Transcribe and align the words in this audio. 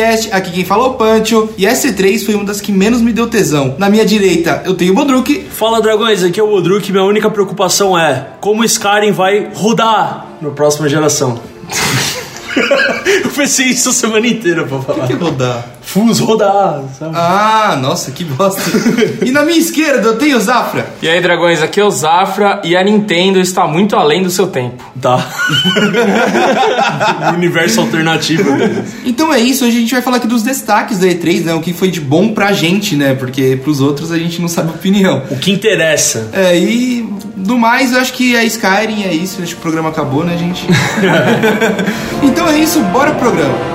Aqui 0.00 0.50
quem 0.50 0.64
fala 0.64 0.84
é 0.84 0.88
o 0.88 0.94
Pancho. 0.94 1.48
E 1.58 1.66
essa 1.66 1.88
E3 1.88 2.24
foi 2.24 2.34
uma 2.34 2.44
das 2.44 2.60
que 2.60 2.72
menos 2.72 3.00
me 3.00 3.12
deu 3.12 3.28
tesão. 3.28 3.74
Na 3.78 3.90
minha 3.90 4.04
direita 4.04 4.62
eu 4.64 4.74
tenho 4.74 4.92
o 4.92 4.94
Bodruk. 4.94 5.46
Fala 5.50 5.80
dragões, 5.80 6.22
aqui 6.22 6.40
é 6.40 6.42
o 6.42 6.48
Bodruk. 6.48 6.90
Minha 6.90 7.04
única 7.04 7.30
preocupação 7.30 7.98
é 7.98 8.28
como 8.40 8.62
o 8.62 8.64
Skyrim 8.64 9.12
vai 9.12 9.50
rodar 9.54 10.26
na 10.40 10.50
próxima 10.50 10.88
geração. 10.88 11.51
Eu 13.24 13.30
pensei 13.30 13.66
isso 13.66 13.88
a 13.88 13.92
semana 13.92 14.26
inteira 14.26 14.64
pra 14.64 14.78
falar. 14.80 15.06
Que 15.06 15.14
rodar? 15.14 15.66
Fus 15.82 16.20
rodar, 16.20 16.82
sabe? 16.98 17.14
Ah, 17.14 17.78
nossa, 17.80 18.10
que 18.12 18.24
bosta. 18.24 18.62
e 19.24 19.30
na 19.30 19.42
minha 19.44 19.58
esquerda 19.58 20.08
eu 20.08 20.16
tenho 20.16 20.38
o 20.38 20.40
Zafra. 20.40 20.86
E 21.02 21.08
aí, 21.08 21.20
dragões, 21.20 21.60
aqui 21.60 21.80
é 21.80 21.84
o 21.84 21.90
Zafra 21.90 22.62
e 22.64 22.76
a 22.76 22.82
Nintendo 22.82 23.40
está 23.40 23.66
muito 23.66 23.96
além 23.96 24.22
do 24.22 24.30
seu 24.30 24.46
tempo. 24.46 24.82
Tá. 25.00 25.28
Universo 27.36 27.80
alternativo 27.80 28.56
deles. 28.56 28.94
Então 29.04 29.32
é 29.32 29.40
isso, 29.40 29.64
hoje 29.64 29.76
a 29.76 29.80
gente 29.80 29.92
vai 29.92 30.02
falar 30.02 30.16
aqui 30.18 30.26
dos 30.26 30.42
destaques 30.42 30.98
da 30.98 31.06
E3, 31.06 31.44
né? 31.44 31.54
O 31.54 31.60
que 31.60 31.72
foi 31.72 31.90
de 31.90 32.00
bom 32.00 32.32
pra 32.32 32.52
gente, 32.52 32.96
né? 32.96 33.14
Porque 33.14 33.56
pros 33.62 33.80
outros 33.80 34.12
a 34.12 34.18
gente 34.18 34.40
não 34.40 34.48
sabe 34.48 34.70
a 34.70 34.74
opinião. 34.74 35.22
O 35.30 35.36
que 35.36 35.50
interessa. 35.50 36.30
É, 36.32 36.56
e 36.56 37.06
do 37.42 37.58
mais, 37.58 37.92
eu 37.92 38.00
acho 38.00 38.12
que 38.12 38.36
é 38.36 38.44
Skyrim, 38.44 39.02
é 39.02 39.12
isso. 39.12 39.42
Acho 39.42 39.54
que 39.54 39.58
o 39.58 39.62
programa 39.62 39.90
acabou, 39.90 40.24
né, 40.24 40.36
gente? 40.36 40.66
então 42.22 42.48
é 42.48 42.58
isso, 42.58 42.80
bora 42.84 43.10
pro 43.12 43.30
programa. 43.30 43.72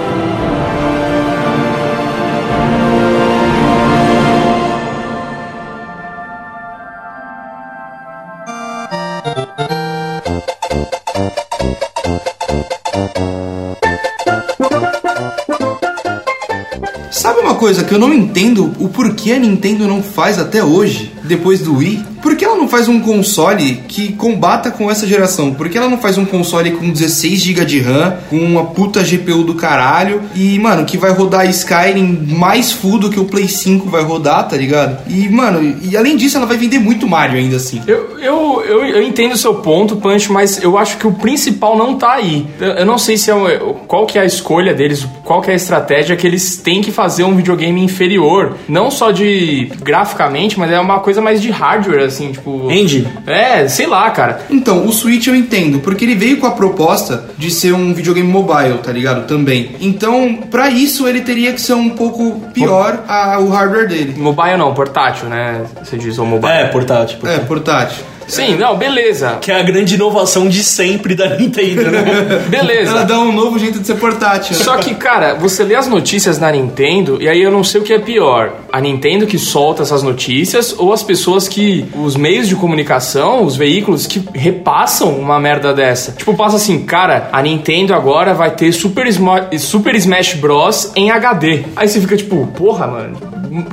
Sabe 17.11 17.39
uma 17.39 17.55
coisa 17.55 17.83
que 17.83 17.93
eu 17.93 17.99
não 17.99 18.13
entendo 18.13 18.73
o 18.79 18.87
porquê 18.87 19.33
a 19.33 19.39
Nintendo 19.39 19.87
não 19.87 20.01
faz 20.01 20.39
até 20.39 20.63
hoje, 20.63 21.13
depois 21.23 21.59
do 21.59 21.77
Wii? 21.77 22.16
Por 22.21 22.35
que 22.35 22.43
ela 22.45 22.55
não 22.55 22.67
faz 22.67 22.87
um 22.87 22.99
console 22.99 23.83
que 23.87 24.13
combata 24.13 24.71
com 24.71 24.89
essa 24.89 25.05
geração? 25.07 25.53
Por 25.53 25.69
que 25.69 25.77
ela 25.77 25.89
não 25.89 25.97
faz 25.97 26.17
um 26.17 26.25
console 26.25 26.71
com 26.71 26.89
16 26.89 27.39
GB 27.41 27.65
de 27.65 27.79
RAM, 27.79 28.17
com 28.29 28.37
uma 28.37 28.65
puta 28.65 29.01
GPU 29.03 29.43
do 29.43 29.55
caralho 29.55 30.21
e, 30.35 30.57
mano, 30.59 30.85
que 30.85 30.97
vai 30.97 31.11
rodar 31.11 31.47
Skyrim 31.49 32.27
mais 32.37 32.71
full 32.71 32.97
do 32.99 33.09
que 33.09 33.19
o 33.19 33.25
Play 33.25 33.47
5 33.47 33.89
vai 33.89 34.03
rodar, 34.03 34.47
tá 34.47 34.57
ligado? 34.57 34.97
E, 35.09 35.29
mano, 35.29 35.77
e 35.81 35.95
além 35.95 36.15
disso 36.17 36.37
ela 36.37 36.45
vai 36.45 36.57
vender 36.57 36.79
muito 36.79 37.07
Mario 37.07 37.37
ainda 37.37 37.57
assim. 37.57 37.81
Eu, 37.87 38.17
eu, 38.19 38.63
eu, 38.65 38.85
eu 38.85 39.01
entendo 39.03 39.33
o 39.33 39.37
seu 39.37 39.55
ponto, 39.55 39.95
Punch, 39.97 40.31
mas 40.31 40.61
eu 40.61 40.77
acho 40.77 40.97
que 40.97 41.07
o 41.07 41.13
principal 41.13 41.77
não 41.77 41.95
tá 41.95 42.13
aí. 42.13 42.45
Eu, 42.59 42.69
eu 42.69 42.85
não 42.85 42.97
sei 42.97 43.17
se 43.17 43.29
é 43.31 43.35
o- 43.35 43.73
qual 43.87 44.05
que 44.05 44.17
é 44.17 44.21
a 44.21 44.25
escolha 44.25 44.73
deles, 44.73 45.05
qual 45.23 45.41
que 45.41 45.49
é 45.49 45.53
a 45.53 45.55
estratégia 45.55 46.15
que 46.15 46.25
eles 46.27 46.57
têm 46.57 46.81
que 46.81 46.91
fazer 46.91 47.23
um 47.23 47.35
videogame 47.35 47.81
inferior. 47.81 48.55
Não 48.67 48.89
só 48.91 49.11
de 49.11 49.71
graficamente, 49.81 50.59
mas 50.59 50.71
é 50.71 50.79
uma 50.79 50.99
coisa 50.99 51.21
mais 51.21 51.41
de 51.41 51.49
hardware, 51.49 52.06
assim, 52.07 52.31
tipo. 52.31 52.71
Engine. 52.71 53.07
É, 53.25 53.67
sei 53.67 53.85
lá, 53.87 54.09
cara. 54.11 54.41
Então, 54.49 54.85
o 54.85 54.91
Switch 54.91 55.27
eu 55.27 55.35
entendo, 55.35 55.79
porque 55.79 56.03
ele 56.05 56.15
veio 56.15 56.37
com 56.37 56.47
a 56.47 56.51
proposta 56.51 57.25
de 57.37 57.51
ser 57.51 57.73
um 57.73 57.93
videogame 57.93 58.27
mobile, 58.27 58.77
tá 58.83 58.91
ligado? 58.91 59.27
Também. 59.27 59.71
Então, 59.79 60.39
pra 60.49 60.69
isso 60.69 61.07
ele 61.07 61.21
teria 61.21 61.53
que 61.53 61.61
ser 61.61 61.73
um 61.73 61.89
pouco 61.89 62.41
pior 62.53 63.03
a- 63.07 63.39
o 63.39 63.49
hardware 63.49 63.87
dele. 63.87 64.15
Mobile 64.17 64.57
não, 64.57 64.73
portátil, 64.73 65.27
né? 65.29 65.61
Você 65.83 65.97
diz, 65.97 66.17
ou 66.17 66.25
mobile. 66.25 66.51
É, 66.53 66.65
portátil. 66.67 67.19
É, 67.25 67.37
portátil. 67.39 68.03
Sim, 68.27 68.55
não, 68.55 68.75
beleza. 68.77 69.37
Que 69.41 69.51
é 69.51 69.59
a 69.59 69.63
grande 69.63 69.95
inovação 69.95 70.47
de 70.49 70.63
sempre 70.63 71.15
da 71.15 71.29
Nintendo, 71.37 71.89
né? 71.89 72.03
Beleza. 72.49 72.91
Ela 72.91 73.03
dá 73.03 73.19
um 73.19 73.31
novo 73.31 73.57
jeito 73.57 73.79
de 73.79 73.87
ser 73.87 73.95
portátil. 73.95 74.55
Só 74.55 74.77
que, 74.77 74.93
cara, 74.95 75.35
você 75.35 75.63
lê 75.63 75.75
as 75.75 75.87
notícias 75.87 76.37
na 76.39 76.51
Nintendo 76.51 77.17
e 77.21 77.27
aí 77.29 77.41
eu 77.41 77.49
não 77.51 77.63
sei 77.63 77.81
o 77.81 77.83
que 77.83 77.93
é 77.93 77.99
pior. 77.99 78.51
A 78.71 78.81
Nintendo 78.81 79.25
que 79.25 79.37
solta 79.39 79.81
essas 79.83 80.03
notícias 80.03 80.75
ou 80.77 80.91
as 80.93 81.01
pessoas 81.03 81.47
que. 81.47 81.85
Os 81.95 82.15
meios 82.15 82.47
de 82.47 82.55
comunicação, 82.55 83.43
os 83.43 83.55
veículos 83.55 84.05
que 84.05 84.21
repassam 84.33 85.11
uma 85.17 85.39
merda 85.39 85.73
dessa. 85.73 86.11
Tipo, 86.11 86.35
passa 86.35 86.57
assim, 86.57 86.83
cara, 86.85 87.29
a 87.31 87.41
Nintendo 87.41 87.93
agora 87.93 88.33
vai 88.33 88.51
ter 88.51 88.71
Super, 88.71 89.07
Smo- 89.07 89.47
Super 89.57 89.95
Smash 89.95 90.33
Bros. 90.35 90.91
em 90.95 91.11
HD. 91.11 91.63
Aí 91.75 91.87
você 91.87 92.01
fica 92.01 92.17
tipo, 92.17 92.45
porra, 92.47 92.87
mano. 92.87 93.17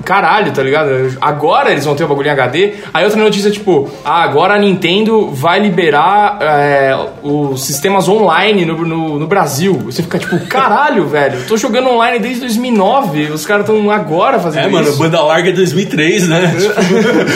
Caralho, 0.04 0.52
tá 0.52 0.62
ligado? 0.62 0.88
Agora 1.20 1.70
eles 1.70 1.84
vão 1.84 1.94
ter 1.94 2.04
o 2.04 2.08
bagulho 2.08 2.28
em 2.28 2.30
HD. 2.30 2.72
Aí 2.92 3.04
outra 3.04 3.20
notícia, 3.20 3.50
tipo, 3.50 3.88
ah, 4.04 4.22
agora 4.22 4.54
a 4.54 4.58
Nintendo 4.58 5.30
vai 5.30 5.60
liberar 5.60 6.38
é, 6.40 6.96
os 7.22 7.64
sistemas 7.64 8.08
online 8.08 8.64
no, 8.64 8.84
no, 8.84 9.18
no 9.18 9.26
Brasil. 9.26 9.74
Você 9.86 10.02
fica 10.02 10.18
tipo, 10.18 10.38
caralho, 10.46 11.06
velho, 11.08 11.36
eu 11.40 11.46
tô 11.46 11.56
jogando 11.56 11.88
online 11.88 12.18
desde 12.18 12.40
2009. 12.40 13.30
Os 13.32 13.44
caras 13.46 13.68
estão 13.68 13.90
agora 13.90 14.38
fazendo 14.38 14.66
É, 14.66 14.68
mano, 14.68 14.88
isso. 14.88 14.98
banda 14.98 15.20
larga 15.22 15.50
é 15.50 15.52
2003, 15.52 16.28
né? 16.28 16.54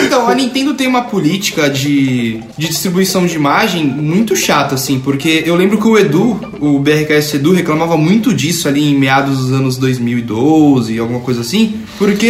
Então, 0.05 0.27
a 0.27 0.35
Nintendo 0.35 0.73
tem 0.73 0.87
uma 0.87 1.03
política 1.03 1.69
de, 1.69 2.41
de 2.57 2.67
distribuição 2.67 3.25
de 3.25 3.35
imagem 3.35 3.85
muito 3.85 4.35
chata, 4.35 4.75
assim, 4.75 4.99
porque 4.99 5.43
eu 5.45 5.55
lembro 5.55 5.77
que 5.77 5.87
o 5.87 5.97
Edu, 5.97 6.39
o 6.59 6.79
BRKS 6.79 7.35
Edu, 7.35 7.53
reclamava 7.53 7.97
muito 7.97 8.33
disso 8.33 8.67
ali 8.67 8.91
em 8.91 8.95
meados 8.97 9.37
dos 9.37 9.53
anos 9.53 9.77
2012, 9.77 10.97
alguma 10.99 11.19
coisa 11.19 11.41
assim, 11.41 11.75
porque 11.97 12.28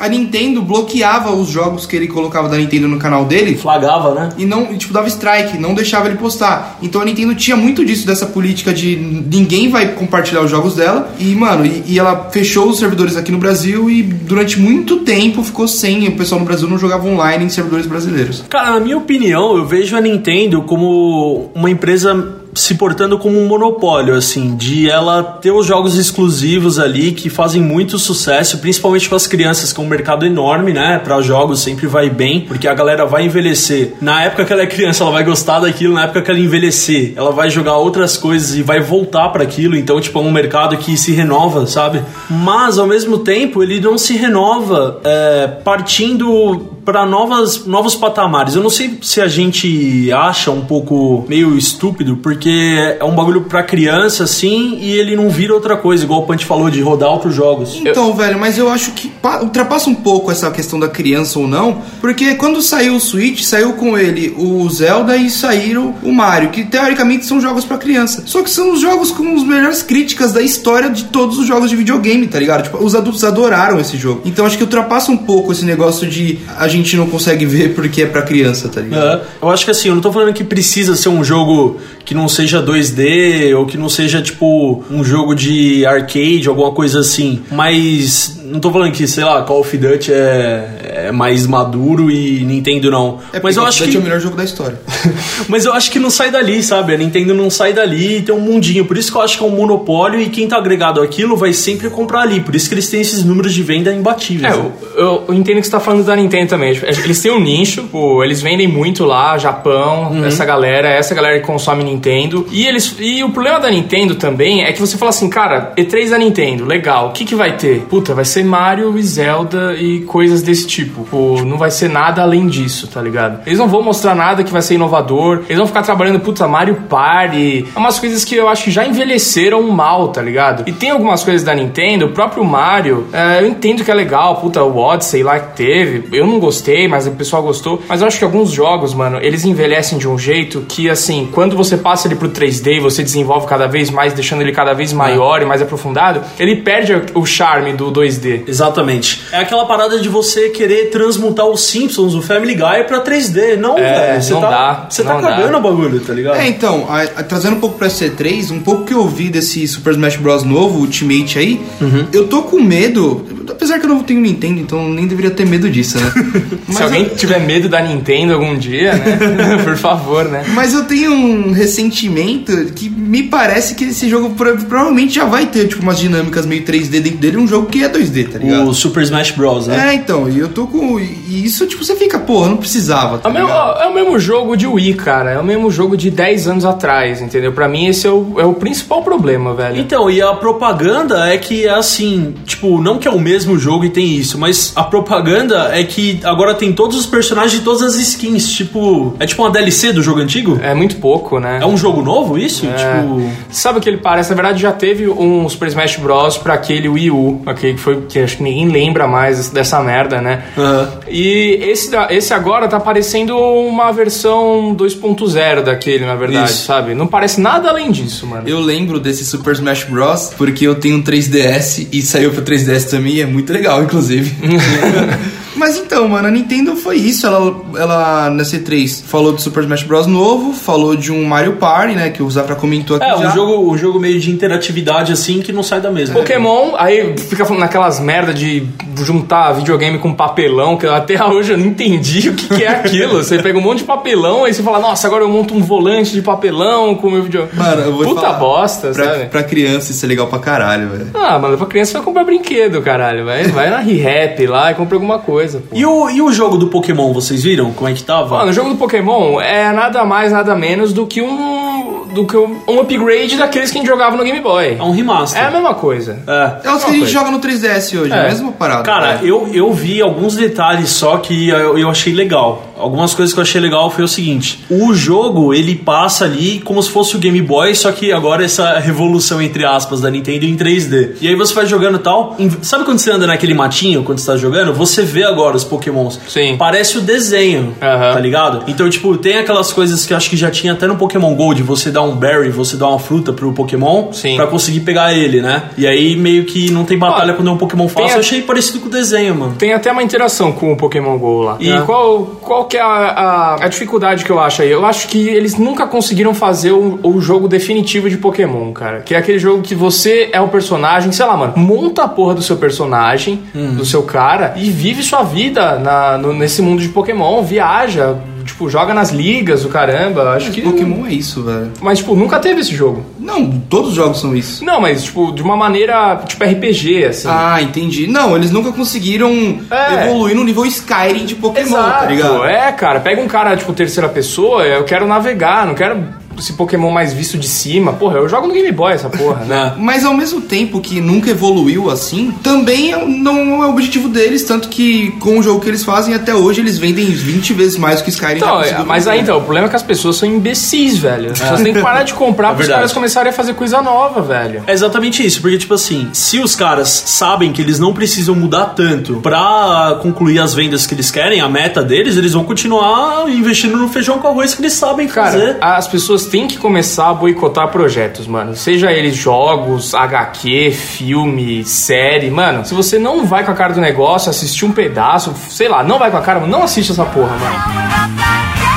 a 0.00 0.08
Nintendo 0.08 0.62
bloqueava 0.62 1.32
os 1.32 1.48
jogos 1.48 1.86
que 1.86 1.96
ele 1.96 2.06
colocava 2.06 2.48
da 2.48 2.56
Nintendo 2.56 2.88
no 2.88 2.98
canal 2.98 3.24
dele 3.24 3.56
Flagava, 3.56 4.14
né? 4.14 4.28
e 4.38 4.44
não, 4.44 4.76
tipo, 4.76 4.92
dava 4.92 5.08
strike, 5.08 5.58
não 5.58 5.74
deixava 5.74 6.08
ele 6.08 6.16
postar. 6.16 6.78
Então 6.82 7.00
a 7.00 7.04
Nintendo 7.04 7.34
tinha 7.34 7.56
muito 7.56 7.84
disso, 7.84 8.06
dessa 8.06 8.26
política 8.26 8.72
de 8.72 8.96
ninguém 8.96 9.68
vai 9.68 9.94
compartilhar 9.94 10.42
os 10.42 10.50
jogos 10.50 10.74
dela. 10.74 11.12
E, 11.18 11.34
mano, 11.34 11.66
e, 11.66 11.82
e 11.86 11.98
ela 11.98 12.28
fechou 12.30 12.68
os 12.68 12.78
servidores 12.78 13.16
aqui 13.16 13.32
no 13.32 13.38
Brasil 13.38 13.90
e 13.90 14.02
durante 14.02 14.58
muito 14.58 14.98
tempo 15.00 15.42
ficou 15.42 15.66
sem. 15.66 16.08
O 16.08 16.16
pessoal 16.16 16.40
no 16.40 16.46
Brasil 16.46 16.68
não 16.68 16.78
jogava 16.78 17.06
online 17.06 17.44
em 17.44 17.48
servidores 17.48 17.86
brasileiros. 17.86 18.44
Cara, 18.48 18.72
na 18.72 18.80
minha 18.80 18.96
opinião, 18.96 19.56
eu 19.56 19.64
vejo 19.64 19.96
a 19.96 20.00
Nintendo 20.00 20.62
como 20.62 21.50
uma 21.54 21.70
empresa 21.70 22.37
se 22.58 22.74
portando 22.74 23.18
como 23.18 23.38
um 23.38 23.46
monopólio, 23.46 24.14
assim, 24.14 24.56
de 24.56 24.90
ela 24.90 25.22
ter 25.22 25.50
os 25.50 25.66
jogos 25.66 25.96
exclusivos 25.96 26.78
ali 26.78 27.12
que 27.12 27.30
fazem 27.30 27.62
muito 27.62 27.98
sucesso, 27.98 28.58
principalmente 28.58 29.08
com 29.08 29.14
as 29.14 29.26
crianças, 29.26 29.72
que 29.72 29.80
é 29.80 29.82
um 29.82 29.86
mercado 29.86 30.26
enorme, 30.26 30.72
né? 30.72 30.98
Para 30.98 31.20
jogos 31.20 31.60
sempre 31.60 31.86
vai 31.86 32.10
bem, 32.10 32.40
porque 32.40 32.66
a 32.66 32.74
galera 32.74 33.06
vai 33.06 33.24
envelhecer. 33.24 33.94
Na 34.00 34.22
época 34.22 34.44
que 34.44 34.52
ela 34.52 34.62
é 34.62 34.66
criança, 34.66 35.04
ela 35.04 35.12
vai 35.12 35.24
gostar 35.24 35.60
daquilo, 35.60 35.94
na 35.94 36.04
época 36.04 36.22
que 36.22 36.30
ela 36.30 36.40
envelhecer, 36.40 37.12
ela 37.16 37.30
vai 37.30 37.50
jogar 37.50 37.76
outras 37.76 38.16
coisas 38.16 38.56
e 38.56 38.62
vai 38.62 38.80
voltar 38.80 39.28
para 39.28 39.42
aquilo. 39.42 39.76
Então, 39.76 40.00
tipo, 40.00 40.18
é 40.18 40.22
um 40.22 40.30
mercado 40.30 40.76
que 40.76 40.96
se 40.96 41.12
renova, 41.12 41.66
sabe? 41.66 42.02
Mas 42.28 42.78
ao 42.78 42.86
mesmo 42.86 43.18
tempo, 43.18 43.62
ele 43.62 43.80
não 43.80 43.96
se 43.96 44.16
renova 44.16 45.00
é, 45.04 45.46
partindo 45.64 46.77
para 46.88 47.04
novas 47.04 47.66
novos 47.66 47.94
patamares. 47.94 48.54
Eu 48.54 48.62
não 48.62 48.70
sei 48.70 48.98
se 49.02 49.20
a 49.20 49.28
gente 49.28 50.10
acha 50.10 50.50
um 50.50 50.62
pouco 50.62 51.26
meio 51.28 51.54
estúpido, 51.58 52.16
porque 52.16 52.96
é 52.98 53.04
um 53.04 53.14
bagulho 53.14 53.42
pra 53.42 53.62
criança 53.62 54.24
assim 54.24 54.78
e 54.80 54.90
ele 54.92 55.14
não 55.14 55.28
vira 55.28 55.52
outra 55.52 55.76
coisa, 55.76 56.04
igual 56.04 56.20
o 56.22 56.26
Punch 56.26 56.46
falou 56.46 56.70
de 56.70 56.80
rodar 56.80 57.10
outros 57.10 57.34
jogos. 57.34 57.78
Então, 57.84 58.14
velho, 58.14 58.38
mas 58.40 58.56
eu 58.56 58.70
acho 58.70 58.92
que 58.92 59.06
pa- 59.08 59.42
ultrapassa 59.42 59.90
um 59.90 59.94
pouco 59.94 60.30
essa 60.30 60.50
questão 60.50 60.80
da 60.80 60.88
criança 60.88 61.38
ou 61.38 61.46
não, 61.46 61.82
porque 62.00 62.36
quando 62.36 62.62
saiu 62.62 62.96
o 62.96 63.00
Switch, 63.00 63.42
saiu 63.42 63.74
com 63.74 63.98
ele 63.98 64.34
o 64.38 64.66
Zelda 64.70 65.14
e 65.14 65.28
saíram 65.28 65.94
o 66.02 66.10
Mario, 66.10 66.48
que 66.48 66.64
teoricamente 66.64 67.26
são 67.26 67.38
jogos 67.38 67.66
pra 67.66 67.76
criança. 67.76 68.22
Só 68.24 68.42
que 68.42 68.48
são 68.48 68.72
os 68.72 68.80
jogos 68.80 69.10
com 69.10 69.34
as 69.36 69.42
melhores 69.44 69.82
críticas 69.82 70.32
da 70.32 70.40
história 70.40 70.88
de 70.88 71.04
todos 71.04 71.38
os 71.38 71.46
jogos 71.46 71.68
de 71.68 71.76
videogame, 71.76 72.26
tá 72.28 72.38
ligado? 72.38 72.62
Tipo, 72.62 72.82
os 72.82 72.94
adultos 72.94 73.24
adoraram 73.24 73.78
esse 73.78 73.98
jogo. 73.98 74.22
Então 74.24 74.46
acho 74.46 74.56
que 74.56 74.64
ultrapassa 74.64 75.12
um 75.12 75.18
pouco 75.18 75.52
esse 75.52 75.66
negócio 75.66 76.08
de 76.08 76.38
a 76.56 76.66
gente 76.66 76.77
não 76.96 77.06
consegue 77.08 77.46
ver 77.46 77.74
porque 77.74 78.02
é 78.02 78.06
pra 78.06 78.22
criança, 78.22 78.68
tá 78.68 78.80
ligado? 78.80 79.22
Eu 79.40 79.48
acho 79.50 79.64
que 79.64 79.70
assim, 79.70 79.88
eu 79.88 79.94
não 79.94 80.02
tô 80.02 80.12
falando 80.12 80.32
que 80.32 80.44
precisa 80.44 80.96
ser 80.96 81.08
um 81.08 81.22
jogo 81.22 81.80
que 82.04 82.14
não 82.14 82.28
seja 82.28 82.62
2D 82.62 83.56
ou 83.56 83.66
que 83.66 83.76
não 83.76 83.88
seja 83.88 84.22
tipo 84.22 84.84
um 84.90 85.04
jogo 85.04 85.34
de 85.34 85.84
arcade, 85.84 86.48
alguma 86.48 86.72
coisa 86.72 87.00
assim. 87.00 87.42
Mas 87.50 88.40
não 88.44 88.60
tô 88.60 88.72
falando 88.72 88.92
que, 88.92 89.06
sei 89.06 89.24
lá, 89.24 89.42
Call 89.42 89.60
of 89.60 89.76
Duty 89.76 90.12
é, 90.12 90.68
é 91.08 91.12
mais 91.12 91.46
maduro 91.46 92.10
e 92.10 92.44
Nintendo 92.44 92.90
não. 92.90 93.18
É 93.32 93.40
Mas 93.42 93.56
eu 93.56 93.64
acho 93.64 93.84
que 93.84 93.96
é 93.96 94.00
o 94.00 94.02
melhor 94.02 94.20
jogo 94.20 94.36
da 94.36 94.44
história. 94.44 94.78
Mas 95.48 95.64
eu 95.64 95.72
acho 95.72 95.90
que 95.90 95.98
não 95.98 96.10
sai 96.10 96.30
dali, 96.30 96.62
sabe? 96.62 96.94
A 96.94 96.96
Nintendo 96.96 97.34
não 97.34 97.50
sai 97.50 97.72
dali 97.72 98.18
e 98.18 98.22
tem 98.22 98.34
um 98.34 98.40
mundinho. 98.40 98.84
Por 98.84 98.96
isso 98.96 99.10
que 99.10 99.16
eu 99.18 99.22
acho 99.22 99.38
que 99.38 99.44
é 99.44 99.46
um 99.46 99.50
monopólio 99.50 100.20
e 100.20 100.28
quem 100.28 100.46
tá 100.48 100.56
agregado 100.58 101.00
àquilo 101.00 101.36
vai 101.36 101.52
sempre 101.52 101.90
comprar 101.90 102.20
ali. 102.22 102.40
Por 102.40 102.54
isso 102.54 102.68
que 102.68 102.74
eles 102.74 102.88
têm 102.88 103.00
esses 103.00 103.24
números 103.24 103.52
de 103.54 103.62
venda 103.62 103.92
imbatíveis. 103.92 104.52
É, 104.54 104.56
né? 104.56 104.70
eu, 104.96 105.02
eu- 105.04 105.24
eu 105.28 105.34
entendo 105.34 105.56
que 105.60 105.64
você 105.66 105.70
tá 105.70 105.80
falando 105.80 106.04
da 106.04 106.14
Nintendo 106.16 106.48
também. 106.48 106.70
Eles 106.82 107.20
têm 107.20 107.32
um 107.32 107.40
nicho, 107.40 107.84
pô, 107.84 108.22
eles 108.24 108.40
vendem 108.42 108.66
muito 108.68 109.04
lá, 109.04 109.36
Japão, 109.38 110.12
Uhum. 110.12 110.24
essa 110.24 110.44
galera, 110.44 110.88
essa 110.88 111.14
galera 111.14 111.38
que 111.40 111.46
consome 111.46 111.82
Nintendo. 111.84 112.46
E 112.50 112.66
eles 112.66 112.94
e 112.98 113.22
o 113.24 113.30
problema 113.30 113.58
da 113.60 113.70
Nintendo 113.70 114.14
também 114.14 114.62
é 114.64 114.72
que 114.72 114.80
você 114.80 114.96
fala 114.96 115.10
assim, 115.10 115.28
cara, 115.28 115.72
E3 115.76 116.10
da 116.10 116.18
Nintendo, 116.18 116.64
legal. 116.64 117.08
O 117.08 117.12
que 117.12 117.24
que 117.24 117.34
vai 117.34 117.56
ter? 117.56 117.80
Puta, 117.88 118.14
vai 118.14 118.24
ser 118.24 118.44
Mario 118.44 118.96
e 118.98 119.02
Zelda 119.02 119.74
e 119.74 120.00
coisas 120.00 120.42
desse 120.42 120.66
tipo. 120.66 120.97
Tipo. 120.98 121.04
Pô, 121.10 121.42
não 121.44 121.56
vai 121.56 121.70
ser 121.70 121.88
nada 121.88 122.22
além 122.22 122.46
disso, 122.46 122.88
tá 122.88 123.00
ligado? 123.00 123.46
Eles 123.46 123.58
não 123.58 123.68
vão 123.68 123.82
mostrar 123.82 124.14
nada 124.14 124.42
que 124.42 124.52
vai 124.52 124.62
ser 124.62 124.74
inovador. 124.74 125.42
Eles 125.46 125.58
vão 125.58 125.66
ficar 125.66 125.82
trabalhando, 125.82 126.20
puta, 126.20 126.46
Mario 126.48 126.82
Party. 126.88 127.66
É 127.74 127.78
umas 127.78 127.98
coisas 127.98 128.24
que 128.24 128.34
eu 128.34 128.48
acho 128.48 128.64
que 128.64 128.70
já 128.70 128.86
envelheceram 128.86 129.62
mal, 129.62 130.08
tá 130.08 130.22
ligado? 130.22 130.64
E 130.66 130.72
tem 130.72 130.90
algumas 130.90 131.22
coisas 131.22 131.42
da 131.42 131.54
Nintendo, 131.54 132.06
o 132.06 132.10
próprio 132.10 132.44
Mario, 132.44 133.06
é, 133.12 133.40
eu 133.42 133.48
entendo 133.48 133.84
que 133.84 133.90
é 133.90 133.94
legal, 133.94 134.36
puta, 134.36 134.62
o 134.62 134.76
Odyssey 134.76 135.22
lá 135.22 135.38
que 135.38 135.56
teve. 135.56 136.16
Eu 136.16 136.26
não 136.26 136.38
gostei, 136.38 136.88
mas 136.88 137.06
o 137.06 137.12
pessoal 137.12 137.42
gostou. 137.42 137.82
Mas 137.88 138.00
eu 138.00 138.06
acho 138.06 138.18
que 138.18 138.24
alguns 138.24 138.50
jogos, 138.50 138.94
mano, 138.94 139.18
eles 139.20 139.44
envelhecem 139.44 139.98
de 139.98 140.08
um 140.08 140.18
jeito 140.18 140.64
que, 140.68 140.88
assim, 140.88 141.28
quando 141.32 141.56
você 141.56 141.76
passa 141.76 142.08
ele 142.08 142.16
pro 142.16 142.28
3D 142.28 142.76
e 142.76 142.80
você 142.80 143.02
desenvolve 143.02 143.46
cada 143.46 143.66
vez 143.66 143.90
mais, 143.90 144.12
deixando 144.12 144.42
ele 144.42 144.52
cada 144.52 144.72
vez 144.72 144.92
maior 144.92 145.42
e 145.42 145.44
mais 145.44 145.62
aprofundado, 145.62 146.22
ele 146.38 146.56
perde 146.56 146.92
o 147.14 147.24
charme 147.24 147.72
do 147.72 147.90
2D. 147.90 148.44
Exatamente. 148.46 149.22
É 149.32 149.38
aquela 149.38 149.66
parada 149.66 149.98
de 149.98 150.08
você 150.08 150.48
querer 150.50 150.87
transmutar 150.90 151.46
os 151.46 151.62
Simpsons, 151.62 152.14
o 152.14 152.20
Family 152.22 152.54
Guy 152.54 152.84
pra 152.86 153.00
3D. 153.02 153.56
Não, 153.56 153.78
É, 153.78 153.94
velho. 154.08 154.22
Você 154.22 154.32
não 154.34 154.40
tá, 154.40 154.50
dá, 154.50 154.86
Você 154.90 155.02
tá 155.02 155.20
cagando 155.20 155.56
o 155.56 155.60
bagulho, 155.60 156.00
tá 156.00 156.12
ligado? 156.12 156.36
É, 156.36 156.46
então, 156.48 156.86
a- 156.88 157.02
a- 157.02 157.22
trazendo 157.22 157.56
um 157.56 157.60
pouco 157.60 157.78
pra 157.78 157.88
C3, 157.88 158.50
um 158.50 158.60
pouco 158.60 158.84
que 158.84 158.92
eu 158.94 159.06
vi 159.06 159.28
desse 159.30 159.66
Super 159.68 159.92
Smash 159.92 160.16
Bros. 160.16 160.42
novo, 160.44 160.78
Ultimate 160.80 161.38
aí, 161.38 161.60
Uhum. 161.80 162.06
eu 162.12 162.26
tô 162.28 162.42
com 162.42 162.60
medo, 162.60 163.24
apesar 163.50 163.78
que 163.78 163.86
eu 163.86 163.90
não 163.90 164.02
tenho 164.02 164.20
Nintendo, 164.20 164.60
então 164.60 164.88
nem 164.88 165.06
deveria 165.06 165.30
ter 165.30 165.46
medo 165.46 165.68
disso, 165.70 165.98
né? 165.98 166.12
Se 166.70 166.82
alguém 166.82 167.04
tiver 167.06 167.40
medo 167.40 167.68
da 167.68 167.80
Nintendo 167.80 168.34
algum 168.34 168.56
dia, 168.56 168.92
né? 168.94 169.18
Por 169.64 169.76
favor, 169.76 170.24
né? 170.26 170.44
Mas 170.54 170.74
eu 170.74 170.84
tenho 170.84 171.12
um 171.12 171.52
ressentimento 171.52 172.72
que 172.74 172.88
me 172.90 173.22
parece 173.24 173.74
que 173.74 173.84
esse 173.84 174.08
jogo 174.08 174.30
pro- 174.30 174.56
provavelmente 174.58 175.14
já 175.14 175.24
vai 175.24 175.46
ter, 175.46 175.68
tipo, 175.68 175.82
umas 175.82 175.98
dinâmicas 175.98 176.44
meio 176.46 176.62
3D 176.64 177.00
dentro 177.00 177.18
dele, 177.18 177.36
um 177.38 177.46
jogo 177.46 177.66
que 177.66 177.82
é 177.82 177.88
2D, 177.88 178.28
tá 178.30 178.38
ligado? 178.38 178.68
O 178.68 178.74
Super 178.74 179.02
Smash 179.02 179.30
Bros, 179.32 179.66
né? 179.66 179.90
É, 179.90 179.94
então, 179.94 180.28
e 180.28 180.38
eu 180.38 180.48
tô 180.48 180.66
com. 180.66 180.98
E 181.00 181.44
isso, 181.44 181.66
tipo, 181.66 181.84
você 181.84 181.94
fica, 181.96 182.18
porra, 182.18 182.48
não 182.50 182.56
precisava, 182.56 183.16
É 183.16 183.18
tá 183.18 183.28
o, 183.28 183.32
mesmo, 183.32 183.48
ligado? 183.48 183.80
é 183.82 183.86
o 183.86 183.94
mesmo 183.94 184.18
jogo 184.18 184.56
de 184.56 184.66
Wii, 184.66 184.94
cara. 184.94 185.30
É 185.30 185.38
o 185.38 185.44
mesmo 185.44 185.70
jogo 185.70 185.96
de 185.96 186.10
10 186.10 186.48
anos 186.48 186.64
atrás, 186.64 187.20
entendeu? 187.20 187.52
Pra 187.52 187.68
mim, 187.68 187.86
esse 187.86 188.06
é 188.06 188.10
o, 188.10 188.34
é 188.38 188.44
o 188.44 188.54
principal 188.54 189.02
problema, 189.02 189.54
velho. 189.54 189.78
Então, 189.80 190.10
e 190.10 190.20
a 190.20 190.32
propaganda 190.34 191.28
é 191.32 191.38
que 191.38 191.66
é 191.66 191.70
assim, 191.70 192.34
tipo, 192.44 192.80
não 192.80 192.98
que 192.98 193.06
é 193.06 193.10
o 193.10 193.18
mesmo 193.18 193.37
jogo 193.58 193.84
e 193.84 193.90
tem 193.90 194.14
isso, 194.14 194.38
mas 194.38 194.72
a 194.74 194.82
propaganda 194.82 195.70
é 195.72 195.82
que 195.84 196.20
agora 196.24 196.54
tem 196.54 196.72
todos 196.72 196.96
os 196.98 197.06
personagens 197.06 197.52
de 197.52 197.60
todas 197.60 197.82
as 197.82 197.96
skins, 197.96 198.50
tipo, 198.52 199.14
é 199.20 199.26
tipo 199.26 199.42
uma 199.42 199.50
DLC 199.50 199.92
do 199.92 200.02
jogo 200.02 200.20
antigo? 200.20 200.58
É 200.62 200.74
muito 200.74 200.96
pouco, 200.96 201.38
né? 201.38 201.58
É 201.62 201.66
um 201.66 201.76
jogo 201.76 202.02
novo 202.02 202.38
isso? 202.38 202.66
Tipo, 202.66 203.30
Sabe 203.50 203.78
o 203.78 203.80
que 203.80 203.88
ele 203.88 203.98
parece? 203.98 204.30
Na 204.30 204.36
verdade, 204.36 204.60
já 204.60 204.72
teve 204.72 205.08
um 205.08 205.48
Super 205.48 205.68
Smash 205.68 205.96
Bros. 205.96 206.36
pra 206.38 206.54
aquele 206.54 206.88
Wii 206.88 207.10
U, 207.10 207.42
aquele 207.46 207.74
que 207.74 207.80
foi 207.80 208.02
que 208.08 208.18
acho 208.18 208.36
que 208.38 208.42
ninguém 208.42 208.68
lembra 208.68 209.06
mais 209.06 209.50
dessa 209.50 209.80
merda, 209.82 210.20
né? 210.20 210.44
Aham. 210.56 210.88
E 211.08 211.58
esse, 211.62 211.90
esse 212.10 212.32
agora 212.34 212.68
tá 212.68 212.78
parecendo 212.80 213.36
uma 213.36 213.90
versão 213.92 214.74
2.0 214.76 215.62
daquele, 215.62 216.04
na 216.04 216.14
verdade, 216.14 216.50
Isso. 216.50 216.66
sabe? 216.66 216.94
Não 216.94 217.06
parece 217.06 217.40
nada 217.40 217.68
além 217.68 217.90
disso, 217.90 218.26
mano. 218.26 218.48
Eu 218.48 218.60
lembro 218.60 218.98
desse 219.00 219.24
Super 219.24 219.54
Smash 219.54 219.84
Bros. 219.84 220.32
porque 220.36 220.66
eu 220.66 220.74
tenho 220.74 220.96
um 220.98 221.02
3DS 221.02 221.86
e 221.92 222.02
saiu 222.02 222.30
pro 222.32 222.42
3DS 222.42 222.90
também, 222.90 223.14
e 223.14 223.20
é 223.22 223.26
muito 223.28 223.52
legal, 223.52 223.82
inclusive. 223.82 224.34
Mas 225.58 225.76
então, 225.76 226.08
mano, 226.08 226.28
a 226.28 226.30
Nintendo 226.30 226.76
foi 226.76 226.96
isso. 226.96 227.26
Ela, 227.26 227.54
ela 227.76 228.30
na 228.30 228.42
C3 228.42 229.02
falou 229.04 229.32
do 229.32 229.40
Super 229.40 229.62
Smash 229.64 229.82
Bros. 229.82 230.06
novo, 230.06 230.52
falou 230.52 230.96
de 230.96 231.12
um 231.12 231.24
Mario 231.24 231.54
Party, 231.56 231.94
né? 231.94 232.10
Que 232.10 232.22
o 232.22 232.30
Zafra 232.30 232.54
comentou 232.54 232.96
aqui. 232.96 233.06
é 233.06 233.16
um 233.16 233.22
já. 233.22 233.30
jogo, 233.30 233.72
um 233.72 233.76
jogo 233.76 233.98
meio 233.98 234.18
de 234.20 234.30
interatividade 234.30 235.12
assim 235.12 235.40
que 235.40 235.52
não 235.52 235.62
sai 235.62 235.80
da 235.80 235.90
mesma. 235.90 236.14
Pokémon, 236.14 236.74
aí 236.76 237.14
fica 237.18 237.44
falando 237.44 237.60
naquelas 237.60 237.98
merda 238.00 238.32
de 238.32 238.66
juntar 238.96 239.52
videogame 239.52 239.98
com 239.98 240.12
papelão, 240.12 240.76
que 240.76 240.86
até 240.86 241.22
hoje 241.24 241.52
eu 241.52 241.58
não 241.58 241.66
entendi 241.66 242.28
o 242.30 242.34
que, 242.34 242.48
que 242.56 242.64
é 242.64 242.68
aquilo. 242.68 243.22
Você 243.22 243.42
pega 243.42 243.58
um 243.58 243.62
monte 243.62 243.78
de 243.78 243.84
papelão, 243.84 244.44
aí 244.44 244.52
você 244.54 244.62
fala, 244.62 244.78
nossa, 244.78 245.06
agora 245.06 245.24
eu 245.24 245.28
monto 245.28 245.54
um 245.54 245.60
volante 245.60 246.12
de 246.12 246.22
papelão 246.22 246.94
com 246.94 247.08
o 247.08 247.10
meu 247.10 247.22
videogame. 247.22 247.56
Mano, 247.58 247.82
eu 247.82 247.92
vou 247.92 248.04
Puta 248.04 248.20
falar, 248.20 248.38
bosta, 248.38 248.90
pra, 248.90 249.04
sabe? 249.04 249.24
pra 249.26 249.42
criança 249.42 249.92
isso 249.92 250.04
é 250.04 250.08
legal 250.08 250.26
pra 250.26 250.38
caralho, 250.38 250.88
velho. 250.90 251.10
Ah, 251.14 251.38
mano, 251.38 251.56
pra 251.56 251.66
criança 251.66 251.92
vai 251.94 252.02
comprar 252.02 252.24
brinquedo, 252.24 252.80
caralho. 252.82 253.24
Vai, 253.24 253.44
vai 253.48 253.70
na 253.70 253.78
ReHap 253.78 254.46
lá 254.46 254.70
e 254.70 254.74
compra 254.74 254.96
alguma 254.96 255.18
coisa. 255.18 255.47
Pô. 255.56 255.74
E 255.74 255.84
o, 255.86 256.10
e 256.10 256.20
o 256.20 256.30
jogo 256.32 256.56
do 256.58 256.66
Pokémon, 256.68 257.12
vocês 257.12 257.42
viram 257.42 257.72
como 257.72 257.88
é 257.88 257.92
que 257.94 258.02
tava? 258.02 258.36
Mano, 258.38 258.50
o 258.50 258.52
jogo 258.52 258.70
do 258.70 258.76
Pokémon 258.76 259.40
é 259.40 259.72
nada 259.72 260.04
mais, 260.04 260.32
nada 260.32 260.54
menos 260.54 260.92
do 260.92 261.06
que 261.06 261.22
um. 261.22 262.04
do 262.12 262.26
que 262.26 262.36
um 262.36 262.58
um 262.68 262.80
upgrade 262.80 263.36
daqueles 263.36 263.70
que 263.70 263.78
a 263.78 263.80
gente 263.80 263.88
jogava 263.90 264.16
no 264.16 264.24
Game 264.24 264.40
Boy. 264.40 264.76
É 264.78 264.82
um 264.82 264.90
remaster. 264.90 265.40
É 265.42 265.46
a 265.46 265.50
mesma 265.50 265.74
coisa. 265.74 266.18
É. 266.26 266.68
É 266.68 266.72
os 266.72 266.82
que 266.84 266.90
a 266.90 266.92
gente 266.92 266.98
coisa. 267.00 267.12
joga 267.12 267.30
no 267.30 267.40
3DS 267.40 267.98
hoje, 268.00 268.12
é 268.12 268.14
a 268.14 268.24
É. 268.24 268.28
mesma 268.28 268.52
parada. 268.52 268.82
Cara, 268.82 269.20
eu, 269.22 269.48
eu 269.52 269.72
vi 269.72 270.00
alguns 270.02 270.34
detalhes 270.36 270.90
só 270.90 271.16
que 271.18 271.48
eu, 271.48 271.78
eu 271.78 271.88
achei 271.90 272.12
legal. 272.12 272.64
Algumas 272.78 273.12
coisas 273.14 273.32
que 273.34 273.40
eu 273.40 273.42
achei 273.42 273.60
legal 273.60 273.90
foi 273.90 274.04
o 274.04 274.08
seguinte: 274.08 274.64
o 274.70 274.92
jogo 274.94 275.52
ele 275.54 275.74
passa 275.74 276.24
ali 276.24 276.60
como 276.60 276.82
se 276.82 276.90
fosse 276.90 277.16
o 277.16 277.18
Game 277.18 277.40
Boy, 277.42 277.74
só 277.74 277.90
que 277.92 278.12
agora 278.12 278.44
essa 278.44 278.78
revolução 278.78 279.40
entre 279.42 279.64
aspas 279.64 280.00
da 280.00 280.10
Nintendo 280.10 280.44
em 280.44 280.56
3D. 280.56 281.16
E 281.20 281.28
aí 281.28 281.34
você 281.34 281.52
vai 281.54 281.66
jogando 281.66 281.96
e 281.96 282.00
tal. 282.00 282.34
em- 282.38 282.50
Sabe 282.62 282.84
quando 282.84 282.98
você 282.98 283.10
anda 283.10 283.26
naquele 283.26 283.54
matinho 283.54 284.02
quando 284.02 284.18
você 284.18 284.26
tá 284.30 284.36
jogando? 284.36 284.72
Você 284.74 285.02
vê 285.02 285.24
agora 285.24 285.37
os 285.56 285.64
Pokémons. 285.64 286.18
Sim. 286.28 286.56
Parece 286.58 286.98
o 286.98 287.00
desenho, 287.00 287.74
Aham. 287.80 288.12
tá 288.14 288.20
ligado? 288.20 288.64
Então, 288.68 288.88
tipo, 288.88 289.16
tem 289.16 289.38
aquelas 289.38 289.72
coisas 289.72 290.04
que 290.06 290.12
eu 290.12 290.16
acho 290.16 290.28
que 290.30 290.36
já 290.36 290.50
tinha 290.50 290.72
até 290.72 290.86
no 290.86 290.96
Pokémon 290.96 291.34
Gold, 291.34 291.62
você 291.62 291.90
dá 291.90 292.02
um 292.02 292.14
berry, 292.16 292.50
você 292.50 292.76
dá 292.76 292.88
uma 292.88 292.98
fruta 292.98 293.32
pro 293.32 293.52
Pokémon 293.52 294.12
Sim. 294.12 294.36
pra 294.36 294.46
conseguir 294.46 294.80
pegar 294.80 295.12
ele, 295.14 295.40
né? 295.40 295.64
E 295.76 295.86
aí 295.86 296.16
meio 296.16 296.44
que 296.44 296.70
não 296.70 296.84
tem 296.84 296.98
batalha 296.98 297.32
Ó, 297.32 297.36
quando 297.36 297.48
é 297.48 297.52
um 297.52 297.56
Pokémon 297.58 297.88
fácil. 297.88 298.08
a- 298.10 298.12
Eu 298.14 298.20
achei 298.20 298.42
parecido 298.42 298.80
com 298.80 298.86
o 298.86 298.90
desenho, 298.90 299.34
mano. 299.34 299.54
Tem 299.58 299.72
até 299.72 299.90
uma 299.92 300.02
interação 300.02 300.52
com 300.52 300.72
o 300.72 300.76
Pokémon 300.76 301.16
GO 301.18 301.42
lá. 301.42 301.56
E 301.60 301.70
É. 301.70 301.80
qual, 301.82 302.24
qual 302.40 302.64
que 302.66 302.76
é 302.76 302.80
a, 302.80 302.86
a, 302.86 303.64
a 303.64 303.68
dificuldade 303.68 304.24
que 304.24 304.30
eu 304.30 304.38
acho 304.40 304.62
aí? 304.62 304.70
Eu 304.70 304.84
acho 304.86 305.08
que 305.08 305.28
eles 305.28 305.56
nunca 305.58 305.86
conseguiram 305.86 306.34
fazer 306.34 306.72
o, 306.72 306.98
o 307.02 307.20
jogo 307.20 307.48
definitivo 307.48 308.08
de 308.10 308.16
Pokémon, 308.16 308.72
cara. 308.72 309.00
Que 309.00 309.14
é 309.14 309.18
aquele 309.18 309.38
jogo 309.38 309.62
que 309.62 309.74
você 309.74 310.28
é 310.32 310.40
o 310.40 310.48
personagem, 310.48 311.12
sei 311.12 311.24
lá, 311.26 311.36
mano, 311.36 311.54
monta 311.56 312.02
a 312.04 312.08
porra 312.08 312.34
do 312.34 312.42
seu 312.42 312.56
personagem, 312.56 313.40
Hum. 313.54 313.74
do 313.74 313.84
seu 313.84 314.02
cara, 314.02 314.54
e 314.56 314.70
vive 314.70 315.02
sua 315.02 315.17
vida 315.22 315.78
na, 315.78 316.18
no- 316.18 316.32
nesse 316.32 316.60
mundo 316.62 316.80
de 316.82 316.88
Pokémon, 316.88 317.42
viaja, 317.42 318.16
tipo, 318.44 318.68
joga 318.68 318.92
nas 318.94 319.10
ligas, 319.10 319.64
o 319.64 319.68
caramba. 319.68 320.30
Acho 320.32 320.50
que. 320.50 320.62
Pokémon 320.62 321.06
é 321.06 321.12
isso, 321.12 321.42
velho. 321.42 321.70
Mas, 321.80 321.98
tipo, 321.98 322.14
nunca 322.14 322.38
teve 322.38 322.60
esse 322.60 322.74
jogo. 322.74 323.04
Não, 323.18 323.50
todos 323.68 323.90
os 323.90 323.94
jogos 323.94 324.20
são 324.20 324.34
isso. 324.34 324.64
Não, 324.64 324.80
mas, 324.80 325.04
tipo, 325.04 325.32
de 325.32 325.42
uma 325.42 325.56
maneira, 325.56 326.16
tipo, 326.26 326.42
RPG, 326.44 327.04
assim. 327.04 327.28
Ah, 327.30 327.60
entendi. 327.60 328.06
Não, 328.06 328.34
eles 328.36 328.50
nunca 328.50 328.72
conseguiram 328.72 329.60
É. 329.70 330.04
evoluir 330.06 330.34
no 330.34 330.44
nível 330.44 330.64
Skyrim 330.64 331.26
de 331.26 331.34
Pokémon, 331.34 331.76
tá 331.76 332.06
ligado? 332.06 332.44
É, 332.44 332.72
cara, 332.72 333.00
pega 333.00 333.20
um 333.20 333.28
cara, 333.28 333.56
tipo, 333.56 333.72
terceira 333.72 334.08
pessoa, 334.08 334.64
eu 334.64 334.84
quero 334.84 335.06
navegar, 335.06 335.66
não 335.66 335.74
quero 335.74 336.02
esse 336.40 336.52
Pokémon 336.54 336.90
mais 336.90 337.12
visto 337.12 337.36
de 337.38 337.48
cima. 337.48 337.92
Porra, 337.94 338.18
eu 338.18 338.28
jogo 338.28 338.46
no 338.46 338.54
Game 338.54 338.70
Boy 338.72 338.92
essa 338.92 339.08
porra, 339.08 339.44
né? 339.44 339.74
Mas 339.78 340.04
ao 340.04 340.14
mesmo 340.14 340.40
tempo 340.40 340.80
que 340.80 341.00
nunca 341.00 341.30
evoluiu 341.30 341.90
assim, 341.90 342.32
também 342.42 342.92
é- 342.92 343.04
não 343.06 343.62
é 343.62 343.66
o 343.66 343.70
objetivo 343.70 344.08
deles, 344.08 344.44
tanto 344.44 344.68
que 344.68 345.10
com 345.20 345.38
o 345.38 345.42
jogo 345.42 345.60
que 345.60 345.68
eles 345.68 345.84
fazem 345.84 346.14
até 346.14 346.34
hoje, 346.34 346.60
eles 346.60 346.78
vendem 346.78 347.06
20 347.06 347.52
vezes 347.52 347.76
mais 347.76 348.00
que 348.02 348.08
o 348.08 348.10
Skyrim 348.10 348.36
Então, 348.36 348.58
conseguiu 348.58 348.84
mas 348.86 349.06
aí 349.06 349.20
então, 349.20 349.38
o 349.38 349.42
problema 349.42 349.66
é 349.66 349.70
que 349.70 349.76
as 349.76 349.82
pessoas 349.82 350.16
são 350.16 350.28
imbecis, 350.28 350.98
velho. 350.98 351.32
As 351.32 351.40
pessoas 351.40 351.60
têm 351.62 351.72
que 351.74 351.80
parar 351.80 352.02
de 352.02 352.14
comprar 352.14 352.54
para 352.54 352.62
os 352.62 352.68
caras 352.68 352.92
começarem 352.92 353.30
a 353.30 353.32
fazer 353.32 353.54
coisa 353.54 353.80
nova, 353.82 354.20
velho. 354.22 354.62
É 354.66 354.72
exatamente 354.72 355.24
isso, 355.24 355.40
porque, 355.40 355.58
tipo 355.58 355.74
assim, 355.74 356.08
se 356.12 356.38
os 356.38 356.54
caras 356.54 356.88
sabem 357.06 357.52
que 357.52 357.60
eles 357.62 357.78
não 357.78 357.92
precisam 357.92 358.34
mudar 358.34 358.66
tanto 358.66 359.16
pra 359.22 359.98
concluir 360.02 360.38
as 360.38 360.54
vendas 360.54 360.86
que 360.86 360.94
eles 360.94 361.10
querem, 361.10 361.40
a 361.40 361.48
meta 361.48 361.82
deles, 361.82 362.16
eles 362.16 362.32
vão 362.32 362.44
continuar 362.44 363.28
investindo 363.28 363.76
no 363.76 363.88
feijão 363.88 364.18
com 364.18 364.28
arroz 364.28 364.54
que 364.54 364.60
eles 364.62 364.72
sabem 364.72 365.08
fazer. 365.08 365.58
Cara, 365.58 365.76
as 365.76 365.86
pessoas 365.88 366.26
têm 366.28 366.46
que 366.46 366.58
começar 366.58 367.08
a 367.08 367.14
boicotar 367.14 367.68
projetos, 367.68 368.26
mano. 368.26 368.54
Seja 368.54 368.92
eles 368.92 369.16
jogos, 369.16 369.94
HQ, 369.94 370.70
filme, 370.70 371.64
série. 371.64 372.30
Mano, 372.30 372.64
se 372.64 372.74
você 372.74 372.98
não 372.98 373.26
vai 373.26 373.44
com 373.44 373.50
a 373.50 373.54
cara 373.54 373.74
do 373.74 373.80
negócio, 373.80 374.30
assistir 374.30 374.64
um 374.64 374.72
pedaço, 374.72 375.34
sei 375.48 375.68
lá, 375.68 375.82
não 375.82 375.98
vai 375.98 376.10
com 376.10 376.16
a 376.16 376.22
cara, 376.22 376.40
não 376.46 376.62
assiste 376.62 376.92
essa 376.92 377.04
porra, 377.04 377.36
mano. 377.36 378.67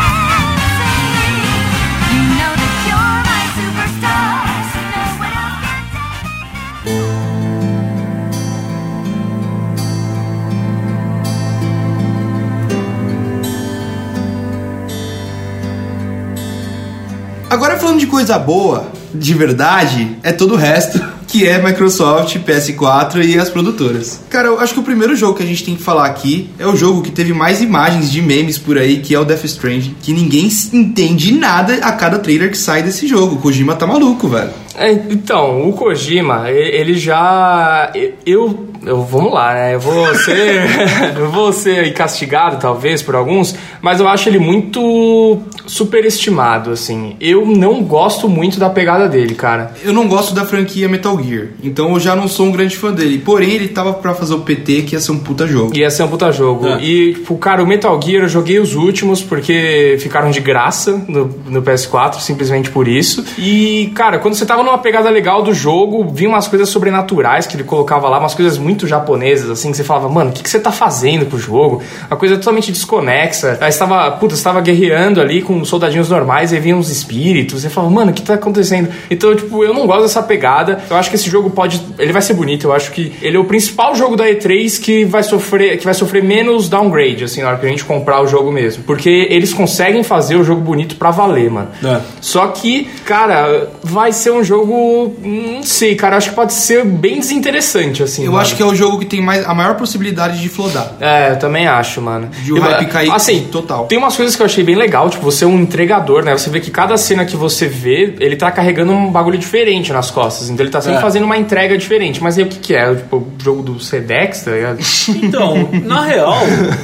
Agora 17.52 17.78
falando 17.78 18.00
de 18.00 18.08
coisa 18.08 18.40
boa, 18.40 18.86
de 19.14 19.34
verdade, 19.34 20.16
é 20.24 20.32
todo 20.32 20.54
o 20.54 20.56
resto, 20.56 21.04
que 21.28 21.46
é 21.46 21.62
Microsoft, 21.62 22.38
PS4 22.38 23.26
e 23.26 23.38
as 23.38 23.50
produtoras. 23.50 24.22
Cara, 24.30 24.48
eu 24.48 24.58
acho 24.58 24.74
que 24.74 24.80
o 24.80 24.84
primeiro 24.84 25.18
jogo 25.18 25.36
que 25.36 25.44
a 25.44 25.46
gente 25.46 25.66
tem 25.66 25.76
que 25.76 25.84
falar 25.84 26.06
aqui 26.06 26.50
é 26.58 26.66
o 26.66 26.78
jogo 26.78 27.02
que 27.02 27.12
teve 27.12 27.34
mais 27.34 27.62
imagens 27.62 28.10
de 28.10 28.22
memes 28.22 28.58
por 28.58 28.78
aí, 28.78 29.02
que 29.02 29.14
é 29.14 29.20
o 29.20 29.26
Death 29.26 29.44
Stranding, 29.44 29.98
que 30.02 30.14
ninguém 30.14 30.48
entende 30.72 31.34
nada 31.34 31.74
a 31.82 31.92
cada 31.92 32.20
trailer 32.20 32.52
que 32.52 32.58
sai 32.58 32.84
desse 32.84 33.06
jogo. 33.06 33.36
O 33.36 33.40
Kojima 33.40 33.76
tá 33.76 33.86
maluco, 33.86 34.30
velho. 34.30 34.52
É, 34.74 34.90
então, 34.90 35.68
o 35.68 35.74
Kojima, 35.74 36.50
ele 36.50 36.94
já. 36.94 37.92
Eu. 38.26 38.70
eu 38.86 39.04
vamos 39.04 39.34
lá, 39.34 39.54
né? 39.54 39.76
Eu 39.76 39.80
vou 39.82 40.16
ser. 40.16 40.64
eu 41.20 41.30
vou 41.30 41.52
ser 41.52 41.94
castigado, 41.94 42.62
talvez, 42.62 43.02
por 43.02 43.14
alguns, 43.14 43.54
mas 43.82 44.00
eu 44.00 44.08
acho 44.08 44.30
ele 44.30 44.40
muito 44.40 45.42
superestimado, 45.68 46.72
assim. 46.72 47.16
Eu 47.20 47.46
não 47.46 47.84
gosto 47.84 48.28
muito 48.28 48.60
da 48.60 48.70
pegada 48.70 49.08
dele, 49.08 49.36
cara. 49.36 49.74
Eu 49.84 49.94
não 49.94 50.08
gosto 50.08 50.34
da 50.34 50.46
franquia 50.46 50.88
Metal 50.88 51.22
Gear, 51.22 51.48
então 51.64 51.94
eu 51.94 52.00
já 52.00 52.16
não 52.16 52.28
sou 52.28 52.48
um 52.48 52.52
grande 52.52 52.76
fã 52.76 52.92
dele. 52.92 53.20
Porém, 53.20 53.52
ele 53.52 53.68
tava 53.68 53.94
pra 53.94 54.14
fazer 54.14 54.34
o 54.34 54.40
PT, 54.40 54.84
que 54.84 54.96
ia 54.96 55.00
ser 55.00 55.12
um 55.12 55.20
puta 55.20 55.48
jogo. 55.48 55.76
Ia 55.76 55.90
ser 55.90 56.04
um 56.04 56.08
puta 56.08 56.32
jogo. 56.32 56.68
É. 56.68 56.82
E, 56.82 57.14
tipo, 57.14 57.38
cara, 57.38 57.64
o 57.64 57.68
Metal 57.68 58.00
Gear 58.02 58.24
eu 58.24 58.30
joguei 58.30 58.60
os 58.60 58.76
últimos 58.76 59.22
porque 59.22 59.98
ficaram 60.00 60.32
de 60.32 60.40
graça 60.40 61.04
no, 61.08 61.26
no 61.48 61.62
PS4, 61.62 62.20
simplesmente 62.20 62.70
por 62.70 62.88
isso. 62.88 63.24
E, 63.38 63.92
cara, 63.96 64.20
quando 64.20 64.36
você 64.36 64.46
tava 64.46 64.64
numa 64.64 64.78
pegada 64.78 65.10
legal 65.10 65.44
do 65.44 65.54
jogo, 65.54 66.12
vinha 66.14 66.30
umas 66.30 66.48
coisas 66.48 66.70
sobrenaturais 66.70 67.48
que 67.48 67.56
ele 67.56 67.64
colocava 67.64 68.10
lá, 68.10 68.20
umas 68.20 68.34
coisas 68.34 68.58
muito 68.58 68.88
japonesas, 68.88 69.50
assim, 69.50 69.72
que 69.72 69.78
você 69.78 69.84
falava, 69.84 70.10
mano, 70.10 70.32
o 70.32 70.34
que, 70.34 70.44
que 70.44 70.50
você 70.50 70.60
tá 70.60 70.72
fazendo 70.72 71.26
com 71.26 71.36
o 71.36 71.40
jogo? 71.40 71.82
Uma 72.10 72.18
coisa 72.18 72.38
totalmente 72.38 72.72
desconexa. 72.72 73.58
Aí 73.62 73.72
você 73.72 73.80
tava, 73.80 74.12
puta, 74.12 74.36
você 74.36 74.44
tava 74.44 74.62
guerreando 74.62 75.22
ali 75.22 75.42
com 75.42 75.61
soldadinhos 75.66 76.10
normais, 76.10 76.54
aí 76.54 76.60
vinham 76.60 76.80
uns 76.80 76.90
espíritos. 76.90 77.62
Você 77.62 77.70
falava, 77.70 77.94
mano, 77.94 78.12
o 78.12 78.14
que 78.14 78.22
tá 78.22 78.36
acontecendo? 78.36 78.90
Então, 79.10 79.36
tipo, 79.36 79.64
eu 79.64 79.74
não 79.74 79.86
gosto 79.86 80.04
dessa 80.04 80.24
pegada. 80.24 80.82
Eu 80.90 80.96
acho 80.96 81.10
que 81.10 81.16
esse 81.16 81.30
jogo 81.30 81.50
pode. 81.50 81.82
Ele 81.98 82.12
vai 82.14 82.22
ser 82.22 82.34
bonito, 82.34 82.68
eu 82.68 82.74
acho 82.74 82.92
que 82.92 83.14
ele 83.22 83.38
é 83.38 83.40
o 83.40 83.46
principal 83.46 83.96
jogo 83.96 84.16
da 84.16 84.26
E3 84.26 84.82
que 84.82 85.06
vai 85.06 85.24
sofrer, 85.24 85.78
que 85.78 85.86
vai 85.86 85.94
sofrer 85.94 86.24
menos 86.24 86.70
downgrade, 86.70 87.24
assim, 87.24 87.42
na 87.42 87.50
hora 87.50 87.58
que 87.58 87.66
a 87.66 87.70
gente 87.70 87.84
comprar 87.86 88.22
o 88.22 88.28
jogo 88.28 88.52
mesmo. 88.52 88.84
Porque 88.84 89.28
eles 89.30 89.54
conseguem 89.54 90.04
fazer 90.04 90.36
o 90.36 90.44
jogo 90.44 90.62
bonito 90.62 90.96
pra 90.96 91.12
valer, 91.12 91.50
mano. 91.50 91.70
É. 91.84 92.00
Só 92.20 92.48
que, 92.48 92.86
cara, 93.06 93.70
vai 93.84 94.12
ser 94.12 94.32
um 94.32 94.44
jogo. 94.44 95.16
Não 95.24 95.64
sei, 95.64 95.96
cara, 95.96 96.18
acho 96.18 96.30
que 96.30 96.36
pode 96.36 96.54
ser 96.54 96.86
bem 96.86 97.20
desinteressante, 97.20 98.04
assim. 98.04 98.26
Eu 98.26 98.32
mano. 98.32 98.42
acho 98.42 98.56
que 98.56 98.62
é 98.62 98.66
o 98.66 98.76
jogo 98.76 99.00
que 99.00 99.06
tem 99.06 99.22
mais, 99.22 99.46
a 99.46 99.54
maior 99.54 99.76
possibilidade 99.76 100.40
de 100.40 100.50
flodar. 100.50 100.94
É, 101.00 101.32
eu 101.32 101.40
também 101.40 101.68
acho, 101.68 102.02
mano. 102.02 102.30
De 102.44 102.54
o 102.54 102.58
E, 102.58 102.60
hype 102.60 102.86
cair 102.88 103.12
assim, 103.12 103.48
total. 103.52 103.86
Tem 103.86 103.98
umas 103.98 104.16
coisas 104.16 104.36
que 104.36 104.42
eu 104.42 104.46
achei 104.46 104.64
bem 104.64 104.76
legal, 104.76 105.10
tipo, 105.10 105.24
você 105.24 105.41
é 105.44 105.48
um 105.48 105.60
entregador, 105.60 106.24
né? 106.24 106.38
Você 106.38 106.50
vê 106.50 106.60
que 106.60 106.72
cada 106.72 106.98
cena 106.98 107.26
que 107.26 107.36
você 107.36 107.68
vê, 107.68 108.16
ele 108.20 108.36
tá 108.36 108.52
carregando 108.52 108.92
um 108.92 109.12
bagulho 109.12 109.38
diferente 109.38 109.92
nas 109.94 110.10
costas. 110.12 110.50
Então 110.50 110.64
ele 110.64 110.72
tá 110.72 110.82
sempre 110.82 110.98
É. 110.98 111.02
fazendo 111.02 111.24
uma 111.24 111.38
entrega 111.38 111.78
diferente. 111.78 112.22
Mas 112.22 112.38
aí 112.38 112.44
o 112.44 112.48
que 112.48 112.60
que 112.60 112.76
é? 112.76 112.94
Tipo, 112.96 113.18
o 113.18 113.28
jogo 113.44 113.62
do 113.64 113.80
Sedex, 113.80 114.42
tá 114.44 114.52
ligado? 114.52 114.80
Então, 115.24 115.70
na 115.86 116.02
real, 116.02 116.36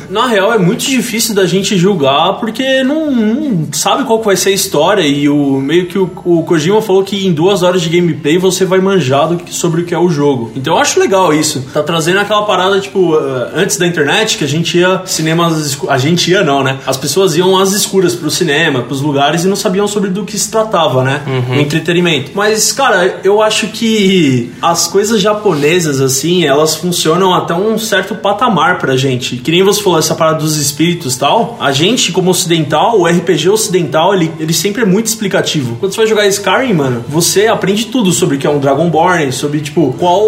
na 0.10 0.28
real 0.28 0.54
é 0.54 0.58
muito 0.58 0.86
difícil 0.86 1.34
da 1.36 1.46
gente 1.46 1.78
julgar 1.78 2.34
porque 2.40 2.84
não, 2.84 3.12
não 3.12 3.68
sabe 3.74 4.04
qual 4.06 4.22
vai 4.22 4.36
ser 4.36 4.50
a 4.50 4.54
história 4.54 5.02
e 5.02 5.28
o 5.30 5.60
meio 5.60 5.88
que 5.88 5.98
o, 5.98 6.10
o 6.26 6.44
Kojima 6.44 6.82
falou 6.82 7.04
que 7.04 7.26
em 7.28 7.34
duas 7.34 7.64
horas 7.64 7.82
de 7.82 7.90
gameplay 7.90 8.38
você 8.38 8.64
vai 8.66 8.80
manjar 8.80 9.28
do 9.28 9.38
que- 9.38 9.54
sobre 9.54 9.82
o 9.82 9.86
que 9.86 9.94
é 9.94 10.00
o 10.00 10.10
jogo. 10.10 10.52
Então 10.56 10.76
eu 10.76 10.80
acho 10.82 11.00
legal 11.00 11.34
isso. 11.34 11.66
Tá 11.74 11.84
trazendo 11.84 12.20
aquela 12.20 12.44
parada 12.44 12.80
tipo 12.80 13.16
eh, 13.16 13.52
antes 13.56 13.78
da 13.78 13.86
internet 13.88 14.38
que 14.38 14.44
a 14.44 14.48
gente 14.48 14.78
ia 14.78 15.02
cinemas 15.06 15.78
a 15.90 15.98
gente 15.98 16.32
ia 16.32 16.44
não, 16.44 16.64
né? 16.64 16.78
As 16.86 16.98
pessoas 16.98 17.36
iam 17.36 17.58
às 17.58 17.74
escuras 17.74 18.16
pro 18.16 18.30
cinema, 18.32 18.47
pros 18.88 19.02
lugares 19.02 19.44
e 19.44 19.48
não 19.48 19.56
sabiam 19.56 19.88
sobre 19.88 20.10
do 20.10 20.24
que 20.24 20.38
se 20.38 20.50
tratava, 20.50 21.04
né? 21.04 21.22
O 21.52 21.56
entretenimento. 21.60 22.32
Mas 22.34 22.72
cara, 22.72 23.20
eu 23.24 23.42
acho 23.42 23.68
que 23.68 24.52
as 24.62 24.88
coisas 24.88 25.22
japonesas 25.22 26.00
assim, 26.02 26.44
elas 26.46 26.76
funcionam 26.76 27.34
até 27.34 27.54
um 27.54 27.78
certo 27.78 28.16
patamar 28.16 28.78
pra 28.80 28.96
gente. 28.96 29.38
Que 29.38 29.52
nem 29.52 29.64
você 29.64 29.82
falou 29.82 30.00
essa 30.00 30.16
parada 30.16 30.40
dos 30.40 30.58
espíritos 30.58 31.16
e 31.16 31.20
tal. 31.20 31.58
A 31.60 31.72
gente 31.72 32.12
como 32.12 32.32
ocidental, 32.32 33.00
o 33.00 33.06
RPG 33.06 33.50
ocidental, 33.50 34.14
ele, 34.14 34.32
ele 34.40 34.54
sempre 34.54 34.82
é 34.84 34.86
muito 34.86 35.08
explicativo. 35.08 35.76
Quando 35.80 35.92
você 35.94 35.98
vai 35.98 36.08
jogar 36.08 36.28
Skyrim, 36.28 36.74
mano, 36.74 37.04
você 37.08 37.48
aprende 37.48 37.86
tudo 37.88 38.12
sobre 38.12 38.36
o 38.36 38.40
que 38.40 38.48
é 38.48 38.50
um 38.50 38.60
Dragonborn, 38.60 39.32
sobre 39.32 39.60
tipo 39.60 39.94
qual 40.00 40.22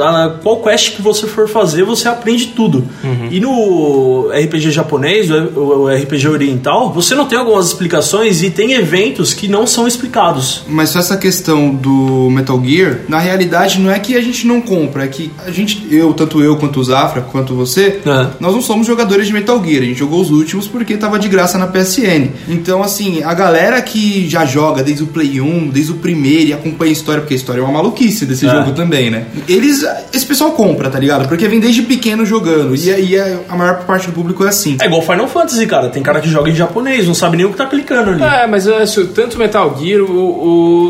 a- 0.00 0.38
qual 0.42 0.56
quest 0.62 0.96
que 0.96 1.02
você 1.02 1.26
for 1.26 1.48
fazer, 1.48 1.84
você 1.84 2.08
aprende 2.08 2.46
tudo. 2.48 2.84
E 3.30 3.40
no 3.40 4.28
RPG 4.32 4.70
japonês, 4.70 5.30
o, 5.30 5.60
o 5.84 5.88
RPG 5.88 6.28
oriental, 6.28 6.92
você 6.92 7.14
não 7.14 7.26
tem 7.26 7.38
algumas 7.44 7.66
explicações 7.68 8.42
e 8.42 8.50
tem 8.50 8.72
eventos 8.72 9.32
que 9.32 9.48
não 9.48 9.66
são 9.66 9.86
explicados. 9.86 10.62
Mas 10.68 10.90
só 10.90 10.98
essa 10.98 11.16
questão 11.16 11.74
do 11.74 12.28
Metal 12.30 12.60
Gear, 12.64 13.00
na 13.08 13.18
realidade 13.18 13.78
não 13.80 13.90
é 13.90 13.98
que 13.98 14.16
a 14.16 14.20
gente 14.20 14.46
não 14.46 14.60
compra, 14.60 15.04
é 15.04 15.08
que 15.08 15.30
a 15.46 15.50
gente, 15.50 15.86
eu, 15.90 16.12
tanto 16.14 16.42
eu 16.42 16.56
quanto 16.56 16.80
o 16.80 16.84
Zafra, 16.84 17.22
quanto 17.22 17.54
você, 17.54 18.00
É. 18.06 18.26
nós 18.40 18.52
não 18.54 18.62
somos 18.62 18.86
jogadores 18.86 19.26
de 19.26 19.32
Metal 19.32 19.62
Gear. 19.64 19.82
A 19.82 19.86
gente 19.86 19.98
jogou 19.98 20.20
os 20.20 20.30
últimos 20.30 20.66
porque 20.66 20.96
tava 20.96 21.18
de 21.18 21.28
graça 21.28 21.58
na 21.58 21.66
PSN. 21.66 22.28
Então, 22.48 22.82
assim, 22.82 23.22
a 23.22 23.34
galera 23.34 23.80
que 23.82 24.28
já 24.28 24.44
joga 24.44 24.82
desde 24.82 25.02
o 25.02 25.06
Play 25.06 25.40
1, 25.40 25.68
desde 25.70 25.92
o 25.92 25.96
primeiro 25.96 26.48
e 26.48 26.52
acompanha 26.52 26.90
a 26.90 26.92
história, 26.92 27.20
porque 27.20 27.34
a 27.34 27.36
história 27.36 27.60
é 27.60 27.64
uma 27.64 27.72
maluquice 27.72 28.26
desse 28.26 28.46
É. 28.46 28.50
jogo 28.50 28.72
também, 28.72 29.10
né? 29.10 29.26
Eles, 29.48 29.84
esse 30.12 30.24
pessoal 30.26 30.52
compra, 30.52 30.88
tá 30.90 30.98
ligado? 30.98 31.28
Porque 31.28 31.46
vem 31.48 31.60
desde 31.60 31.82
pequeno 31.82 32.24
jogando. 32.24 32.74
E, 32.74 32.88
e 33.10 33.18
a, 33.18 33.38
a 33.48 33.56
maior 33.56 33.84
parte 33.84 34.06
do 34.06 34.12
público 34.12 34.44
é 34.44 34.48
assim. 34.48 34.76
É 34.80 34.86
igual 34.86 35.02
Final 35.02 35.28
Fantasy, 35.28 35.66
cara. 35.66 35.88
Tem 35.88 36.02
cara 36.02 36.20
que 36.20 36.28
joga 36.28 36.50
em 36.50 36.54
japonês, 36.54 37.06
não 37.06 37.14
sabe 37.14 37.33
nem 37.36 37.44
o 37.46 37.50
que 37.50 37.56
tá 37.56 37.66
clicando 37.66 38.10
ali. 38.10 38.22
É, 38.22 38.46
mas 38.46 38.66
acho, 38.68 39.06
tanto 39.08 39.38
Metal 39.38 39.74
Gear, 39.78 40.02
o, 40.02 40.08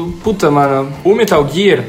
o- 0.09 0.13
Puta, 0.23 0.51
mano, 0.51 0.91
o 1.05 1.15
Metal 1.15 1.47
Gear, 1.53 1.81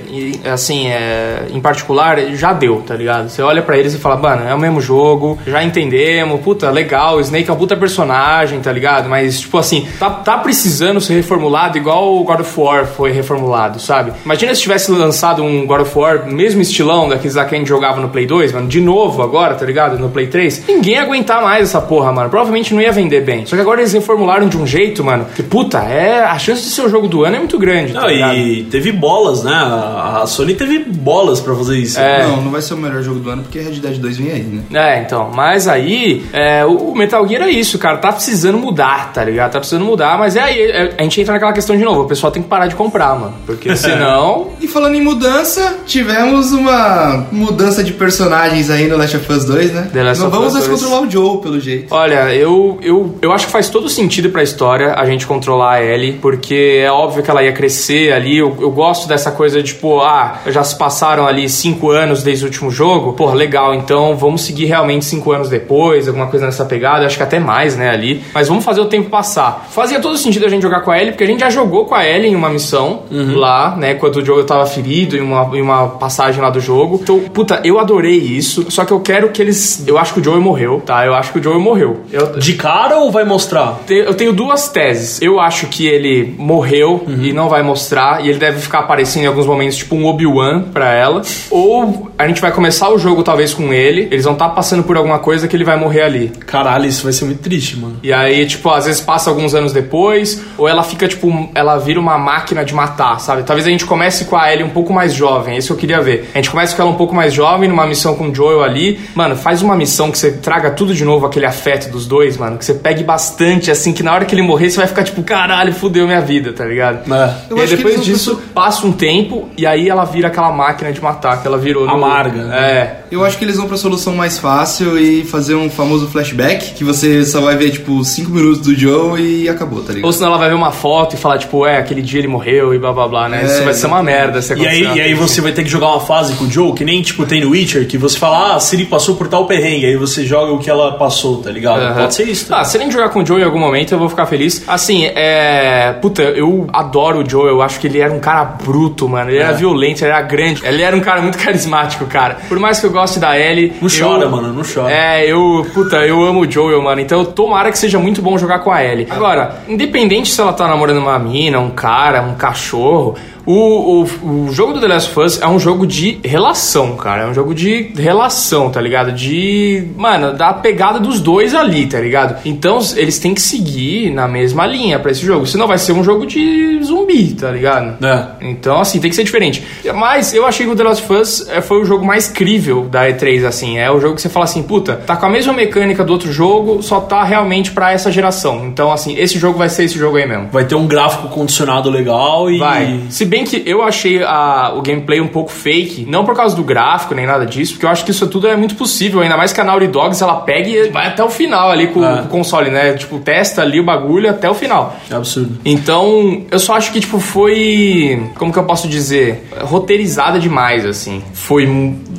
assim, 0.51 0.87
é, 0.87 1.45
em 1.51 1.59
particular, 1.59 2.19
já 2.35 2.53
deu, 2.53 2.81
tá 2.85 2.95
ligado? 2.95 3.29
Você 3.29 3.41
olha 3.41 3.61
pra 3.61 3.77
eles 3.77 3.93
e 3.93 3.97
fala, 3.97 4.15
mano, 4.17 4.47
é 4.47 4.53
o 4.53 4.59
mesmo 4.59 4.81
jogo, 4.81 5.37
já 5.45 5.63
entendemos, 5.63 6.39
puta, 6.41 6.69
legal, 6.69 7.19
Snake 7.21 7.49
é 7.49 7.53
um 7.53 7.57
puta 7.57 7.75
personagem, 7.77 8.59
tá 8.59 8.71
ligado? 8.71 9.07
Mas, 9.09 9.39
tipo 9.39 9.57
assim, 9.57 9.87
tá, 9.99 10.09
tá 10.09 10.37
precisando 10.37 10.99
ser 10.99 11.15
reformulado 11.15 11.77
igual 11.77 12.15
o 12.15 12.23
God 12.23 12.41
of 12.41 12.59
War 12.59 12.85
foi 12.85 13.11
reformulado, 13.11 13.79
sabe? 13.79 14.11
Imagina 14.25 14.53
se 14.53 14.61
tivesse 14.61 14.91
lançado 14.91 15.43
um 15.43 15.65
God 15.65 15.81
of 15.81 15.97
War, 15.97 16.25
mesmo 16.27 16.61
estilão 16.61 17.07
daqueles 17.09 17.35
lá 17.35 17.45
que 17.45 17.55
a 17.55 17.57
gente 17.57 17.67
jogava 17.67 17.99
no 18.01 18.09
Play 18.09 18.25
2, 18.25 18.51
mano, 18.53 18.67
de 18.67 18.81
novo 18.81 19.21
agora, 19.21 19.55
tá 19.55 19.65
ligado? 19.65 19.97
No 19.97 20.09
Play 20.09 20.27
3. 20.27 20.65
Ninguém 20.67 20.95
ia 20.95 21.01
aguentar 21.03 21.41
mais 21.41 21.63
essa 21.63 21.81
porra, 21.81 22.11
mano. 22.11 22.29
Provavelmente 22.29 22.73
não 22.73 22.81
ia 22.81 22.91
vender 22.91 23.21
bem. 23.21 23.45
Só 23.45 23.55
que 23.55 23.61
agora 23.61 23.81
eles 23.81 23.93
reformularam 23.93 24.44
de 24.47 24.57
um 24.57 24.65
jeito, 24.65 25.03
mano, 25.03 25.25
que 25.35 25.43
puta, 25.43 25.79
é. 25.79 26.23
A 26.23 26.37
chance 26.37 26.63
de 26.63 26.69
ser 26.69 26.81
o 26.81 26.89
jogo 26.89 27.07
do 27.07 27.23
ano 27.23 27.35
é 27.35 27.39
muito 27.39 27.57
grande, 27.59 27.93
tá 27.93 28.01
Não, 28.01 28.07
ligado? 28.09 28.35
e 28.35 28.63
teve 28.63 28.91
bolas, 28.91 29.43
né? 29.43 29.53
A 29.53 30.05
a 30.15 30.27
Sony 30.27 30.55
teve 30.55 30.79
bolas 30.79 31.39
pra 31.39 31.55
fazer 31.55 31.77
isso. 31.77 31.99
É. 31.99 32.23
Não, 32.23 32.41
não 32.41 32.51
vai 32.51 32.61
ser 32.61 32.73
o 32.73 32.77
melhor 32.77 33.01
jogo 33.03 33.19
do 33.19 33.29
ano 33.29 33.43
porque 33.43 33.59
Red 33.59 33.79
Dead 33.79 33.97
2 33.97 34.17
vem 34.17 34.31
aí, 34.31 34.41
né? 34.43 34.63
É, 34.73 35.01
então, 35.01 35.31
mas 35.33 35.67
aí, 35.67 36.23
é, 36.33 36.65
o 36.65 36.93
Metal 36.95 37.25
Gear 37.27 37.43
é 37.43 37.49
isso, 37.49 37.77
cara, 37.77 37.97
tá 37.97 38.11
precisando 38.11 38.57
mudar, 38.57 39.11
tá 39.13 39.23
ligado? 39.23 39.51
Tá 39.51 39.59
precisando 39.59 39.85
mudar, 39.85 40.17
mas 40.17 40.35
é 40.35 40.41
aí, 40.41 40.61
é, 40.61 40.95
a 40.97 41.03
gente 41.03 41.21
entra 41.21 41.33
naquela 41.33 41.53
questão 41.53 41.77
de 41.77 41.83
novo, 41.83 42.01
o 42.01 42.05
pessoal 42.05 42.31
tem 42.31 42.41
que 42.41 42.49
parar 42.49 42.67
de 42.67 42.75
comprar, 42.75 43.17
mano, 43.19 43.35
porque 43.45 43.73
senão... 43.77 44.47
E 44.61 44.67
falando 44.67 44.95
em 44.95 45.01
mudança, 45.01 45.77
tivemos 45.85 46.51
uma 46.51 47.27
mudança 47.31 47.83
de 47.83 47.93
personagens 47.93 48.69
aí 48.69 48.87
no 48.87 48.97
Last 48.97 49.17
of 49.17 49.31
Us 49.31 49.45
2, 49.45 49.71
né? 49.73 49.89
The 49.93 50.03
Last 50.03 50.19
não 50.21 50.29
of 50.29 50.37
vamos 50.37 50.53
mais 50.53 50.67
2. 50.67 50.79
controlar 50.79 51.07
o 51.07 51.09
Joe, 51.11 51.41
pelo 51.41 51.59
jeito. 51.59 51.93
Olha, 51.93 52.33
eu, 52.33 52.79
eu, 52.81 53.15
eu 53.21 53.31
acho 53.31 53.45
que 53.47 53.51
faz 53.51 53.69
todo 53.69 53.89
sentido 53.89 54.29
pra 54.35 54.43
história 54.43 54.93
a 54.97 55.05
gente 55.05 55.25
controlar 55.25 55.75
a 55.75 55.81
Ellie, 55.83 56.13
porque 56.21 56.81
é 56.83 56.91
óbvio 56.91 57.23
que 57.23 57.31
ela 57.31 57.41
ia 57.41 57.53
crescer 57.53 58.11
ali. 58.11 58.37
Eu, 58.37 58.53
eu 58.59 58.69
gosto 58.69 59.07
dessa 59.07 59.31
coisa 59.31 59.63
de, 59.63 59.73
tipo, 59.73 60.01
ah, 60.01 60.41
já 60.47 60.61
se 60.61 60.77
passaram 60.77 61.25
ali 61.25 61.47
cinco 61.47 61.89
anos 61.89 62.21
desde 62.21 62.43
o 62.43 62.47
último 62.47 62.69
jogo. 62.69 63.13
Porra, 63.13 63.33
legal, 63.33 63.73
então 63.73 64.17
vamos 64.17 64.41
seguir 64.41 64.65
realmente 64.65 65.05
cinco 65.05 65.31
anos 65.31 65.47
depois, 65.47 66.09
alguma 66.09 66.27
coisa 66.27 66.45
nessa 66.45 66.65
pegada. 66.65 67.05
Acho 67.05 67.15
que 67.15 67.23
até 67.23 67.39
mais, 67.39 67.77
né, 67.77 67.89
ali. 67.89 68.21
Mas 68.33 68.49
vamos 68.49 68.65
fazer 68.65 68.81
o 68.81 68.85
tempo 68.85 69.09
passar. 69.09 69.67
Fazia 69.69 70.01
todo 70.01 70.17
sentido 70.17 70.45
a 70.45 70.49
gente 70.49 70.61
jogar 70.63 70.81
com 70.81 70.91
a 70.91 70.99
Ellie, 70.99 71.11
porque 71.13 71.23
a 71.23 71.27
gente 71.27 71.39
já 71.39 71.49
jogou 71.49 71.85
com 71.85 71.95
a 71.95 72.05
Ellie 72.05 72.31
em 72.31 72.35
uma 72.35 72.49
missão 72.49 73.03
lá, 73.09 73.73
né, 73.77 73.93
quando 73.93 74.17
o 74.17 74.25
jogo 74.25 74.43
tava 74.43 74.65
ferido 74.65 75.15
em 75.15 75.21
uma, 75.21 75.49
em 75.57 75.61
uma 75.61 75.87
passagem 75.87 76.41
lá 76.41 76.49
do 76.49 76.59
jogo. 76.59 76.99
Então, 77.01 77.21
puta, 77.21 77.61
eu 77.63 77.79
adorei 77.79 78.17
isso. 78.17 78.69
Só 78.69 78.83
que 78.83 78.91
eu 78.91 78.99
quero 78.99 79.29
que 79.29 79.41
eles. 79.41 79.87
Eu 79.87 79.97
acho 79.97 80.13
que 80.13 80.19
o 80.19 80.23
Joey 80.23 80.41
morreu, 80.41 80.81
tá? 80.85 81.05
Eu 81.05 81.13
acho 81.13 81.31
que 81.31 81.39
o 81.39 81.43
Joey 81.43 81.59
morreu. 81.59 82.01
Eu, 82.11 82.37
De 82.37 82.53
cara 82.55 82.97
ou 82.97 83.09
vai 83.09 83.23
mostrar? 83.23 83.79
eu 83.87 84.13
tenho 84.13 84.24
duas 84.33 84.69
teses. 84.69 85.21
Eu 85.21 85.39
acho 85.39 85.67
que 85.67 85.87
ele 85.87 86.35
morreu 86.37 87.05
e 87.07 87.33
não 87.33 87.49
vai 87.49 87.63
mostrar, 87.63 88.23
e 88.23 88.29
ele 88.29 88.39
deve 88.39 88.59
ficar 88.59 88.79
aparecendo 88.79 89.23
em 89.23 89.27
alguns 89.27 89.45
momentos, 89.45 89.77
tipo 89.77 89.95
um 89.95 90.05
Obi-Wan 90.05 90.63
pra 90.73 90.93
ela. 90.93 91.21
Ou 91.49 92.11
a 92.17 92.27
gente 92.27 92.41
vai 92.41 92.51
começar 92.51 92.89
o 92.89 92.97
jogo 92.97 93.23
talvez 93.23 93.53
com 93.53 93.73
ele, 93.73 94.07
eles 94.11 94.23
vão 94.23 94.33
estar 94.33 94.49
passando 94.49 94.83
por 94.83 94.97
alguma 94.97 95.19
coisa 95.19 95.47
que 95.47 95.55
ele 95.55 95.63
vai 95.63 95.77
morrer 95.77 96.01
ali. 96.01 96.29
Caralho, 96.45 96.85
isso 96.85 97.03
vai 97.03 97.13
ser 97.13 97.25
muito 97.25 97.41
triste, 97.41 97.77
mano. 97.77 97.97
E 98.03 98.11
aí, 98.13 98.45
tipo, 98.45 98.69
às 98.69 98.85
vezes 98.85 99.01
passa 99.01 99.29
alguns 99.29 99.53
anos 99.53 99.73
depois, 99.73 100.41
ou 100.57 100.67
ela 100.67 100.83
fica, 100.83 101.07
tipo, 101.07 101.49
ela 101.53 101.77
vira 101.77 101.99
uma 101.99 102.17
máquina 102.17 102.63
de 102.63 102.73
matar, 102.73 103.19
sabe? 103.19 103.43
Talvez 103.43 103.67
a 103.67 103.69
gente 103.69 103.85
comece 103.85 104.25
com 104.25 104.35
a 104.35 104.51
Ellie 104.51 104.63
um 104.63 104.69
pouco 104.69 104.93
mais 104.93 105.13
jovem, 105.13 105.55
é 105.55 105.57
isso 105.57 105.67
que 105.67 105.73
eu 105.73 105.77
queria 105.77 106.01
ver. 106.01 106.29
A 106.33 106.37
gente 106.37 106.49
começa 106.49 106.75
com 106.75 106.81
ela 106.81 106.91
um 106.91 106.95
pouco 106.95 107.13
mais 107.13 107.33
jovem, 107.33 107.69
numa 107.69 107.85
missão 107.85 108.15
com 108.15 108.29
o 108.29 108.35
Joel 108.35 108.63
ali. 108.63 108.99
Mano, 109.13 109.35
faz 109.35 109.61
uma 109.61 109.75
missão 109.75 110.11
que 110.11 110.17
você 110.17 110.31
traga 110.31 110.71
tudo 110.71 110.93
de 110.93 111.03
novo, 111.03 111.25
aquele 111.25 111.45
afeto 111.45 111.89
dos 111.89 112.05
dois, 112.05 112.37
mano, 112.37 112.57
que 112.57 112.65
você 112.65 112.73
pegue 112.73 113.03
bastante, 113.03 113.69
assim, 113.71 113.93
que 113.93 114.03
na 114.03 114.11
hora 114.15 114.25
hora 114.25 114.25
que 114.25 114.33
ele 114.35 114.41
morrer, 114.41 114.69
você 114.69 114.77
vai 114.77 114.87
ficar 114.87 115.03
tipo, 115.03 115.21
caralho, 115.23 115.73
fudeu 115.73 116.05
minha 116.07 116.21
vida, 116.21 116.53
tá 116.53 116.63
ligado? 116.65 117.13
É. 117.13 117.33
E 117.53 117.59
aí 117.59 117.67
depois 117.67 118.03
disso, 118.03 118.41
passa 118.53 118.87
um 118.87 118.91
tempo 118.91 119.49
e 119.57 119.65
aí 119.65 119.89
ela 119.89 120.05
vira 120.05 120.27
aquela 120.29 120.51
máquina 120.51 120.91
de 120.93 121.01
matar 121.01 121.41
que 121.41 121.47
ela 121.47 121.57
virou. 121.57 121.85
no- 121.85 121.91
Amarga, 121.91 122.43
né? 122.43 122.57
É. 122.59 122.95
Eu 123.11 123.23
acho 123.23 123.37
que 123.37 123.43
eles 123.45 123.57
vão 123.57 123.67
pra 123.67 123.77
solução 123.77 124.15
mais 124.15 124.37
fácil 124.37 124.97
e 124.97 125.23
fazer 125.25 125.55
um 125.55 125.69
famoso 125.69 126.07
flashback, 126.07 126.73
que 126.73 126.83
você 126.83 127.23
só 127.25 127.39
vai 127.41 127.55
ver, 127.55 127.71
tipo, 127.71 128.03
5 128.03 128.31
minutos 128.31 128.59
do 128.61 128.73
Joe 128.75 129.21
e 129.21 129.47
acabou, 129.49 129.81
tá 129.81 129.89
ligado? 129.93 130.05
Ou 130.05 130.11
senão 130.13 130.29
ela 130.29 130.37
vai 130.37 130.49
ver 130.49 130.55
uma 130.55 130.71
foto 130.71 131.15
e 131.15 131.17
falar, 131.17 131.37
tipo, 131.37 131.65
é, 131.65 131.77
aquele 131.77 132.01
dia 132.01 132.19
ele 132.19 132.27
morreu 132.27 132.73
e 132.73 132.79
blá 132.79 132.91
blá 132.93 133.07
blá, 133.07 133.29
né? 133.29 133.41
É, 133.43 133.45
Isso 133.45 133.63
vai 133.63 133.73
ser 133.73 133.87
uma 133.87 134.01
merda 134.01 134.41
se 134.41 134.53
E 134.53 134.65
aí, 134.67 134.81
acontecer 134.85 134.97
e 134.97 135.01
aí 135.01 135.13
você 135.13 135.41
vai 135.41 135.51
ter 135.51 135.63
que 135.63 135.69
jogar 135.69 135.87
uma 135.89 135.99
fase 136.01 136.33
com 136.35 136.45
o 136.45 136.49
Joe, 136.49 136.73
que 136.73 136.83
nem 136.85 137.01
tipo 137.01 137.25
tem 137.25 137.41
no 137.41 137.49
Witcher, 137.51 137.85
que 137.87 137.97
você 137.97 138.17
fala, 138.17 138.53
ah, 138.53 138.55
a 138.55 138.59
Siri 138.59 138.85
passou 138.85 139.15
por 139.15 139.27
tal 139.27 139.45
perrengue, 139.45 139.85
aí 139.85 139.95
você 139.97 140.25
joga 140.25 140.51
o 140.53 140.59
que 140.59 140.69
ela 140.69 140.93
passou, 140.93 141.37
tá 141.41 141.51
ligado? 141.51 141.81
Aham. 141.81 141.93
Pode 142.01 142.15
ser 142.15 142.23
isso. 142.29 142.53
Ah, 142.53 142.63
se 142.63 142.77
ele 142.77 142.85
jogar 142.91 143.09
com 143.09 143.21
o 143.21 143.25
Joe 143.25 143.41
em 143.41 143.43
algum 143.43 143.59
momento, 143.59 143.93
eu 143.95 143.99
vou 143.99 144.09
ficar 144.09 144.25
feliz. 144.25 144.63
Assim, 144.67 145.05
é. 145.05 145.93
Puta, 146.01 146.21
eu 146.23 146.67
adoro 146.73 147.23
o 147.23 147.29
Joe. 147.29 147.47
Eu 147.49 147.61
acho 147.61 147.79
que 147.79 147.87
ele 147.87 147.99
era 147.99 148.13
um 148.13 148.19
cara 148.19 148.43
bruto, 148.45 149.07
mano. 149.09 149.29
Ele 149.31 149.39
era 149.39 149.49
É. 149.53 149.53
violento, 149.57 150.01
ele 150.03 150.11
era 150.11 150.21
grande. 150.21 150.65
Ele 150.65 150.81
era 150.81 150.95
um 150.95 150.99
cara 151.01 151.21
muito 151.21 151.37
carismático, 151.43 152.05
cara. 152.05 152.37
Por 152.47 152.59
mais 152.59 152.79
que 152.79 152.85
eu 152.85 152.91
goste 152.91 153.19
da 153.19 153.37
Ellie. 153.39 153.73
Não 153.81 153.89
eu- 153.89 153.99
chora, 154.07 154.29
mano, 154.29 154.53
não 154.53 154.63
chora. 154.63 154.91
É, 154.93 155.25
eu. 155.31 155.65
Puta, 155.73 155.97
eu 156.05 156.23
amo 156.23 156.41
o 156.41 156.51
Joel, 156.51 156.81
mano. 156.81 157.01
Então 157.01 157.23
tomara 157.25 157.71
que 157.71 157.77
seja 157.77 157.97
muito 157.99 158.21
bom 158.21 158.37
jogar 158.37 158.59
com 158.59 158.71
a 158.71 158.83
Ellie. 158.83 159.07
Agora, 159.09 159.59
independente 159.67 160.29
se 160.31 160.39
ela 160.41 160.53
tá 160.53 160.67
namorando 160.67 160.97
uma 160.97 161.17
mina, 161.19 161.59
um 161.59 161.71
cara, 161.71 162.21
um 162.21 162.35
cachorro. 162.35 163.15
O, 163.45 164.01
o, 164.01 164.47
o 164.47 164.51
jogo 164.51 164.73
do 164.73 164.81
The 164.81 164.87
Last 164.87 165.11
of 165.11 165.19
Us 165.19 165.41
é 165.41 165.47
um 165.47 165.59
jogo 165.59 165.85
de 165.85 166.19
relação, 166.23 166.95
cara. 166.95 167.23
É 167.23 167.27
um 167.27 167.33
jogo 167.33 167.53
de 167.53 167.91
relação, 167.95 168.69
tá 168.69 168.81
ligado? 168.81 169.11
De. 169.11 169.87
Mano, 169.95 170.33
da 170.33 170.53
pegada 170.53 170.99
dos 170.99 171.19
dois 171.19 171.53
ali, 171.53 171.85
tá 171.85 171.99
ligado? 171.99 172.37
Então 172.45 172.79
eles 172.95 173.19
têm 173.19 173.33
que 173.33 173.41
seguir 173.41 174.11
na 174.11 174.27
mesma 174.27 174.65
linha 174.65 174.99
pra 174.99 175.11
esse 175.11 175.25
jogo. 175.25 175.45
Senão 175.45 175.67
vai 175.67 175.77
ser 175.77 175.91
um 175.93 176.03
jogo 176.03 176.25
de 176.25 176.79
zumbi, 176.83 177.33
tá 177.33 177.51
ligado? 177.51 178.03
É. 178.05 178.25
Então, 178.41 178.79
assim, 178.79 178.99
tem 178.99 179.09
que 179.09 179.15
ser 179.15 179.23
diferente. 179.23 179.63
Mas 179.93 180.33
eu 180.33 180.45
achei 180.45 180.65
que 180.65 180.71
o 180.71 180.75
The 180.75 180.83
Last 180.83 181.03
of 181.03 181.13
Us 181.13 181.49
eh, 181.49 181.61
foi 181.61 181.81
o 181.81 181.85
jogo 181.85 182.05
mais 182.05 182.27
crível 182.27 182.85
da 182.85 183.07
E3, 183.07 183.45
assim. 183.45 183.77
É 183.77 183.91
o 183.91 183.99
jogo 183.99 184.15
que 184.15 184.21
você 184.21 184.29
fala 184.29 184.45
assim, 184.45 184.63
puta, 184.63 184.95
tá 184.95 185.15
com 185.15 185.25
a 185.25 185.29
mesma 185.29 185.53
mecânica 185.53 186.03
do 186.03 186.13
outro 186.13 186.31
jogo, 186.31 186.81
só 186.81 186.99
tá 186.99 187.23
realmente 187.23 187.71
pra 187.71 187.91
essa 187.91 188.11
geração. 188.11 188.65
Então, 188.65 188.91
assim, 188.91 189.15
esse 189.17 189.37
jogo 189.37 189.57
vai 189.57 189.69
ser 189.69 189.83
esse 189.83 189.97
jogo 189.97 190.17
aí 190.17 190.27
mesmo. 190.27 190.47
Vai 190.51 190.65
ter 190.65 190.75
um 190.75 190.87
gráfico 190.87 191.27
condicionado 191.29 191.89
legal 191.89 192.49
e. 192.49 192.57
Vai. 192.57 193.01
Se 193.09 193.25
bem 193.25 193.34
que 193.43 193.61
eu 193.65 193.81
achei 193.83 194.23
a- 194.23 194.73
o 194.75 194.81
gameplay 194.81 195.19
um 195.19 195.27
pouco 195.27 195.51
fake, 195.51 196.05
não 196.07 196.23
por 196.23 196.35
causa 196.35 196.55
do 196.55 196.63
gráfico 196.63 197.13
nem 197.13 197.25
nada 197.25 197.45
disso, 197.45 197.73
porque 197.73 197.85
eu 197.85 197.89
acho 197.89 198.05
que 198.05 198.11
isso 198.11 198.27
tudo 198.27 198.47
é 198.47 198.55
muito 198.55 198.75
possível, 198.75 199.21
ainda 199.21 199.35
mais 199.37 199.51
que 199.51 199.59
a 199.59 199.63
Naughty 199.63 199.87
Dogs 199.87 200.21
ela 200.23 200.35
pega 200.41 200.69
e 200.69 200.89
vai 200.89 201.07
até 201.07 201.23
o 201.23 201.29
final 201.29 201.69
ali 201.71 201.87
com, 201.87 202.03
É. 202.05 202.17
com 202.21 202.23
o 202.23 202.27
console, 202.27 202.69
né? 202.69 202.93
Tipo, 202.93 203.19
testa 203.19 203.61
ali 203.61 203.79
o 203.79 203.83
bagulho 203.83 204.29
até 204.29 204.49
o 204.49 204.53
final. 204.53 204.95
É 205.09 205.15
absurdo. 205.15 205.57
Então, 205.65 206.43
eu 206.51 206.59
só 206.59 206.75
acho 206.75 206.91
que, 206.91 206.99
tipo, 206.99 207.19
foi. 207.19 208.21
Como 208.37 208.51
que 208.53 208.59
eu 208.59 208.63
posso 208.63 208.87
dizer? 208.87 209.47
Roteirizada 209.61 210.39
demais, 210.39 210.85
assim. 210.85 211.21
Foi. 211.33 211.65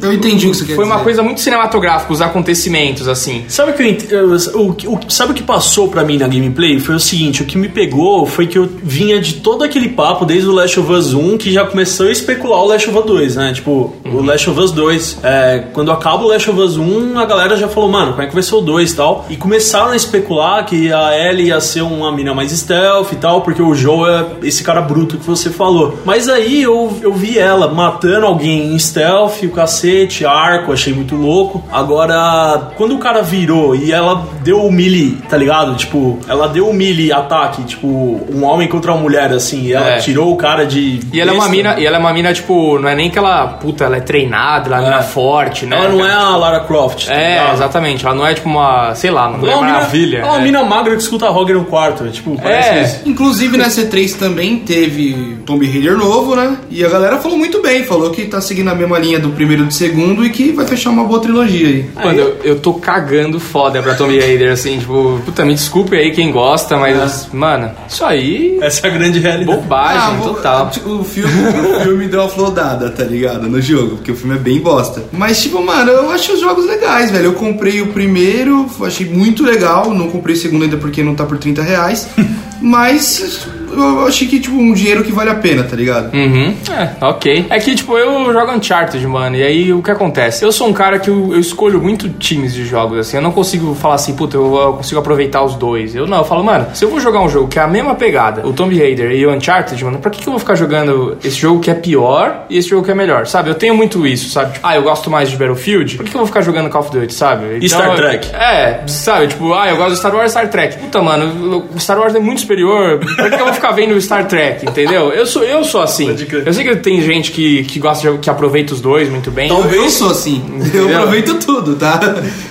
Eu 0.02 0.12
entendi 0.12 0.46
o 0.46 0.50
que 0.50 0.56
você 0.58 0.64
quer 0.64 0.74
Foi 0.76 0.84
uma 0.84 0.94
dizer. 0.96 1.04
coisa 1.04 1.22
muito 1.22 1.40
cinematográfica, 1.40 2.12
os 2.12 2.20
acontecimentos, 2.20 3.08
assim. 3.08 3.44
Sabe 3.48 3.72
o 3.72 3.74
que 3.74 3.82
eu 4.14 4.60
o, 4.60 4.74
que- 4.74 4.88
o- 4.88 4.98
sabe 5.08 5.32
o 5.32 5.34
que 5.34 5.42
passou 5.42 5.88
pra 5.88 6.04
mim 6.04 6.16
na 6.18 6.26
gameplay? 6.28 6.78
Foi 6.80 6.94
o 6.94 7.00
seguinte, 7.00 7.42
o 7.42 7.46
que 7.46 7.56
me 7.58 7.68
pegou 7.68 8.26
foi 8.26 8.46
que 8.46 8.58
eu 8.58 8.68
vinha 8.82 9.20
de 9.20 9.34
todo 9.34 9.64
aquele 9.64 9.88
papo 9.90 10.24
desde 10.24 10.48
o 10.48 10.52
Last 10.52 10.78
of 10.80 10.90
Us 10.92 11.12
1 11.14 11.36
que 11.38 11.52
já 11.52 11.64
começou 11.64 12.06
a 12.06 12.10
especular 12.12 12.60
o 12.62 12.66
Last 12.66 12.88
of 12.88 12.98
Us 12.98 13.04
2, 13.06 13.36
né? 13.36 13.52
Tipo, 13.54 13.94
o 14.04 14.22
Last 14.22 14.50
of 14.50 14.60
Us 14.60 14.70
2. 14.72 15.18
É, 15.22 15.64
quando 15.72 15.90
acaba 15.90 16.24
o 16.24 16.28
Last 16.28 16.50
of 16.50 16.60
Us 16.60 16.76
1, 16.76 17.18
a 17.18 17.24
galera 17.24 17.56
já 17.56 17.68
falou, 17.68 17.90
mano, 17.90 18.12
como 18.12 18.22
é 18.22 18.26
que 18.26 18.34
vai 18.34 18.42
ser 18.42 18.54
o 18.54 18.60
2 18.60 18.92
e 18.92 18.96
tal? 18.96 19.26
E 19.30 19.36
começaram 19.36 19.90
a 19.92 19.96
especular 19.96 20.64
que 20.64 20.92
a 20.92 21.16
Ellie 21.16 21.48
ia 21.48 21.60
ser 21.60 21.82
uma 21.82 22.10
mina 22.12 22.34
mais 22.34 22.50
stealth 22.52 23.12
e 23.12 23.16
tal, 23.16 23.40
porque 23.42 23.62
o 23.62 23.74
Joe 23.74 24.08
é 24.08 24.26
esse 24.46 24.62
cara 24.62 24.80
bruto 24.80 25.16
que 25.16 25.26
você 25.26 25.50
falou. 25.50 25.98
Mas 26.04 26.28
aí 26.28 26.62
eu, 26.62 26.96
eu 27.02 27.12
vi 27.12 27.38
ela 27.38 27.68
matando 27.72 28.26
alguém 28.26 28.72
em 28.74 28.78
stealth, 28.78 29.42
o 29.42 29.50
cacete, 29.50 29.85
arco, 30.26 30.72
achei 30.72 30.92
muito 30.92 31.14
louco. 31.16 31.62
Agora, 31.72 32.70
quando 32.76 32.94
o 32.94 32.98
cara 32.98 33.22
virou 33.22 33.74
e 33.74 33.92
ela 33.92 34.26
deu 34.42 34.60
o 34.64 34.70
melee, 34.72 35.18
tá 35.28 35.36
ligado? 35.36 35.74
Tipo, 35.76 36.18
ela 36.28 36.48
deu 36.48 36.68
o 36.68 36.74
melee 36.74 37.12
ataque, 37.12 37.62
tipo, 37.64 37.86
um 37.88 38.44
homem 38.44 38.68
contra 38.68 38.92
uma 38.92 39.00
mulher, 39.00 39.32
assim, 39.32 39.62
e 39.62 39.72
ela 39.72 39.90
É. 39.92 39.96
tirou 39.98 40.32
o 40.32 40.36
cara 40.36 40.64
de. 40.66 41.00
E 41.12 41.20
ela 41.20 41.30
é 41.32 41.34
uma 41.34 41.48
mina, 41.48 41.78
e 41.78 41.86
ela 41.86 41.96
é 41.96 42.00
uma 42.00 42.12
mina, 42.12 42.32
tipo, 42.32 42.78
não 42.78 42.88
é 42.88 42.94
nem 42.94 43.10
que 43.10 43.18
ela, 43.18 43.46
puta, 43.48 43.84
ela 43.84 43.96
é 43.96 44.00
treinada, 44.00 44.66
ela 44.68 44.76
é, 44.76 44.80
uma 44.80 44.90
mina 44.90 45.02
forte, 45.02 45.66
né? 45.66 45.76
Ela 45.76 45.88
não 45.88 46.04
é 46.06 46.12
a 46.12 46.36
Lara 46.36 46.60
Croft. 46.60 47.06
tá 47.06 47.14
É, 47.14 47.38
ligado? 47.38 47.54
exatamente. 47.54 48.04
Ela 48.06 48.14
não 48.14 48.26
é 48.26 48.34
tipo 48.34 48.48
uma, 48.48 48.94
sei 48.94 49.10
lá, 49.10 49.28
uma 49.28 49.38
mulher 49.38 49.52
é 49.52 49.56
uma 49.56 49.64
mina- 49.66 49.78
maravilha. 49.78 50.18
ela 50.18 50.26
é 50.26 50.30
uma 50.30 50.40
é. 50.40 50.42
mina 50.42 50.64
magra 50.64 50.94
que 50.96 51.02
escuta 51.02 51.28
rock 51.28 51.52
no 51.52 51.64
quarto. 51.64 52.04
Tipo, 52.10 52.36
parece 52.40 52.68
É. 52.70 52.82
isso. 52.82 53.00
Inclusive 53.06 53.56
na 53.56 53.66
C3 53.68 54.14
também 54.18 54.58
teve 54.58 55.38
Tomb 55.46 55.66
Raider 55.66 55.96
novo, 55.96 56.34
né? 56.36 56.56
E 56.70 56.84
a 56.84 56.88
galera 56.88 57.18
falou 57.18 57.36
muito 57.38 57.60
bem, 57.62 57.84
falou 57.84 58.10
que 58.10 58.24
tá 58.26 58.40
seguindo 58.40 58.68
a 58.68 58.74
mesma 58.74 58.98
linha 58.98 59.18
do 59.18 59.30
primeiro 59.30 59.62
e 59.62 59.66
do 59.66 59.72
segundo 59.76 60.24
e 60.24 60.30
que 60.30 60.52
vai 60.52 60.66
fechar 60.66 60.90
uma 60.90 61.04
boa 61.04 61.20
trilogia 61.20 61.68
aí. 61.68 61.90
Mano, 61.94 62.18
eu, 62.18 62.36
eu 62.44 62.58
tô 62.58 62.74
cagando 62.74 63.38
foda 63.38 63.82
pra 63.82 63.94
Tomb 63.94 64.18
Raider, 64.18 64.52
assim, 64.52 64.78
tipo, 64.78 65.20
puta, 65.24 65.44
me 65.44 65.54
desculpe 65.54 65.96
aí 65.96 66.10
quem 66.12 66.30
gosta, 66.32 66.76
mas, 66.76 67.28
mano, 67.32 67.70
isso 67.88 68.04
aí 68.04 68.58
Essa 68.60 68.86
é 68.86 68.90
a 68.90 68.92
grande 68.94 69.18
realidade. 69.18 69.60
bobagem 69.60 70.16
vou- 70.18 70.34
total. 70.34 70.70
O 70.86 71.04
filme, 71.04 71.32
o 71.76 71.80
filme 71.80 72.06
deu 72.08 72.20
uma 72.20 72.28
flodada, 72.28 72.90
tá 72.90 73.02
ligado? 73.04 73.48
No 73.48 73.60
jogo, 73.60 73.96
porque 73.96 74.12
o 74.12 74.16
filme 74.16 74.36
é 74.36 74.38
bem 74.38 74.60
bosta. 74.60 75.02
Mas, 75.12 75.42
tipo, 75.42 75.62
mano, 75.62 75.90
eu 75.90 76.10
achei 76.10 76.34
os 76.34 76.40
jogos 76.40 76.64
legais, 76.66 77.10
velho. 77.10 77.26
Eu 77.26 77.32
comprei 77.34 77.80
o 77.82 77.88
primeiro, 77.88 78.66
achei 78.82 79.06
muito 79.08 79.42
legal. 79.42 79.92
Não 79.92 80.08
comprei 80.08 80.34
o 80.34 80.38
segundo 80.38 80.62
ainda 80.64 80.76
porque 80.76 81.02
não 81.02 81.14
tá 81.14 81.24
por 81.24 81.38
30 81.38 81.62
reais. 81.62 82.08
Mas 82.60 83.46
eu 83.72 84.06
achei 84.06 84.26
que, 84.26 84.40
tipo, 84.40 84.56
um 84.56 84.72
dinheiro 84.72 85.02
que 85.02 85.12
vale 85.12 85.30
a 85.30 85.34
pena, 85.34 85.62
tá 85.62 85.76
ligado? 85.76 86.14
Uhum, 86.14 86.54
é, 86.70 87.04
ok. 87.04 87.46
É 87.50 87.58
que, 87.58 87.74
tipo, 87.74 87.96
eu 87.96 88.32
jogo 88.32 88.52
Uncharted, 88.52 89.06
mano, 89.06 89.36
e 89.36 89.42
aí 89.42 89.72
o 89.72 89.82
que 89.82 89.90
acontece? 89.90 90.44
Eu 90.44 90.52
sou 90.52 90.68
um 90.68 90.72
cara 90.72 90.98
que 90.98 91.08
eu, 91.08 91.32
eu 91.32 91.40
escolho 91.40 91.80
muito 91.80 92.08
times 92.08 92.54
de 92.54 92.64
jogos, 92.64 92.98
assim, 92.98 93.16
eu 93.16 93.22
não 93.22 93.32
consigo 93.32 93.74
falar 93.74 93.96
assim, 93.96 94.14
puta, 94.14 94.36
eu, 94.36 94.54
eu 94.56 94.72
consigo 94.74 95.00
aproveitar 95.00 95.42
os 95.42 95.54
dois. 95.54 95.94
Eu 95.94 96.06
não, 96.06 96.18
eu 96.18 96.24
falo, 96.24 96.42
mano, 96.44 96.66
se 96.74 96.84
eu 96.84 96.90
vou 96.90 97.00
jogar 97.00 97.20
um 97.20 97.28
jogo 97.28 97.48
que 97.48 97.58
é 97.58 97.62
a 97.62 97.66
mesma 97.66 97.94
pegada, 97.94 98.46
o 98.46 98.52
Tomb 98.52 98.76
Raider 98.78 99.10
e 99.12 99.26
o 99.26 99.32
Uncharted, 99.32 99.82
mano, 99.84 99.98
pra 99.98 100.10
que, 100.10 100.20
que 100.20 100.28
eu 100.28 100.32
vou 100.32 100.40
ficar 100.40 100.54
jogando 100.54 101.18
esse 101.24 101.36
jogo 101.36 101.60
que 101.60 101.70
é 101.70 101.74
pior 101.74 102.46
e 102.48 102.58
esse 102.58 102.68
jogo 102.68 102.84
que 102.84 102.90
é 102.90 102.94
melhor, 102.94 103.26
sabe? 103.26 103.50
Eu 103.50 103.54
tenho 103.54 103.74
muito 103.74 104.06
isso, 104.06 104.30
sabe? 104.30 104.54
Tipo, 104.54 104.66
ah, 104.66 104.76
eu 104.76 104.82
gosto 104.82 105.10
mais 105.10 105.30
de 105.30 105.36
Battlefield, 105.36 105.96
por 105.96 106.04
que, 106.04 106.10
que 106.10 106.16
eu 106.16 106.20
vou 106.20 106.26
ficar 106.26 106.42
jogando 106.42 106.68
Call 106.70 106.82
of 106.82 106.90
Duty, 106.90 107.12
sabe? 107.12 107.58
E 107.60 107.68
Star 107.68 107.94
Trek? 107.96 108.28
É, 108.34 108.82
sabe? 108.86 109.28
Tipo, 109.28 109.52
ah, 109.54 109.68
eu 109.68 109.76
gosto 109.76 109.92
de 109.92 109.98
Star 109.98 110.14
Wars 110.14 110.30
e 110.30 110.30
Star 110.30 110.48
Trek. 110.48 110.78
Puta, 110.78 111.02
mano, 111.02 111.66
o 111.74 111.80
Star 111.80 111.98
Wars 111.98 112.14
é 112.14 112.18
muito 112.18 112.40
superior. 112.40 112.98
Por 112.98 113.30
que 113.30 113.34
eu 113.34 113.44
vou 113.44 113.54
ficar 113.56 113.72
vendo 113.72 114.00
Star 114.00 114.26
Trek, 114.26 114.64
entendeu? 114.66 115.10
Eu 115.12 115.26
sou, 115.26 115.42
eu 115.44 115.64
sou 115.64 115.82
assim. 115.82 116.08
Eu 116.44 116.52
sei 116.52 116.64
que 116.64 116.76
tem 116.76 117.00
gente 117.00 117.30
que, 117.32 117.64
que 117.64 117.78
gosta 117.78 118.10
de, 118.12 118.18
que 118.18 118.30
aproveita 118.30 118.72
os 118.74 118.80
dois 118.80 119.08
muito 119.08 119.30
bem. 119.30 119.48
Eu, 119.48 119.64
eu 119.70 119.90
sou 119.90 120.10
assim. 120.10 120.42
Eu 120.48 120.66
Entendeu? 120.66 120.96
aproveito 120.98 121.34
tudo, 121.44 121.76
tá? 121.76 121.98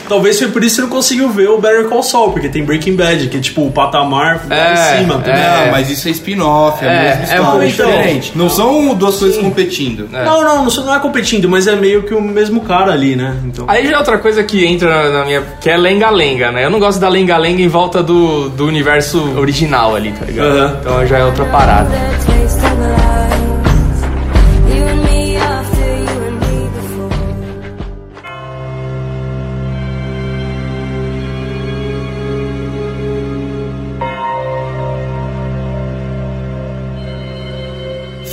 Talvez 0.08 0.38
foi 0.38 0.50
por 0.50 0.63
isso 0.63 0.76
que 0.76 0.76
você 0.76 0.82
não 0.82 0.89
conseguiu 0.89 1.30
ver 1.30 1.50
o 1.50 1.58
Better 1.60 1.86
Call 1.86 2.04
Saul, 2.04 2.32
porque 2.32 2.50
tem 2.50 2.63
Breaking 2.63 2.96
Bad, 2.96 3.28
que 3.28 3.38
é 3.38 3.39
tipo 3.39 3.65
o 3.65 3.72
patamar 3.72 4.46
lá 4.50 4.56
É, 4.56 4.74
em 4.74 5.00
cima. 5.00 5.20
tá 5.20 5.32
é. 5.32 5.72
mas 5.72 5.89
isso 5.89 6.08
é 6.08 6.12
spin-off, 6.12 6.84
é, 6.84 6.88
É, 6.88 6.91
a 6.91 6.96
mesma 6.98 7.24
é 7.24 7.24
história, 7.24 7.41
é, 7.41 7.56
muito 7.56 7.70
diferente. 7.72 8.32
Não 8.36 8.50
são 8.50 8.94
duas 8.94 9.18
coisas 9.18 9.38
competindo. 9.41 10.08
Não, 10.12 10.44
não, 10.44 10.65
não, 10.65 10.86
não 10.86 10.96
é 10.96 11.00
competindo, 11.00 11.48
mas 11.50 11.68
é 11.68 11.76
meio 11.76 12.04
que 12.04 12.13
o 12.13 12.22
mesmo 12.22 12.62
cara 12.62 12.91
ali, 12.91 13.15
né? 13.15 13.36
Então. 13.46 13.65
Aí 13.68 13.86
já 13.88 13.96
é 13.96 13.98
outra 13.98 14.18
coisa 14.18 14.44
que 14.44 14.65
entra 14.65 14.89
na, 15.12 15.20
na 15.20 15.26
minha. 15.26 15.41
que 15.62 15.70
é 15.70 15.78
lenga-lenga, 15.78 16.52
né? 16.52 16.65
Eu 16.65 16.70
não 16.70 16.80
gosto 16.80 17.00
da 17.00 17.10
lenga-lenga 17.10 17.62
em 17.62 17.68
volta 17.68 18.02
do, 18.04 18.50
do 18.50 18.65
universo 18.68 19.38
original 19.38 19.96
ali, 19.96 20.12
tá 20.12 20.26
ligado? 20.26 20.48
Aham. 20.48 20.78
Então 20.82 20.94
já 21.03 21.17
é 21.17 21.25
outra 21.25 21.45
parada. 21.45 21.89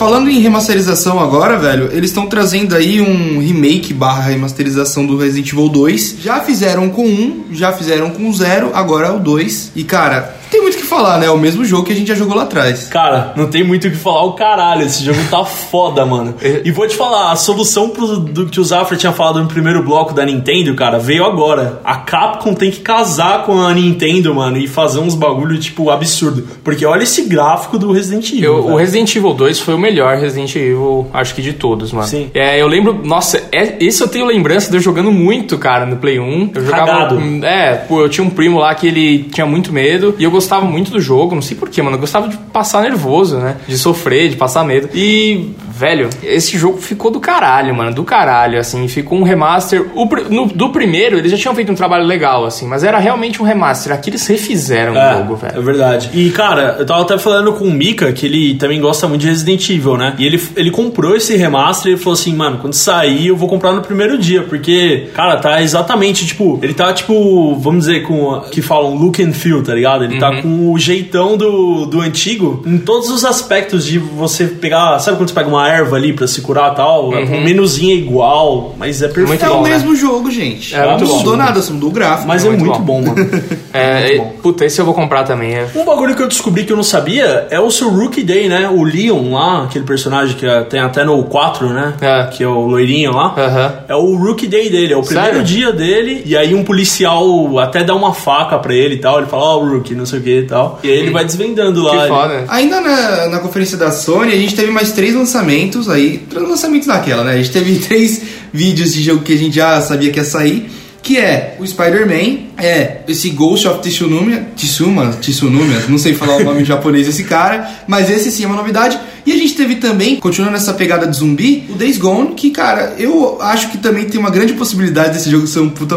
Falando 0.02 0.28
em 0.28 0.40
remasterização 0.40 1.20
agora, 1.20 1.56
velho, 1.56 1.88
eles 1.92 2.10
estão 2.10 2.26
trazendo 2.26 2.74
aí 2.74 3.00
um 3.00 3.38
remake 3.38 3.94
barra 3.94 4.30
remasterização 4.30 5.06
do 5.06 5.16
Resident 5.16 5.52
Evil 5.52 5.68
2. 5.68 6.16
Já 6.20 6.40
fizeram 6.40 6.90
com 6.90 7.06
um, 7.06 7.44
já 7.52 7.72
fizeram 7.72 8.10
com 8.10 8.32
zero, 8.32 8.72
agora 8.74 9.06
é 9.06 9.10
o 9.12 9.20
2. 9.20 9.70
E 9.76 9.84
cara, 9.84 10.41
tem 10.52 10.60
muito 10.62 10.74
o 10.74 10.78
que 10.78 10.86
falar, 10.86 11.18
né? 11.18 11.26
É 11.26 11.30
o 11.30 11.38
mesmo 11.38 11.64
jogo 11.64 11.84
que 11.84 11.92
a 11.92 11.96
gente 11.96 12.08
já 12.08 12.14
jogou 12.14 12.36
lá 12.36 12.42
atrás. 12.44 12.88
Cara, 12.88 13.32
não 13.36 13.46
tem 13.48 13.64
muito 13.64 13.88
o 13.88 13.90
que 13.90 13.96
falar, 13.96 14.24
o 14.24 14.32
caralho. 14.34 14.82
Esse 14.86 15.02
jogo 15.04 15.18
tá 15.30 15.44
foda, 15.44 16.04
mano. 16.06 16.34
E 16.64 16.70
vou 16.70 16.86
te 16.86 16.94
falar, 16.96 17.32
a 17.32 17.36
solução 17.36 17.88
pro, 17.90 18.18
do 18.18 18.46
que 18.46 18.60
o 18.60 18.64
Zafra 18.64 18.96
tinha 18.96 19.12
falado 19.12 19.40
no 19.40 19.48
primeiro 19.48 19.82
bloco 19.82 20.12
da 20.12 20.24
Nintendo, 20.24 20.74
cara, 20.74 20.98
veio 20.98 21.24
agora. 21.24 21.80
A 21.84 21.96
Capcom 21.96 22.54
tem 22.54 22.70
que 22.70 22.80
casar 22.80 23.44
com 23.44 23.60
a 23.62 23.72
Nintendo, 23.74 24.34
mano, 24.34 24.58
e 24.58 24.68
fazer 24.68 25.00
uns 25.00 25.14
bagulho, 25.14 25.58
tipo, 25.58 25.90
absurdo. 25.90 26.46
Porque 26.62 26.84
olha 26.84 27.02
esse 27.02 27.22
gráfico 27.22 27.78
do 27.78 27.90
Resident 27.92 28.30
Evil. 28.30 28.42
Eu- 28.44 28.66
o. 28.66 28.76
Resident 28.76 29.14
Evil 29.16 29.32
2 29.32 29.58
foi 29.60 29.74
o 29.74 29.78
melhor 29.78 30.16
Resident 30.18 30.54
Evil, 30.54 31.06
acho 31.14 31.34
que 31.34 31.40
de 31.40 31.52
todos, 31.54 31.92
mano. 31.92 32.06
Sim. 32.06 32.30
É, 32.34 32.60
eu 32.60 32.66
lembro, 32.66 33.00
nossa, 33.04 33.42
é, 33.50 33.76
esse 33.80 34.02
eu 34.02 34.08
tenho 34.08 34.26
lembrança 34.26 34.70
de 34.70 34.76
eu 34.76 34.80
jogando 34.82 35.10
muito, 35.10 35.56
cara, 35.56 35.86
no 35.86 35.96
Play 35.96 36.18
1. 36.20 36.50
Eu 36.54 36.64
jogava. 36.66 36.82
Cagado. 36.92 37.20
É, 37.46 37.74
pô, 37.76 38.00
eu 38.02 38.08
tinha 38.08 38.26
um 38.26 38.30
primo 38.30 38.58
lá 38.58 38.74
que 38.74 38.86
ele 38.86 39.24
tinha 39.32 39.46
muito 39.46 39.72
medo 39.72 40.14
e 40.18 40.24
eu 40.24 40.30
gostava 40.30 40.41
muito 40.42 40.64
muito 40.64 40.90
do 40.90 41.00
jogo, 41.00 41.34
não 41.34 41.42
sei 41.42 41.56
porquê, 41.56 41.80
mano. 41.80 41.96
Eu 41.96 42.00
gostava 42.00 42.28
de 42.28 42.36
passar 42.36 42.82
nervoso, 42.82 43.38
né? 43.38 43.56
De 43.66 43.78
sofrer, 43.78 44.28
de 44.28 44.36
passar 44.36 44.64
medo. 44.64 44.88
E, 44.94 45.50
velho, 45.72 46.08
esse 46.22 46.56
jogo 46.58 46.78
ficou 46.80 47.10
do 47.10 47.20
caralho, 47.20 47.74
mano. 47.74 47.92
Do 47.94 48.04
caralho, 48.04 48.58
assim. 48.58 48.86
Ficou 48.88 49.18
um 49.18 49.22
remaster. 49.22 49.86
O, 49.94 50.04
no- 50.30 50.46
do 50.46 50.70
primeiro, 50.70 51.16
eles 51.18 51.30
já 51.30 51.36
tinham 51.38 51.54
feito 51.54 51.72
um 51.72 51.74
trabalho 51.74 52.04
legal, 52.04 52.44
assim, 52.44 52.66
mas 52.66 52.84
era 52.84 52.98
realmente 52.98 53.40
um 53.40 53.44
remaster. 53.44 53.92
Aqui 53.92 54.10
eles 54.10 54.26
refizeram 54.26 54.92
o 54.92 55.18
jogo, 55.18 55.38
É 55.42 55.48
velho. 55.50 55.62
verdade. 55.62 56.10
E, 56.12 56.30
cara, 56.30 56.76
eu 56.78 56.86
tava 56.86 57.02
até 57.02 57.18
falando 57.18 57.52
com 57.54 57.64
o 57.64 57.70
Mika, 57.72 58.12
que 58.12 58.26
ele 58.26 58.54
também 58.54 58.80
gosta 58.80 59.06
muito 59.08 59.20
de 59.22 59.28
Resident 59.28 59.68
Evil, 59.70 59.96
né? 59.96 60.14
E 60.18 60.26
ele, 60.26 60.40
ele 60.56 60.70
comprou 60.70 61.16
esse 61.16 61.36
remaster 61.36 61.90
e 61.90 61.94
ele 61.94 62.00
falou 62.00 62.14
assim, 62.14 62.34
mano, 62.34 62.58
quando 62.58 62.74
sair 62.74 63.26
eu 63.28 63.36
vou 63.36 63.48
comprar 63.48 63.72
no 63.72 63.80
primeiro 63.82 64.18
dia, 64.18 64.42
porque, 64.42 65.08
cara, 65.14 65.36
tá 65.36 65.62
exatamente, 65.62 66.26
tipo, 66.26 66.58
ele 66.62 66.74
tá, 66.74 66.92
tipo, 66.92 67.54
vamos 67.56 67.86
dizer, 67.86 68.02
com, 68.02 68.40
que 68.50 68.60
falam 68.62 68.94
look 68.94 69.22
and 69.22 69.32
feel, 69.32 69.62
tá 69.62 69.74
ligado? 69.74 70.04
Ele 70.04 70.18
tá 70.18 70.40
com 70.42 70.70
o 70.72 70.78
jeitão 70.78 71.36
do, 71.36 71.86
do 71.86 72.00
antigo 72.00 72.62
em 72.66 72.78
todos 72.78 73.08
os 73.10 73.24
aspectos 73.24 73.84
de 73.84 73.98
você 73.98 74.46
pegar, 74.46 74.98
sabe 74.98 75.16
quando 75.16 75.28
você 75.28 75.34
pega 75.34 75.48
uma 75.48 75.61
erva 75.68 75.96
ali 75.96 76.12
pra 76.12 76.26
se 76.26 76.40
curar 76.40 76.72
e 76.72 76.76
tal? 76.76 77.08
O 77.10 77.40
menuzinho 77.44 77.92
é 77.92 77.96
igual, 77.98 78.74
mas 78.78 79.02
é 79.02 79.06
perfeito. 79.06 79.28
Muito 79.28 79.44
é 79.44 79.48
bom, 79.48 79.60
o 79.60 79.62
né? 79.62 79.70
mesmo 79.70 79.94
jogo, 79.96 80.30
gente. 80.30 80.74
É 80.74 80.86
não 80.86 80.98
mudou 81.06 81.36
nada, 81.36 81.60
só 81.62 81.72
mudou 81.72 81.90
o 81.90 81.92
gráfico. 81.92 82.28
Mas 82.28 82.44
É 82.44 82.46
é 82.46 82.50
muito 82.50 82.64
muito 82.64 82.78
bom. 82.80 83.02
bom, 83.02 83.08
mano. 83.14 83.30
É, 83.74 84.16
Muito 84.18 84.22
bom. 84.22 84.32
puta, 84.42 84.66
esse 84.66 84.78
eu 84.78 84.84
vou 84.84 84.92
comprar 84.92 85.24
também. 85.24 85.54
É. 85.54 85.66
Um 85.74 85.82
bagulho 85.86 86.14
que 86.14 86.22
eu 86.22 86.28
descobri 86.28 86.64
que 86.64 86.72
eu 86.72 86.76
não 86.76 86.82
sabia 86.82 87.46
é 87.48 87.58
o 87.58 87.70
seu 87.70 87.88
Rookie 87.88 88.22
Day, 88.22 88.46
né? 88.46 88.68
O 88.68 88.84
Leon 88.84 89.32
lá, 89.32 89.64
aquele 89.64 89.86
personagem 89.86 90.36
que 90.36 90.44
é- 90.44 90.60
tem 90.64 90.78
até 90.78 91.04
no 91.04 91.24
4, 91.24 91.70
né? 91.70 91.94
É. 92.02 92.24
Que 92.30 92.44
é 92.44 92.46
o 92.46 92.66
loirinho 92.66 93.12
lá. 93.14 93.34
Aham. 93.34 93.74
É 93.88 93.94
o 93.96 94.14
Rookie 94.14 94.46
Day 94.46 94.68
dele, 94.68 94.92
é 94.92 94.96
o 94.96 95.02
primeiro 95.02 95.30
Sério? 95.38 95.42
dia 95.42 95.72
dele. 95.72 96.22
E 96.26 96.36
aí 96.36 96.54
um 96.54 96.62
policial 96.64 97.58
até 97.58 97.82
dá 97.82 97.94
uma 97.94 98.12
faca 98.12 98.58
pra 98.58 98.74
ele 98.74 98.96
e 98.96 98.98
tal. 98.98 99.16
Ele 99.18 99.26
fala, 99.26 99.42
ó, 99.42 99.58
Rookie, 99.64 99.94
não 99.94 100.04
sei 100.04 100.18
o 100.18 100.22
que 100.22 100.38
e 100.40 100.46
tal. 100.46 100.78
E 100.84 100.90
aí 100.90 100.98
ele 100.98 101.10
vai 101.10 101.24
desvendando 101.24 101.82
lá. 101.82 102.02
Que 102.02 102.08
foda. 102.08 102.44
Ainda 102.48 102.78
na, 102.78 103.26
na 103.28 103.38
conferência 103.38 103.78
da 103.78 103.90
Sony, 103.90 104.32
a 104.34 104.36
gente 104.36 104.54
teve 104.54 104.70
mais 104.70 104.92
três 104.92 105.14
lançamentos 105.14 105.51
aí. 105.88 106.18
Três 106.28 106.48
lançamentos 106.48 106.88
naquela, 106.88 107.24
né? 107.24 107.32
A 107.32 107.36
gente 107.36 107.52
teve 107.52 107.78
três 107.86 108.22
vídeos 108.52 108.94
de 108.94 109.02
jogo 109.02 109.22
que 109.22 109.32
a 109.32 109.38
gente 109.38 109.56
já 109.56 109.80
sabia 109.80 110.10
que 110.10 110.18
ia 110.18 110.24
sair. 110.24 110.70
Que 111.02 111.18
é 111.18 111.56
o 111.58 111.66
Spider-Man, 111.66 112.51
é 112.62 113.02
esse 113.08 113.30
Ghost 113.30 113.66
of 113.68 113.80
Tsunomia, 113.80 114.48
Tsuma, 114.56 115.08
Tsunomia, 115.20 115.82
não 115.88 115.98
sei 115.98 116.14
falar 116.14 116.36
o 116.36 116.44
nome 116.44 116.62
em 116.62 116.64
japonês 116.64 117.06
desse 117.06 117.24
cara, 117.24 117.68
mas 117.86 118.10
esse 118.10 118.30
sim 118.30 118.44
é 118.44 118.46
uma 118.46 118.56
novidade. 118.56 118.98
E 119.24 119.32
a 119.32 119.36
gente 119.36 119.54
teve 119.54 119.76
também, 119.76 120.16
continuando 120.16 120.56
essa 120.56 120.74
pegada 120.74 121.06
de 121.06 121.16
zumbi, 121.16 121.64
o 121.70 121.74
Days 121.74 121.96
Gone, 121.96 122.34
que 122.34 122.50
cara, 122.50 122.94
eu 122.98 123.38
acho 123.40 123.70
que 123.70 123.78
também 123.78 124.04
tem 124.06 124.18
uma 124.18 124.30
grande 124.30 124.52
possibilidade 124.54 125.12
desse 125.14 125.30
jogo 125.30 125.46
ser 125.46 125.60
um 125.60 125.68
puta, 125.68 125.96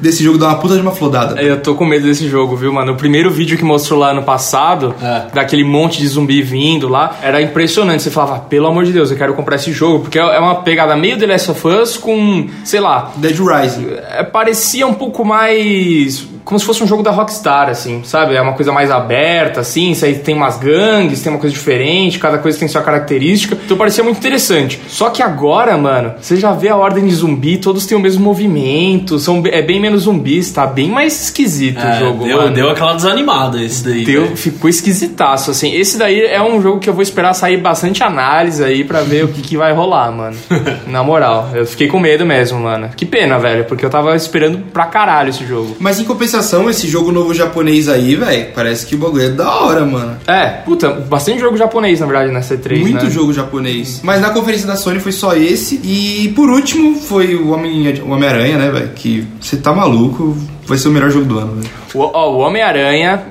desse 0.00 0.24
jogo 0.24 0.36
dar 0.36 0.48
uma 0.48 0.56
puta 0.58 0.74
de 0.74 0.80
uma 0.80 0.90
flodada. 0.90 1.40
Eu 1.40 1.60
tô 1.60 1.76
com 1.76 1.84
medo 1.84 2.04
desse 2.06 2.28
jogo, 2.28 2.56
viu, 2.56 2.72
mano? 2.72 2.92
O 2.92 2.96
primeiro 2.96 3.30
vídeo 3.30 3.56
que 3.56 3.62
mostrou 3.64 4.00
lá 4.00 4.10
ano 4.10 4.24
passado, 4.24 4.94
É. 5.00 5.26
daquele 5.32 5.62
monte 5.62 5.98
de 6.00 6.08
zumbi 6.08 6.42
vindo 6.42 6.88
lá, 6.88 7.16
era 7.22 7.40
impressionante. 7.40 8.02
Você 8.02 8.10
falava, 8.10 8.40
pelo 8.40 8.66
amor 8.66 8.84
de 8.84 8.92
Deus, 8.92 9.12
eu 9.12 9.16
quero 9.16 9.34
comprar 9.34 9.54
esse 9.56 9.70
jogo, 9.72 10.00
porque 10.00 10.18
é 10.18 10.38
uma 10.40 10.56
pegada 10.56 10.96
meio 10.96 11.16
The 11.18 11.26
Last 11.26 11.50
of 11.52 11.68
Us 11.68 11.96
com, 11.96 12.48
sei 12.64 12.80
lá, 12.80 13.12
Dead 13.16 13.38
Rising. 13.38 13.86
é, 14.10 14.24
parecia 14.24 14.86
um 14.88 14.94
pouco 14.94 15.24
mais. 15.24 15.95
these 15.96 16.35
Como 16.46 16.58
se 16.60 16.64
fosse 16.64 16.82
um 16.82 16.86
jogo 16.86 17.02
da 17.02 17.10
Rockstar, 17.10 17.68
assim, 17.68 18.02
sabe? 18.04 18.36
É 18.36 18.40
uma 18.40 18.52
coisa 18.52 18.70
mais 18.72 18.88
aberta, 18.90 19.60
assim. 19.60 19.90
Isso 19.90 20.04
aí 20.04 20.14
tem 20.14 20.34
umas 20.34 20.56
gangues, 20.56 21.20
tem 21.20 21.30
uma 21.32 21.40
coisa 21.40 21.52
diferente, 21.54 22.20
cada 22.20 22.38
coisa 22.38 22.56
tem 22.58 22.68
sua 22.68 22.82
característica. 22.82 23.58
Então 23.64 23.76
parecia 23.76 24.04
muito 24.04 24.18
interessante. 24.18 24.80
Só 24.86 25.10
que 25.10 25.22
agora, 25.22 25.76
mano, 25.76 26.14
você 26.20 26.36
já 26.36 26.52
vê 26.52 26.68
a 26.68 26.76
ordem 26.76 27.04
de 27.04 27.12
zumbi, 27.14 27.58
todos 27.58 27.84
têm 27.84 27.98
o 27.98 28.00
mesmo 28.00 28.22
movimento, 28.24 29.18
são, 29.18 29.42
é 29.46 29.60
bem 29.60 29.80
menos 29.80 30.02
zumbis, 30.04 30.52
tá 30.52 30.66
bem 30.66 30.88
mais 30.88 31.20
esquisito 31.24 31.80
É, 31.80 31.96
o 31.96 31.98
jogo. 31.98 32.24
deu, 32.24 32.36
mano. 32.38 32.54
deu 32.54 32.70
aquela 32.70 32.94
desanimada 32.94 33.60
esse 33.60 33.82
daí. 33.84 34.04
Deu- 34.04 34.22
velho. 34.26 34.36
ficou 34.36 34.70
esquisitaço, 34.70 35.50
assim. 35.50 35.74
Esse 35.74 35.98
daí 35.98 36.20
é 36.20 36.40
um 36.40 36.62
jogo 36.62 36.78
que 36.78 36.88
eu 36.88 36.94
vou 36.94 37.02
esperar 37.02 37.34
sair 37.34 37.56
bastante 37.56 38.04
análise 38.04 38.62
aí 38.62 38.84
pra 38.84 39.00
ver 39.02 39.24
o 39.24 39.28
que, 39.28 39.42
que 39.42 39.56
vai 39.56 39.72
rolar, 39.72 40.12
mano. 40.12 40.36
Na 40.86 41.02
moral, 41.02 41.50
eu 41.54 41.66
fiquei 41.66 41.88
com 41.88 41.98
medo 41.98 42.24
mesmo, 42.24 42.60
mano. 42.60 42.88
Que 42.96 43.04
pena, 43.04 43.36
velho, 43.36 43.64
porque 43.64 43.84
eu 43.84 43.90
tava 43.90 44.14
esperando 44.14 44.58
pra 44.72 44.86
caralho 44.86 45.30
esse 45.30 45.44
jogo. 45.44 45.76
Mas 45.80 45.98
em 45.98 46.04
compensação, 46.04 46.35
esse 46.70 46.88
jogo 46.88 47.10
novo 47.12 47.32
japonês 47.34 47.88
aí, 47.88 48.14
velho, 48.16 48.48
parece 48.54 48.86
que 48.86 48.94
o 48.94 48.98
bagulho 48.98 49.24
é 49.24 49.30
da 49.30 49.50
hora, 49.50 49.84
mano. 49.84 50.16
É, 50.26 50.46
puta, 50.64 50.90
bastante 50.90 51.40
jogo 51.40 51.56
japonês, 51.56 52.00
na 52.00 52.06
verdade, 52.06 52.32
nessa 52.32 52.56
E3, 52.56 52.80
Muito 52.80 53.04
né? 53.04 53.10
jogo 53.10 53.32
japonês. 53.32 54.00
Mas 54.02 54.20
na 54.20 54.30
conferência 54.30 54.66
da 54.66 54.76
Sony 54.76 55.00
foi 55.00 55.12
só 55.12 55.34
esse. 55.36 55.80
E 55.84 56.32
por 56.34 56.48
último 56.50 56.96
foi 57.00 57.34
o 57.34 57.48
Homem- 57.50 57.88
o 58.00 58.10
Homem-Aranha, 58.10 58.58
né, 58.58 58.70
velho? 58.70 58.90
Que 58.94 59.26
você 59.40 59.56
tá 59.56 59.72
maluco, 59.74 60.36
vai 60.66 60.76
ser 60.78 60.88
o 60.88 60.90
melhor 60.90 61.10
jogo 61.10 61.24
do 61.26 61.38
ano, 61.38 61.54
velho. 61.56 61.70
O, 61.94 62.00
ó, 62.00 62.30
o 62.32 62.38
Homem-Aranha, 62.38 63.22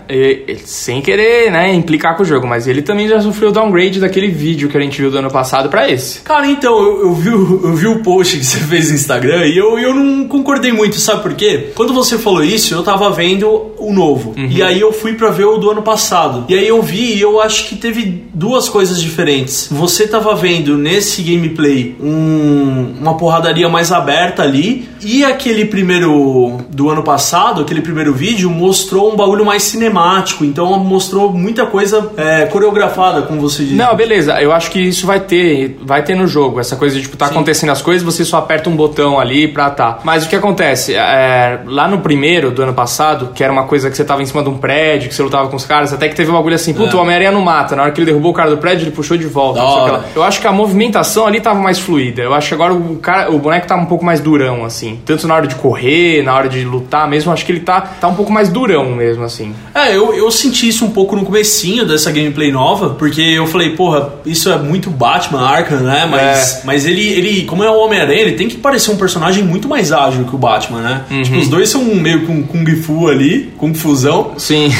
sem 0.65 1.01
querer, 1.01 1.51
né, 1.51 1.73
implicar 1.73 2.15
com 2.15 2.23
o 2.23 2.25
jogo, 2.25 2.47
mas 2.47 2.67
ele 2.67 2.81
também 2.81 3.07
já 3.07 3.19
sofreu 3.21 3.49
o 3.49 3.51
downgrade 3.51 3.99
daquele 3.99 4.27
vídeo 4.27 4.69
que 4.69 4.77
a 4.77 4.81
gente 4.81 4.99
viu 4.99 5.11
do 5.11 5.17
ano 5.17 5.29
passado 5.29 5.69
pra 5.69 5.89
esse. 5.89 6.21
Cara, 6.21 6.47
então, 6.47 6.77
eu, 6.81 7.01
eu 7.01 7.13
vi, 7.13 7.29
o- 7.29 7.61
eu 7.65 7.73
vi 7.73 7.87
o 7.87 7.99
post 8.01 8.37
que 8.37 8.45
você 8.45 8.57
fez 8.59 8.89
no 8.89 8.95
Instagram 8.95 9.45
e 9.45 9.57
eu, 9.57 9.77
eu 9.77 9.93
não 9.93 10.27
concordei 10.27 10.71
muito, 10.71 10.95
sabe 10.99 11.21
por 11.21 11.33
quê? 11.35 11.69
Quando 11.75 11.93
você 11.93 12.17
falou 12.17 12.43
isso, 12.43 12.73
eu 12.73 12.83
tava 12.83 13.09
vendo 13.11 13.71
o 13.77 13.91
novo. 13.93 14.33
E 14.37 14.63
aí 14.63 14.79
eu 14.81 14.91
fui 14.91 15.13
pra 15.13 15.29
ver 15.29 15.45
o 15.45 15.57
do 15.57 15.69
ano 15.71 15.81
passado. 15.81 16.45
E 16.49 16.55
aí 16.55 16.67
eu 16.67 16.81
vi 16.81 17.15
e 17.15 17.21
eu 17.21 17.39
acho 17.41 17.67
que 17.67 17.75
teve 17.75 18.23
duas 18.33 18.67
coisas 18.69 18.99
diferentes. 19.01 19.67
Você 19.71 20.07
tava 20.07 20.33
vendo 20.35 20.77
nesse 20.77 21.21
gameplay 21.21 21.95
um- 21.99 22.95
uma 22.99 23.15
porradaria 23.17 23.67
mais 23.69 23.91
aberta 23.91 24.43
ali. 24.43 24.87
E 25.03 25.23
aquele 25.23 25.65
primeiro 25.65 26.57
do 26.69 26.89
ano 26.89 27.03
passado, 27.03 27.24
aquele 27.61 27.81
primeiro 27.81 28.13
vídeo, 28.13 28.49
mostrou 28.49 29.11
um 29.11 29.15
bagulho 29.15 29.45
mais 29.45 29.63
cinemático. 29.63 30.43
Então 30.45 30.77
mostrou 30.79 31.31
muita 31.31 31.65
coisa 31.65 32.11
é, 32.17 32.45
coreografada, 32.45 33.21
como 33.23 33.41
você 33.41 33.63
disse. 33.63 33.75
Não, 33.75 33.95
beleza, 33.95 34.41
eu 34.41 34.51
acho 34.51 34.71
que 34.71 34.79
isso 34.79 35.05
vai 35.05 35.19
ter, 35.19 35.77
vai 35.81 36.03
ter 36.03 36.15
no 36.15 36.27
jogo, 36.27 36.59
essa 36.59 36.75
coisa 36.75 36.95
de, 36.95 37.03
tipo, 37.03 37.17
tá 37.17 37.27
acontecendo 37.27 37.71
as 37.71 37.81
coisas, 37.81 38.03
você 38.03 38.23
só 38.23 38.37
aperta 38.37 38.69
um 38.69 38.75
botão 38.75 39.19
ali 39.19 39.47
pra 39.47 39.69
tá. 39.69 39.99
Mas 40.03 40.25
o 40.25 40.29
que 40.29 40.35
acontece, 40.35 40.93
é, 40.93 41.61
lá 41.65 41.87
no 41.87 41.99
primeiro 41.99 42.51
do 42.51 42.61
ano 42.61 42.73
passado, 42.73 43.31
que 43.33 43.43
era 43.43 43.51
uma 43.51 43.63
coisa 43.63 43.89
que 43.89 43.97
você 43.97 44.03
tava 44.03 44.21
em 44.21 44.25
cima 44.25 44.43
de 44.43 44.49
um 44.49 44.57
prédio, 44.57 45.09
que 45.09 45.15
você 45.15 45.23
lutava 45.23 45.49
com 45.49 45.55
os 45.55 45.65
caras, 45.65 45.93
até 45.93 46.07
que 46.07 46.15
teve 46.15 46.29
um 46.29 46.33
bagulho 46.33 46.55
assim, 46.55 46.73
puta, 46.73 46.95
o 46.95 46.99
Homem-Aranha 46.99 47.31
não 47.31 47.41
mata, 47.41 47.75
na 47.75 47.83
hora 47.83 47.91
que 47.91 47.99
ele 47.99 48.07
derrubou 48.07 48.31
o 48.31 48.33
cara 48.33 48.49
do 48.49 48.57
prédio, 48.57 48.83
ele 48.83 48.91
puxou 48.91 49.17
de 49.17 49.27
volta. 49.27 49.61
Lá. 49.61 50.05
Eu 50.15 50.23
acho 50.23 50.39
que 50.39 50.47
a 50.47 50.51
movimentação 50.51 51.25
ali 51.25 51.39
tava 51.39 51.59
mais 51.59 51.79
fluida, 51.79 52.21
eu 52.21 52.33
acho 52.33 52.49
que 52.49 52.53
agora 52.53 52.73
o, 52.73 52.97
cara, 52.97 53.31
o 53.31 53.39
boneco 53.39 53.67
tá 53.67 53.75
um 53.75 53.85
pouco 53.85 54.03
mais 54.05 54.19
durão, 54.19 54.63
assim. 54.65 54.99
Tanto 55.05 55.27
na 55.27 55.35
hora 55.35 55.47
de 55.47 55.55
correr, 55.55 56.23
na 56.23 56.35
hora 56.35 56.49
de 56.49 56.63
lutar 56.63 57.07
mesmo, 57.07 57.14
acho 57.31 57.45
que 57.45 57.51
ele 57.51 57.59
tá, 57.61 57.81
tá 57.81 58.07
um 58.07 58.15
pouco 58.15 58.31
mais 58.31 58.49
durão 58.49 58.91
mesmo, 58.91 59.23
assim. 59.23 59.53
É, 59.73 59.95
eu, 59.95 60.13
eu 60.13 60.29
senti 60.31 60.67
isso 60.67 60.85
um 60.85 60.91
pouco 60.91 61.15
no 61.15 61.25
comecinho 61.25 61.85
dessa 61.85 62.11
gameplay 62.11 62.51
nova, 62.51 62.89
porque 62.91 63.21
eu 63.21 63.47
falei, 63.47 63.71
porra, 63.71 64.13
isso 64.25 64.49
é 64.51 64.57
muito 64.57 64.89
Batman 64.89 65.41
Arkham, 65.41 65.79
né? 65.81 66.07
Mas, 66.09 66.61
mas 66.63 66.85
ele, 66.85 67.07
ele, 67.07 67.43
como 67.43 67.63
é 67.63 67.69
o 67.69 67.77
Homem-Aranha, 67.77 68.21
ele 68.21 68.33
tem 68.33 68.47
que 68.47 68.57
parecer 68.57 68.91
um 68.91 68.97
personagem 68.97 69.43
muito 69.43 69.67
mais 69.67 69.91
ágil 69.91 70.25
que 70.25 70.35
o 70.35 70.37
Batman, 70.37 70.81
né? 70.81 71.23
Tipo, 71.23 71.37
os 71.37 71.47
dois 71.47 71.69
são 71.69 71.83
meio 71.83 72.25
com 72.25 72.43
Kung 72.43 72.75
Fu 72.75 73.07
ali, 73.07 73.53
Kung 73.57 73.73
Fusão. 73.73 74.33
Sim. 74.37 74.71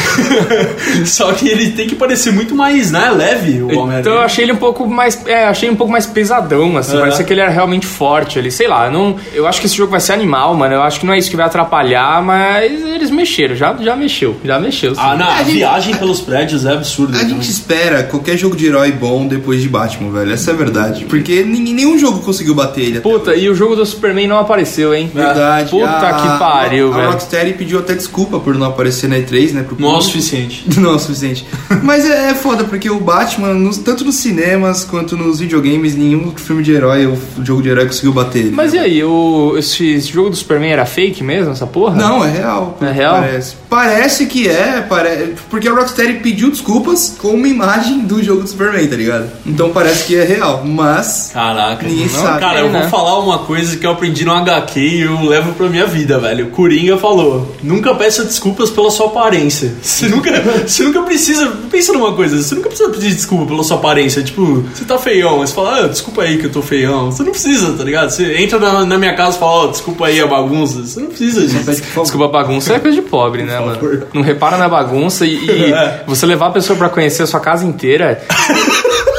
Só 1.06 1.34
que 1.34 1.48
ele 1.48 1.71
tem 1.71 1.88
que 1.88 1.95
parecer 1.95 2.32
muito 2.32 2.56
mais, 2.56 2.91
né, 2.91 3.12
leve, 3.12 3.62
o 3.62 3.67
Homem-Aranha. 3.67 4.00
Então 4.00 4.13
eu 4.13 4.21
achei 4.21 4.45
ele 4.45 4.54
um 4.54 4.58
pouco 4.58 4.88
mais. 4.88 5.26
É, 5.26 5.45
achei 5.45 5.69
um 5.69 5.76
pouco 5.76 5.91
mais 5.91 6.06
pesadão, 6.06 6.78
assim. 6.78 6.98
É. 6.98 7.00
Parecia 7.00 7.26
que 7.26 7.34
ele 7.34 7.41
era 7.41 7.52
realmente 7.52 7.86
forte 7.86 8.39
ali. 8.39 8.52
Sei 8.52 8.67
lá, 8.67 8.86
eu 8.88 8.91
não, 8.91 9.15
eu 9.34 9.48
acho 9.48 9.60
que 9.60 9.67
esse 9.67 9.76
jogo 9.76 9.91
vai 9.91 10.00
ser 10.00 10.13
animal, 10.13 10.54
mano. 10.56 10.76
Eu 10.76 10.82
acho 10.82 11.00
que 11.00 11.06
não 11.06 11.13
é 11.13 11.17
isso 11.17 11.30
que 11.30 11.36
vai 11.36 11.45
atrapalhar, 11.45 12.21
mas 12.26 12.82
eles 12.86 13.10
mexeram, 13.12 13.56
já, 13.56 13.76
já 13.80 13.96
mexeu, 13.96 14.36
já 14.44 14.60
mexeu. 14.60 14.94
sim. 14.96 15.02
Ah, 15.02 15.16
não, 15.16 15.26
a 15.28 15.36
A 15.36 15.44
gente- 15.44 15.54
viagem 15.58 15.96
pelos 15.96 16.20
prédios 16.22 16.66
é 16.66 16.72
absurda. 16.74 17.18
A 17.18 17.20
também. 17.22 17.36
gente 17.36 17.50
espera 17.52 18.04
qualquer 18.04 18.38
jogo 18.38 18.56
de 18.56 18.66
herói 18.66 18.92
bom 18.92 19.28
depois 19.28 19.62
de 19.62 19.70
Batman, 19.70 20.12
velho. 20.12 20.32
Essa 20.34 20.52
é 20.52 20.54
a 20.54 20.58
verdade. 20.58 21.06
Porque 21.06 21.44
ninguém- 21.44 21.74
nenhum 21.74 21.98
jogo 22.00 22.20
conseguiu 22.22 22.56
bater 22.56 22.82
ele. 22.84 23.00
Puta, 23.02 23.36
e 23.36 23.50
o 23.50 23.56
jogo 23.56 23.76
do 23.76 23.86
Superman 23.86 24.28
não 24.28 24.40
apareceu, 24.40 24.94
hein? 24.94 25.10
Verdade. 25.14 25.70
Puta 25.70 25.86
A- 25.88 26.14
que 26.14 26.40
pariu, 26.40 26.92
a, 26.94 26.96
velho. 26.98 27.08
A 27.08 27.12
Rocksteady 27.12 27.54
pediu 27.54 27.80
até 27.80 27.94
desculpa 27.94 28.40
por 28.40 28.56
não 28.56 28.68
aparecer 28.68 29.08
na 29.08 29.18
E3, 29.18 29.54
né? 29.54 29.64
Pro 29.64 29.76
Não 29.80 29.94
é 29.96 29.98
o 29.98 30.02
suficiente. 30.02 30.66
Não 30.80 30.92
é 30.92 30.96
o 30.96 31.00
suficiente. 31.00 31.46
Mas 31.84 32.06
é, 32.10 32.32
é 32.32 32.34
foda, 32.34 32.64
porque 32.64 32.90
o 32.90 33.00
Batman, 33.00 33.54
nos- 33.54 33.78
tanto 33.78 34.04
nos 34.04 34.16
cinemas 34.16 34.84
quanto 34.84 35.16
nos 35.16 35.40
videogames, 35.40 35.96
nenhum 35.96 36.32
filme 36.36 36.64
de 36.64 36.72
herói 36.72 37.06
ou 37.06 37.18
jogo 37.44 37.62
de 37.62 37.70
herói 37.70 37.86
conseguiu 37.86 38.12
bater 38.14 38.40
ele. 38.40 38.52
Mas 38.52 38.74
e 38.74 38.80
aí, 38.80 39.04
o, 39.04 39.56
esse, 39.58 39.86
esse 39.94 40.12
jogo 40.12 40.30
do 40.30 40.36
Superman 40.36 40.72
era 40.72 40.86
fake 40.86 41.24
mesmo, 41.24 41.52
essa 41.52 41.68
porra? 41.68 41.96
Não, 41.96 42.14
é 42.23 42.32
real. 42.32 42.78
É 42.82 42.91
real? 42.91 43.15
Parece. 43.15 43.56
Parece 43.69 44.25
que 44.25 44.47
é, 44.47 44.82
pare... 44.82 45.36
porque 45.49 45.67
a 45.67 45.73
Rocksteady 45.73 46.19
pediu 46.19 46.49
desculpas 46.49 47.15
com 47.19 47.30
uma 47.30 47.47
imagem 47.47 47.99
do 47.99 48.23
jogo 48.23 48.41
do 48.41 48.47
Superman, 48.47 48.88
tá 48.88 48.95
ligado? 48.95 49.30
Então 49.45 49.71
parece 49.71 50.06
que 50.06 50.15
é 50.15 50.23
real, 50.23 50.63
mas 50.63 51.32
Caraca. 51.34 51.86
Ninguém 51.88 52.10
sabe. 52.10 52.39
Cara, 52.39 52.60
eu 52.60 52.69
né? 52.69 52.82
vou 52.82 52.89
falar 52.89 53.19
uma 53.19 53.39
coisa 53.39 53.78
que 53.78 53.86
eu 53.86 53.91
aprendi 53.91 54.23
no 54.25 54.32
HQ 54.32 54.80
e 54.80 55.01
eu 55.01 55.21
levo 55.23 55.54
pra 55.54 55.67
minha 55.67 55.86
vida, 55.86 56.19
velho. 56.19 56.47
O 56.47 56.49
Coringa 56.51 56.97
falou: 56.97 57.56
nunca 57.62 57.93
peça 57.95 58.23
desculpas 58.23 58.69
pela 58.69 58.89
sua 58.91 59.08
aparência. 59.08 59.73
Você 59.82 60.08
nunca, 60.08 60.32
você 60.65 60.84
nunca 60.84 61.01
precisa. 61.04 61.47
Pensa 61.71 61.93
numa 61.93 62.13
coisa, 62.13 62.41
você 62.41 62.54
nunca 62.54 62.69
precisa 62.69 62.89
pedir 62.89 63.13
desculpa 63.13 63.45
pela 63.45 63.63
sua 63.63 63.78
aparência. 63.78 64.21
Tipo, 64.21 64.63
você 64.73 64.84
tá 64.84 64.97
feião, 64.97 65.38
você 65.38 65.54
fala, 65.54 65.86
ah, 65.86 65.88
desculpa 65.88 66.23
aí 66.23 66.38
que 66.38 66.45
eu 66.45 66.51
tô 66.51 66.62
feião. 66.62 67.12
Você 67.12 67.23
não 67.23 67.32
precisa, 67.32 67.73
tá 67.73 67.84
ligado? 67.84 68.10
Você 68.10 68.38
entra 68.38 68.60
na, 68.60 68.86
na 68.86 68.97
minha 68.97 69.15
casa 69.15 69.38
e 69.38 69.39
fala, 69.39 69.51
ó, 69.51 69.67
desculpa 69.67 70.08
aí 70.08 70.19
a 70.19 70.28
bagunça. 70.28 70.84
Você 70.84 70.99
não 70.99 71.08
precisa 71.08 71.41
disso. 71.47 71.84
Desculpa, 72.03 72.27
bagunça 72.27 72.73
é 72.73 72.79
coisa 72.79 72.95
de 72.95 73.01
pobre, 73.08 73.43
né, 73.43 73.60
mano? 73.60 74.03
Não 74.13 74.21
repara 74.21 74.58
na 74.58 74.67
bagunça 74.69 75.25
e, 75.25 75.34
e 75.45 75.73
É. 75.73 76.03
você 76.08 76.25
levar 76.25 76.47
a 76.47 76.51
pessoa 76.51 76.77
pra 76.77 76.89
conhecer 76.89 77.23
a 77.23 77.27
sua 77.27 77.39
casa 77.39 77.65
inteira 77.65 78.21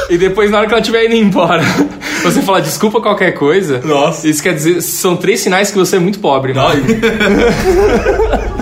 e 0.09 0.17
depois, 0.17 0.49
na 0.49 0.59
hora 0.59 0.67
que 0.67 0.73
ela 0.73 0.81
estiver 0.81 1.05
indo 1.05 1.15
embora, 1.15 1.63
você 2.23 2.41
falar 2.41 2.61
desculpa 2.61 3.01
qualquer 3.01 3.31
coisa. 3.33 3.81
Nossa. 3.83 4.27
Isso 4.27 4.41
quer 4.41 4.53
dizer, 4.53 4.81
são 4.81 5.15
três 5.17 5.39
sinais 5.41 5.69
que 5.71 5.77
você 5.77 5.97
é 5.97 5.99
muito 5.99 6.19
pobre, 6.19 6.53
mano. 6.53 6.81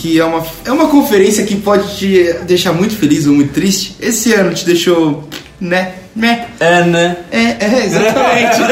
que 0.00 0.18
é 0.18 0.24
uma, 0.24 0.46
é 0.64 0.72
uma 0.72 0.88
conferência 0.88 1.44
que 1.44 1.56
pode 1.56 1.98
te 1.98 2.32
deixar 2.46 2.72
muito 2.72 2.96
feliz 2.96 3.26
ou 3.26 3.34
muito 3.34 3.52
triste, 3.52 3.96
esse 4.00 4.32
ano 4.32 4.54
te 4.54 4.64
deixou, 4.64 5.28
né, 5.60 5.94
né, 6.14 6.46
É, 6.58 6.82
né? 6.84 7.16
é, 7.30 7.38
é, 7.64 7.84
exatamente. 7.84 8.62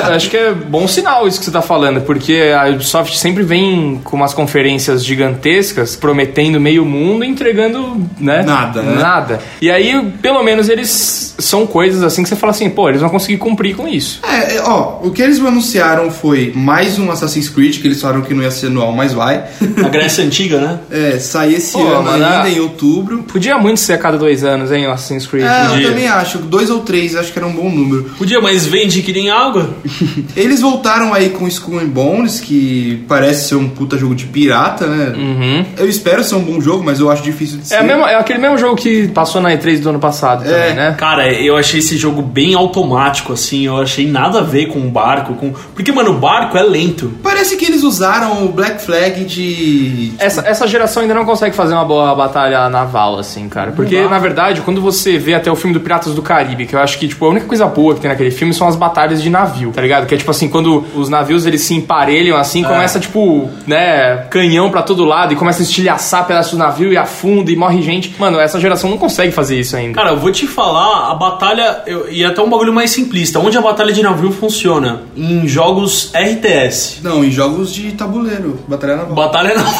Acho 0.14 0.30
que 0.30 0.36
é 0.36 0.52
bom 0.52 0.86
sinal 0.88 1.26
isso 1.26 1.38
que 1.38 1.44
você 1.44 1.50
tá 1.50 1.62
falando, 1.62 2.00
porque 2.02 2.52
a 2.58 2.68
Ubisoft 2.68 3.16
sempre 3.18 3.42
vem 3.42 4.00
com 4.04 4.16
umas 4.16 4.32
conferências 4.34 5.04
gigantescas, 5.04 5.96
prometendo 5.96 6.60
meio 6.60 6.84
mundo 6.84 7.24
e 7.24 7.28
entregando, 7.28 8.06
né? 8.18 8.42
Nada, 8.42 8.82
né? 8.82 9.00
Nada. 9.02 9.40
E 9.60 9.70
aí, 9.70 10.12
pelo 10.22 10.42
menos, 10.42 10.68
eles 10.68 11.34
são 11.38 11.66
coisas 11.66 12.02
assim 12.02 12.22
que 12.22 12.28
você 12.28 12.36
fala 12.36 12.50
assim, 12.50 12.68
pô, 12.70 12.88
eles 12.88 13.00
vão 13.00 13.10
conseguir 13.10 13.38
cumprir 13.38 13.76
com 13.76 13.86
isso. 13.86 14.20
É, 14.28 14.56
é, 14.56 14.62
ó, 14.64 14.98
o 15.02 15.10
que 15.10 15.22
eles 15.22 15.38
anunciaram 15.40 16.10
foi 16.10 16.52
mais 16.54 16.98
um 16.98 17.10
Assassin's 17.10 17.48
Creed, 17.48 17.80
que 17.80 17.86
eles 17.86 18.00
falaram 18.00 18.22
que 18.22 18.34
não 18.34 18.42
ia 18.42 18.50
ser 18.50 18.66
anual, 18.66 18.92
mas 18.92 19.12
vai. 19.12 19.44
A 19.84 19.88
Grécia 19.88 20.24
Antiga, 20.24 20.58
né? 20.58 20.78
É, 20.90 21.18
sai 21.18 21.54
esse 21.54 21.72
Pô, 21.72 21.82
ano 21.86 22.02
mas 22.02 22.22
ainda, 22.22 22.48
em 22.48 22.60
outubro. 22.60 23.22
Podia 23.24 23.56
muito 23.58 23.80
ser 23.80 23.94
a 23.94 23.98
cada 23.98 24.16
dois 24.18 24.44
anos, 24.44 24.72
hein, 24.72 24.86
o 24.86 24.90
Assassin's 24.90 25.26
Creed. 25.26 25.44
É, 25.44 25.66
eu 25.66 25.70
Podia. 25.70 25.88
também 25.88 26.08
acho. 26.08 26.38
Dois 26.38 26.67
ou 26.70 26.80
três, 26.80 27.14
acho 27.16 27.32
que 27.32 27.38
era 27.38 27.46
um 27.46 27.52
bom 27.52 27.70
número. 27.70 28.04
Podia, 28.18 28.40
mas 28.40 28.66
vende 28.66 29.02
que 29.02 29.12
nem 29.12 29.30
água. 29.30 29.70
Eles 30.36 30.60
voltaram 30.60 31.12
aí 31.14 31.30
com 31.30 31.46
Skull 31.48 31.80
and 31.80 31.88
Bones, 31.88 32.40
que 32.40 33.04
parece 33.08 33.48
ser 33.48 33.54
um 33.56 33.68
puta 33.68 33.96
jogo 33.96 34.14
de 34.14 34.26
pirata, 34.26 34.86
né? 34.86 35.12
Uhum. 35.16 35.64
Eu 35.76 35.88
espero 35.88 36.22
ser 36.24 36.34
um 36.36 36.40
bom 36.42 36.60
jogo, 36.60 36.84
mas 36.84 37.00
eu 37.00 37.10
acho 37.10 37.22
difícil 37.22 37.58
de 37.58 37.66
ser. 37.68 37.74
É, 37.74 37.78
a 37.78 37.82
mesma- 37.82 38.10
é 38.10 38.14
aquele 38.16 38.38
mesmo 38.38 38.58
jogo 38.58 38.76
que 38.76 39.08
passou 39.08 39.40
na 39.40 39.50
E3 39.52 39.80
do 39.80 39.90
ano 39.90 39.98
passado 39.98 40.44
É. 40.46 40.50
também, 40.50 40.74
né? 40.74 40.94
Cara, 40.98 41.32
eu 41.32 41.56
achei 41.56 41.80
esse 41.80 41.96
jogo 41.96 42.22
bem 42.22 42.54
automático, 42.54 43.32
assim. 43.32 43.66
Eu 43.66 43.76
achei 43.78 44.06
nada 44.06 44.38
a 44.40 44.42
ver 44.42 44.66
com 44.66 44.78
o 44.80 44.90
barco. 44.90 45.34
Com... 45.34 45.52
Porque, 45.74 45.92
mano, 45.92 46.10
o 46.12 46.18
barco 46.18 46.56
é 46.56 46.62
lento. 46.62 47.12
Parece 47.22 47.56
que 47.56 47.64
eles 47.64 47.82
usaram 47.82 48.44
o 48.44 48.48
Black 48.48 48.82
Flag 48.82 49.24
de. 49.24 50.12
Essa, 50.18 50.42
essa 50.46 50.66
geração 50.66 51.02
ainda 51.02 51.14
não 51.14 51.24
consegue 51.24 51.54
fazer 51.54 51.74
uma 51.74 51.84
boa 51.84 52.14
batalha 52.14 52.68
naval, 52.68 53.18
assim, 53.18 53.48
cara. 53.48 53.72
Porque, 53.72 54.00
na 54.08 54.18
verdade, 54.18 54.60
quando 54.62 54.80
você 54.80 55.18
vê 55.18 55.34
até 55.34 55.50
o 55.50 55.56
filme 55.56 55.74
do 55.74 55.80
Piratas 55.80 56.14
do 56.14 56.22
Caribe, 56.22 56.57
que 56.66 56.74
eu 56.74 56.80
acho 56.80 56.98
que, 56.98 57.08
tipo, 57.08 57.24
a 57.24 57.28
única 57.28 57.46
coisa 57.46 57.66
boa 57.66 57.94
que 57.94 58.00
tem 58.00 58.10
naquele 58.10 58.30
filme 58.30 58.52
são 58.54 58.66
as 58.66 58.76
batalhas 58.76 59.22
de 59.22 59.30
navio, 59.30 59.70
tá 59.72 59.80
ligado? 59.80 60.06
Que 60.06 60.14
é 60.14 60.18
tipo 60.18 60.30
assim, 60.30 60.48
quando 60.48 60.84
os 60.94 61.08
navios 61.08 61.46
eles 61.46 61.62
se 61.62 61.74
emparelham 61.74 62.36
assim, 62.36 62.62
começa, 62.62 62.98
tipo, 63.00 63.48
né, 63.66 64.26
canhão 64.30 64.70
pra 64.70 64.82
todo 64.82 65.04
lado 65.04 65.32
e 65.32 65.36
começa 65.36 65.60
a 65.60 65.64
estilhaçar 65.64 66.26
pedaços 66.26 66.52
do 66.52 66.58
navio 66.58 66.92
e 66.92 66.96
afunda 66.96 67.50
e 67.50 67.56
morre 67.56 67.82
gente. 67.82 68.14
Mano, 68.18 68.38
essa 68.38 68.60
geração 68.60 68.90
não 68.90 68.98
consegue 68.98 69.32
fazer 69.32 69.58
isso 69.58 69.76
ainda. 69.76 69.94
Cara, 69.94 70.10
eu 70.10 70.16
vou 70.18 70.30
te 70.30 70.46
falar, 70.46 71.10
a 71.10 71.14
batalha. 71.14 71.82
Eu, 71.86 72.10
e 72.10 72.24
até 72.24 72.40
um 72.40 72.48
bagulho 72.48 72.72
mais 72.72 72.90
simplista. 72.90 73.38
Onde 73.38 73.56
a 73.56 73.60
batalha 73.60 73.92
de 73.92 74.02
navio 74.02 74.30
funciona? 74.32 75.02
Em 75.16 75.46
jogos 75.46 76.12
RTS. 76.14 77.00
Não, 77.02 77.24
em 77.24 77.30
jogos 77.30 77.72
de 77.72 77.92
tabuleiro, 77.92 78.58
Batalha 78.68 78.96
Naval. 78.96 79.14
Batalha 79.14 79.54
naval. 79.54 79.72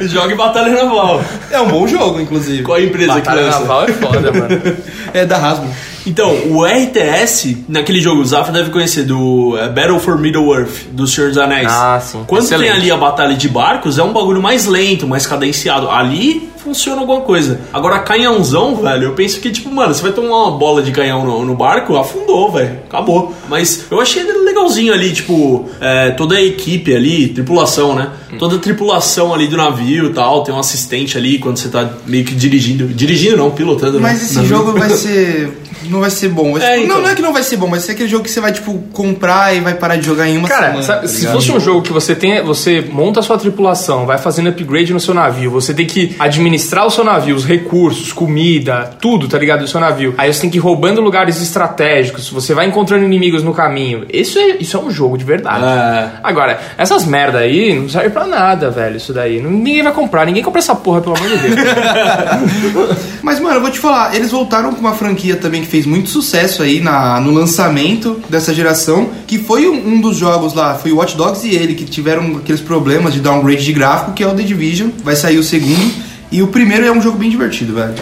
Joga 0.02 0.32
em 0.32 0.36
batalha 0.36 0.72
naval. 0.84 1.20
É 1.50 1.60
um 1.60 1.68
bom 1.68 1.86
jogo, 1.86 2.20
inclusive. 2.20 2.62
Qual 2.62 2.76
a 2.76 2.82
empresa 2.82 3.14
batalha 3.14 3.38
que 3.38 3.44
lança? 3.46 3.60
naval 3.60 3.84
é 3.84 3.92
foda, 3.92 4.32
mano. 4.32 4.76
É 5.14 5.24
da 5.24 5.36
Hasbro. 5.36 5.63
Então, 6.06 6.30
o 6.50 6.64
RTS, 6.64 7.64
naquele 7.68 8.00
jogo, 8.00 8.20
o 8.20 8.24
Zafra 8.24 8.52
deve 8.52 8.70
conhecer, 8.70 9.04
do 9.04 9.56
é, 9.58 9.68
Battle 9.68 9.98
for 9.98 10.18
Middle-earth, 10.18 10.88
do 10.92 11.06
Senhor 11.06 11.28
dos 11.28 11.38
Anéis. 11.38 11.68
Ah, 11.70 12.00
sim. 12.00 12.24
Quando 12.26 12.44
Excelente. 12.44 12.68
tem 12.70 12.76
ali 12.76 12.90
a 12.90 12.96
batalha 12.96 13.34
de 13.34 13.48
barcos, 13.48 13.98
é 13.98 14.02
um 14.02 14.12
bagulho 14.12 14.42
mais 14.42 14.66
lento, 14.66 15.06
mais 15.06 15.26
cadenciado. 15.26 15.90
Ali 15.90 16.48
funciona 16.62 17.00
alguma 17.00 17.20
coisa. 17.20 17.60
Agora, 17.72 17.98
canhãozão, 18.00 18.76
velho, 18.76 19.04
eu 19.04 19.12
penso 19.12 19.40
que, 19.40 19.50
tipo, 19.50 19.70
mano, 19.70 19.94
você 19.94 20.02
vai 20.02 20.12
tomar 20.12 20.44
uma 20.44 20.58
bola 20.58 20.82
de 20.82 20.92
canhão 20.92 21.24
no, 21.24 21.44
no 21.44 21.54
barco, 21.54 21.96
afundou, 21.96 22.50
velho. 22.52 22.78
Acabou. 22.88 23.34
Mas 23.48 23.86
eu 23.90 24.00
achei 24.00 24.24
legalzinho 24.54 24.92
ali, 24.92 25.12
tipo, 25.12 25.68
é, 25.80 26.10
toda 26.12 26.36
a 26.36 26.42
equipe 26.42 26.94
ali, 26.94 27.28
tripulação, 27.28 27.94
né? 27.94 28.10
Hum. 28.32 28.38
Toda 28.38 28.56
a 28.56 28.58
tripulação 28.58 29.34
ali 29.34 29.46
do 29.46 29.56
navio 29.56 30.06
e 30.06 30.12
tal, 30.12 30.42
tem 30.42 30.54
um 30.54 30.58
assistente 30.58 31.18
ali 31.18 31.38
quando 31.38 31.58
você 31.58 31.68
tá 31.68 31.88
meio 32.06 32.24
que 32.24 32.34
dirigindo. 32.34 32.86
Dirigindo 32.88 33.36
não, 33.36 33.50
pilotando, 33.50 33.94
né? 33.94 34.00
Mas 34.00 34.22
esse 34.22 34.36
Navio. 34.36 34.48
jogo 34.48 34.72
vai 34.72 34.90
ser. 34.96 35.52
Não 35.90 36.00
vai 36.00 36.10
ser 36.10 36.28
bom. 36.28 36.52
Vai 36.52 36.60
ser- 36.60 36.66
É, 36.68 36.78
então. 36.78 36.96
Não, 36.96 37.02
não 37.02 37.10
é 37.10 37.14
que 37.14 37.22
não 37.22 37.32
vai 37.32 37.42
ser 37.42 37.56
bom, 37.56 37.68
vai 37.70 37.80
ser 37.80 37.92
aquele 37.92 38.08
jogo 38.08 38.24
que 38.24 38.30
você 38.30 38.40
vai, 38.40 38.52
tipo, 38.52 38.78
comprar 38.92 39.54
e 39.56 39.60
vai 39.60 39.74
parar 39.74 39.96
de 39.96 40.06
jogar 40.06 40.28
em 40.28 40.36
uma 40.38 40.48
Cara, 40.48 40.66
semana. 40.66 40.82
sabe, 40.82 41.02
tá 41.02 41.08
se 41.08 41.26
fosse 41.26 41.50
um 41.52 41.60
jogo 41.60 41.82
que 41.82 41.92
você 41.92 42.14
tem, 42.14 42.42
você 42.42 42.80
monta 42.80 43.20
a 43.20 43.22
sua 43.22 43.38
tripulação, 43.38 44.06
vai 44.06 44.18
fazendo 44.18 44.48
upgrade 44.48 44.92
no 44.92 45.00
seu 45.00 45.14
navio, 45.14 45.50
você 45.50 45.72
tem 45.74 45.86
que 45.86 46.14
administrar 46.18 46.86
o 46.86 46.90
seu 46.90 47.04
navio, 47.04 47.34
os 47.36 47.44
recursos, 47.44 48.12
comida, 48.12 48.90
tudo, 49.00 49.28
tá 49.28 49.38
ligado, 49.38 49.60
do 49.60 49.68
seu 49.68 49.80
navio. 49.80 50.14
Aí 50.18 50.32
você 50.32 50.40
tem 50.42 50.50
que 50.50 50.56
ir 50.58 50.60
roubando 50.60 51.00
lugares 51.00 51.40
estratégicos, 51.42 52.28
você 52.30 52.54
vai 52.54 52.66
encontrando 52.66 53.04
inimigos 53.04 53.42
no 53.42 53.52
caminho. 53.54 54.04
Isso 54.12 54.38
é, 54.38 54.56
isso 54.60 54.76
é 54.76 54.80
um 54.80 54.90
jogo 54.90 55.16
de 55.18 55.24
verdade. 55.24 55.64
É. 55.64 56.10
Agora, 56.22 56.58
essas 56.78 57.04
merda 57.04 57.38
aí 57.38 57.74
não 57.74 57.88
serve 57.88 58.10
pra 58.10 58.26
nada, 58.26 58.70
velho, 58.70 58.96
isso 58.96 59.12
daí. 59.12 59.40
Ninguém 59.40 59.82
vai 59.82 59.92
comprar, 59.92 60.24
ninguém 60.26 60.42
compra 60.42 60.58
essa 60.60 60.74
porra, 60.74 61.00
pelo 61.00 61.16
amor 61.16 61.28
de 61.28 61.36
Deus. 61.38 61.54
Mas, 63.22 63.40
mano, 63.40 63.56
eu 63.56 63.60
vou 63.60 63.70
te 63.70 63.78
falar, 63.78 64.14
eles 64.14 64.30
voltaram 64.30 64.72
com 64.72 64.80
uma 64.80 64.94
franquia 64.94 65.36
também 65.36 65.62
que 65.62 65.66
fez 65.74 65.86
muito 65.86 66.08
sucesso 66.08 66.62
aí 66.62 66.78
na, 66.78 67.18
no 67.18 67.32
lançamento 67.32 68.22
dessa 68.30 68.54
geração, 68.54 69.10
que 69.26 69.38
foi 69.38 69.66
um, 69.66 69.94
um 69.94 70.00
dos 70.00 70.16
jogos 70.16 70.54
lá, 70.54 70.76
foi 70.76 70.92
o 70.92 70.98
Watch 70.98 71.16
Dogs 71.16 71.44
e 71.44 71.52
ele, 71.52 71.74
que 71.74 71.84
tiveram 71.84 72.36
aqueles 72.36 72.60
problemas 72.60 73.12
de 73.12 73.18
downgrade 73.18 73.64
de 73.64 73.72
gráfico, 73.72 74.12
que 74.12 74.22
é 74.22 74.28
o 74.28 74.32
The 74.32 74.44
Division, 74.44 74.90
vai 75.02 75.16
sair 75.16 75.36
o 75.36 75.42
segundo, 75.42 75.92
e 76.30 76.40
o 76.42 76.46
primeiro 76.46 76.86
é 76.86 76.92
um 76.92 77.02
jogo 77.02 77.18
bem 77.18 77.28
divertido, 77.28 77.74
velho. 77.74 77.92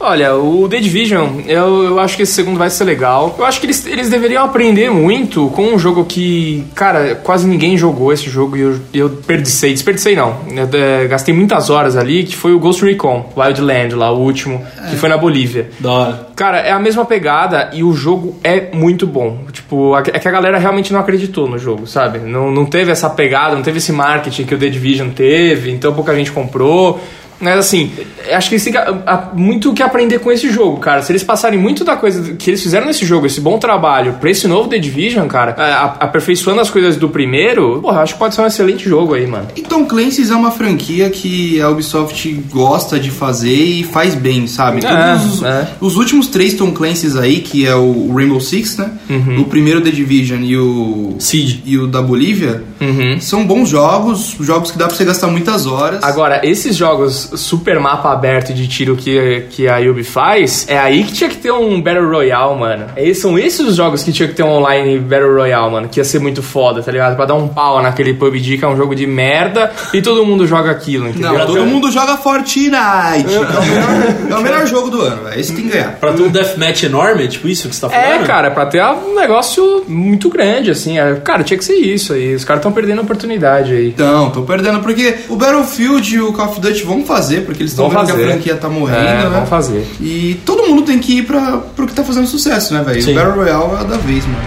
Olha, 0.00 0.36
o 0.36 0.68
The 0.68 0.78
Division, 0.78 1.40
eu, 1.46 1.84
eu 1.84 2.00
acho 2.00 2.16
que 2.16 2.22
esse 2.22 2.32
segundo 2.32 2.56
vai 2.56 2.70
ser 2.70 2.84
legal. 2.84 3.34
Eu 3.36 3.44
acho 3.44 3.58
que 3.58 3.66
eles, 3.66 3.84
eles 3.84 4.08
deveriam 4.08 4.44
aprender 4.44 4.90
muito 4.90 5.48
com 5.50 5.74
um 5.74 5.78
jogo 5.78 6.04
que, 6.04 6.64
cara, 6.74 7.16
quase 7.16 7.46
ninguém 7.48 7.76
jogou 7.76 8.12
esse 8.12 8.30
jogo 8.30 8.56
e 8.56 8.60
eu, 8.60 8.80
eu 8.94 9.08
desperdicei. 9.08 9.72
Desperdicei 9.72 10.14
não. 10.14 10.36
Eu, 10.54 10.68
é, 10.72 11.06
gastei 11.08 11.34
muitas 11.34 11.68
horas 11.68 11.96
ali, 11.96 12.22
que 12.22 12.36
foi 12.36 12.52
o 12.52 12.60
Ghost 12.60 12.84
Recon 12.84 13.32
Wildland, 13.36 13.94
lá, 13.96 14.12
o 14.12 14.20
último, 14.20 14.64
que 14.88 14.96
foi 14.96 15.08
na 15.08 15.18
Bolívia. 15.18 15.70
Da 15.80 15.90
hora. 15.90 16.28
Cara, 16.36 16.58
é 16.58 16.70
a 16.70 16.78
mesma 16.78 17.04
pegada 17.04 17.70
e 17.72 17.82
o 17.82 17.92
jogo 17.92 18.36
é 18.44 18.68
muito 18.72 19.04
bom. 19.06 19.40
Tipo, 19.52 19.96
é 19.96 20.18
que 20.18 20.28
a 20.28 20.30
galera 20.30 20.58
realmente 20.58 20.92
não 20.92 21.00
acreditou 21.00 21.48
no 21.48 21.58
jogo, 21.58 21.86
sabe? 21.86 22.20
Não, 22.20 22.52
não 22.52 22.64
teve 22.64 22.92
essa 22.92 23.10
pegada, 23.10 23.56
não 23.56 23.62
teve 23.62 23.78
esse 23.78 23.92
marketing 23.92 24.44
que 24.44 24.54
o 24.54 24.58
The 24.58 24.68
Division 24.68 25.10
teve, 25.10 25.72
então 25.72 25.92
pouca 25.92 26.14
gente 26.14 26.30
comprou. 26.30 27.00
Mas 27.40 27.58
assim, 27.58 27.90
acho 28.32 28.48
que 28.48 28.54
eles 28.56 28.64
têm 28.64 28.72
que- 28.72 28.78
a- 28.78 29.30
muito 29.34 29.70
o 29.70 29.74
que 29.74 29.82
aprender 29.82 30.18
com 30.18 30.30
esse 30.32 30.50
jogo, 30.50 30.78
cara. 30.78 31.02
Se 31.02 31.12
eles 31.12 31.22
passarem 31.22 31.58
muito 31.58 31.84
da 31.84 31.96
coisa 31.96 32.34
que 32.34 32.50
eles 32.50 32.62
fizeram 32.62 32.86
nesse 32.86 33.04
jogo, 33.06 33.26
esse 33.26 33.40
bom 33.40 33.58
trabalho, 33.58 34.14
pra 34.20 34.30
esse 34.30 34.46
novo 34.48 34.68
The 34.68 34.78
Division, 34.78 35.26
cara, 35.28 35.52
a- 35.56 36.04
aperfeiçoando 36.04 36.60
as 36.60 36.68
coisas 36.70 36.96
do 36.96 37.08
primeiro, 37.08 37.80
porra, 37.80 38.00
acho 38.02 38.14
que 38.14 38.18
pode 38.18 38.34
ser 38.34 38.40
um 38.42 38.46
excelente 38.46 38.88
jogo 38.88 39.14
aí, 39.14 39.26
mano. 39.26 39.46
E 39.56 39.62
Tom 39.62 39.84
Clancy's 39.86 40.30
é 40.30 40.34
uma 40.34 40.50
franquia 40.50 41.08
que 41.10 41.60
a 41.60 41.68
Ubisoft 41.70 42.32
gosta 42.50 42.98
de 42.98 43.10
fazer 43.10 43.54
e 43.54 43.84
faz 43.84 44.14
bem, 44.14 44.46
sabe? 44.46 44.84
É, 44.84 45.14
os, 45.14 45.42
é. 45.42 45.68
os 45.80 45.96
últimos 45.96 46.26
três 46.28 46.54
Tom 46.54 46.72
Clancy's 46.72 47.16
aí, 47.16 47.40
que 47.40 47.66
é 47.66 47.74
o 47.76 48.12
Rainbow 48.14 48.40
Six, 48.40 48.76
né? 48.78 48.90
Uhum. 49.08 49.40
O 49.42 49.44
primeiro 49.44 49.80
The 49.80 49.90
Division 49.90 50.42
e 50.42 50.56
o 50.56 51.14
Seed. 51.18 51.60
e 51.64 51.78
o 51.78 51.86
da 51.86 52.02
Bolívia, 52.02 52.62
Uhum. 52.80 53.20
são 53.20 53.46
bons 53.46 53.68
jogos, 53.68 54.36
jogos 54.40 54.70
que 54.70 54.78
dá 54.78 54.86
pra 54.86 54.96
você 54.96 55.04
gastar 55.04 55.28
muitas 55.28 55.66
horas. 55.66 56.02
Agora, 56.02 56.40
esses 56.44 56.76
jogos 56.76 57.27
super 57.36 57.78
mapa 57.80 58.12
aberto 58.12 58.52
de 58.52 58.66
tiro 58.68 58.96
que, 58.96 59.46
que 59.50 59.68
a 59.68 59.78
Ubi 59.78 60.04
faz, 60.04 60.66
é 60.68 60.78
aí 60.78 61.04
que 61.04 61.12
tinha 61.12 61.30
que 61.30 61.36
ter 61.36 61.52
um 61.52 61.80
Battle 61.80 62.08
Royale, 62.08 62.58
mano. 62.58 62.86
É, 62.96 63.12
são 63.14 63.38
esses 63.38 63.60
os 63.60 63.76
jogos 63.76 64.02
que 64.02 64.12
tinha 64.12 64.28
que 64.28 64.34
ter 64.34 64.42
um 64.42 64.50
online 64.50 64.98
Battle 64.98 65.34
Royale, 65.34 65.70
mano, 65.70 65.88
que 65.88 66.00
ia 66.00 66.04
ser 66.04 66.18
muito 66.20 66.42
foda, 66.42 66.82
tá 66.82 66.90
ligado? 66.92 67.16
Pra 67.16 67.24
dar 67.26 67.34
um 67.34 67.48
pau 67.48 67.82
naquele 67.82 68.14
PUBG, 68.14 68.58
que 68.58 68.64
é 68.64 68.68
um 68.68 68.76
jogo 68.76 68.94
de 68.94 69.06
merda, 69.06 69.70
e 69.92 70.00
todo 70.02 70.24
mundo 70.24 70.46
joga 70.46 70.70
aquilo, 70.70 71.08
entendeu? 71.08 71.32
Não, 71.32 71.46
todo 71.46 71.64
mundo 71.66 71.90
joga 71.90 72.16
Fortnite. 72.16 73.24
que 73.28 73.34
é, 73.34 73.38
o 73.38 73.62
melhor, 73.64 74.30
é 74.30 74.34
o 74.36 74.40
melhor 74.42 74.66
jogo 74.66 74.90
do 74.90 75.00
ano, 75.02 75.24
velho. 75.24 75.40
Esse 75.40 75.54
tem 75.54 75.64
que 75.64 75.70
ganhar. 75.70 75.92
Pra 75.96 76.12
ter 76.12 76.22
um 76.22 76.28
deathmatch 76.28 76.82
enorme, 76.84 77.24
é 77.24 77.28
tipo 77.28 77.48
isso 77.48 77.68
que 77.68 77.74
você 77.74 77.86
tá 77.86 77.94
É, 77.94 78.02
falando? 78.12 78.26
cara, 78.26 78.50
pra 78.50 78.66
ter 78.66 78.82
um 78.84 79.14
negócio 79.14 79.84
muito 79.88 80.28
grande, 80.30 80.70
assim. 80.70 80.98
é, 80.98 81.14
Cara, 81.16 81.42
tinha 81.42 81.58
que 81.58 81.64
ser 81.64 81.74
isso 81.74 82.12
aí. 82.12 82.34
Os 82.34 82.44
caras 82.44 82.60
estão 82.60 82.72
perdendo 82.72 83.00
a 83.00 83.02
oportunidade 83.02 83.72
aí. 83.72 83.88
Então, 83.88 84.30
tô 84.30 84.42
perdendo, 84.42 84.80
porque 84.80 85.14
o 85.28 85.36
Battlefield 85.36 86.14
e 86.14 86.20
o 86.20 86.32
Call 86.32 86.46
of 86.50 86.60
Duty 86.60 86.82
vão 86.84 87.04
fazer 87.04 87.17
fazer, 87.18 87.40
porque 87.44 87.62
eles 87.62 87.72
estão 87.72 87.88
vendo 87.88 88.04
que 88.06 88.10
a 88.12 88.14
fazer. 88.14 88.26
franquia 88.26 88.54
tá 88.56 88.68
morrendo, 88.68 88.98
É, 89.00 89.14
né? 89.24 89.30
vão 89.30 89.46
fazer. 89.46 89.86
E 90.00 90.40
todo 90.44 90.66
mundo 90.68 90.82
tem 90.82 90.98
que 90.98 91.18
ir 91.18 91.22
pra, 91.26 91.58
pro 91.76 91.86
que 91.86 91.92
tá 91.94 92.02
fazendo 92.04 92.26
sucesso, 92.26 92.72
né, 92.74 92.82
velho? 92.82 93.02
O 93.10 93.14
Battle 93.14 93.34
Royale 93.34 93.72
é 93.72 93.80
a 93.80 93.84
da 93.84 93.96
vez, 93.96 94.24
mano. 94.26 94.38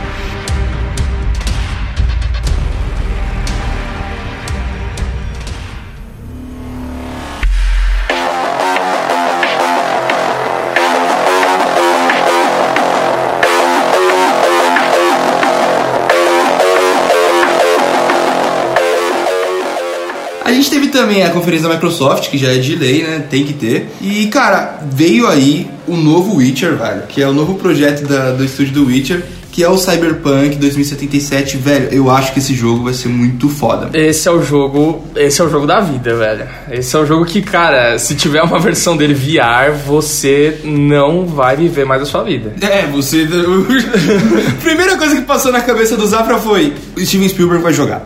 Também 21.12 21.24
a 21.24 21.30
conferência 21.30 21.68
da 21.68 21.74
Microsoft, 21.76 22.30
que 22.30 22.38
já 22.38 22.50
é 22.54 22.58
de 22.58 22.76
lei, 22.76 23.04
né? 23.04 23.24
Tem 23.30 23.44
que 23.44 23.54
ter. 23.54 23.90
E, 24.02 24.28
cara, 24.28 24.80
veio 24.92 25.28
aí 25.28 25.68
o 25.88 25.96
novo 25.98 26.36
Witcher, 26.38 26.76
velho. 26.78 27.04
Que 27.08 27.22
é 27.22 27.28
o 27.28 27.34
novo 27.34 27.56
projeto 27.56 28.08
da- 28.08 28.32
do 28.32 28.46
estúdio 28.46 28.74
do 28.74 28.86
Witcher, 28.86 29.24
que 29.52 29.64
é 29.64 29.70
o 29.70 29.78
Cyberpunk 29.78 30.56
2077. 30.56 31.58
Velho, 31.58 31.90
eu 31.92 32.10
acho 32.10 32.34
que 32.34 32.40
esse 32.40 32.54
jogo 32.54 32.86
vai 32.86 32.94
ser 32.94 33.10
muito 33.10 33.50
foda. 33.50 33.90
Esse 33.94 34.28
é 34.28 34.32
o 34.32 34.42
jogo. 34.42 35.04
Esse 35.16 35.42
é 35.42 35.44
o 35.44 35.50
jogo 35.50 35.68
da 35.68 35.80
vida, 35.80 36.16
velho. 36.16 36.48
Esse 36.72 36.96
é 36.96 37.00
o 37.00 37.06
jogo 37.06 37.26
que, 37.26 37.42
cara, 37.42 38.00
se 38.00 38.16
tiver 38.16 38.42
uma 38.42 38.60
versão 38.60 38.96
dele 38.96 39.14
VR, 39.14 39.74
você 39.86 40.60
não 40.64 41.26
vai 41.26 41.56
viver 41.56 41.86
mais 41.86 42.02
a 42.02 42.06
sua 42.06 42.24
vida. 42.24 42.54
É, 42.62 42.88
você. 42.88 43.28
Primeira 44.64 44.98
coisa 44.98 45.16
que 45.16 45.22
passou 45.22 45.52
na 45.52 45.62
cabeça 45.62 45.98
do 45.98 46.08
Zafra 46.08 46.38
foi: 46.38 46.74
Steven 46.98 47.28
Spielberg 47.28 47.62
vai 47.62 47.74
jogar. 47.74 48.04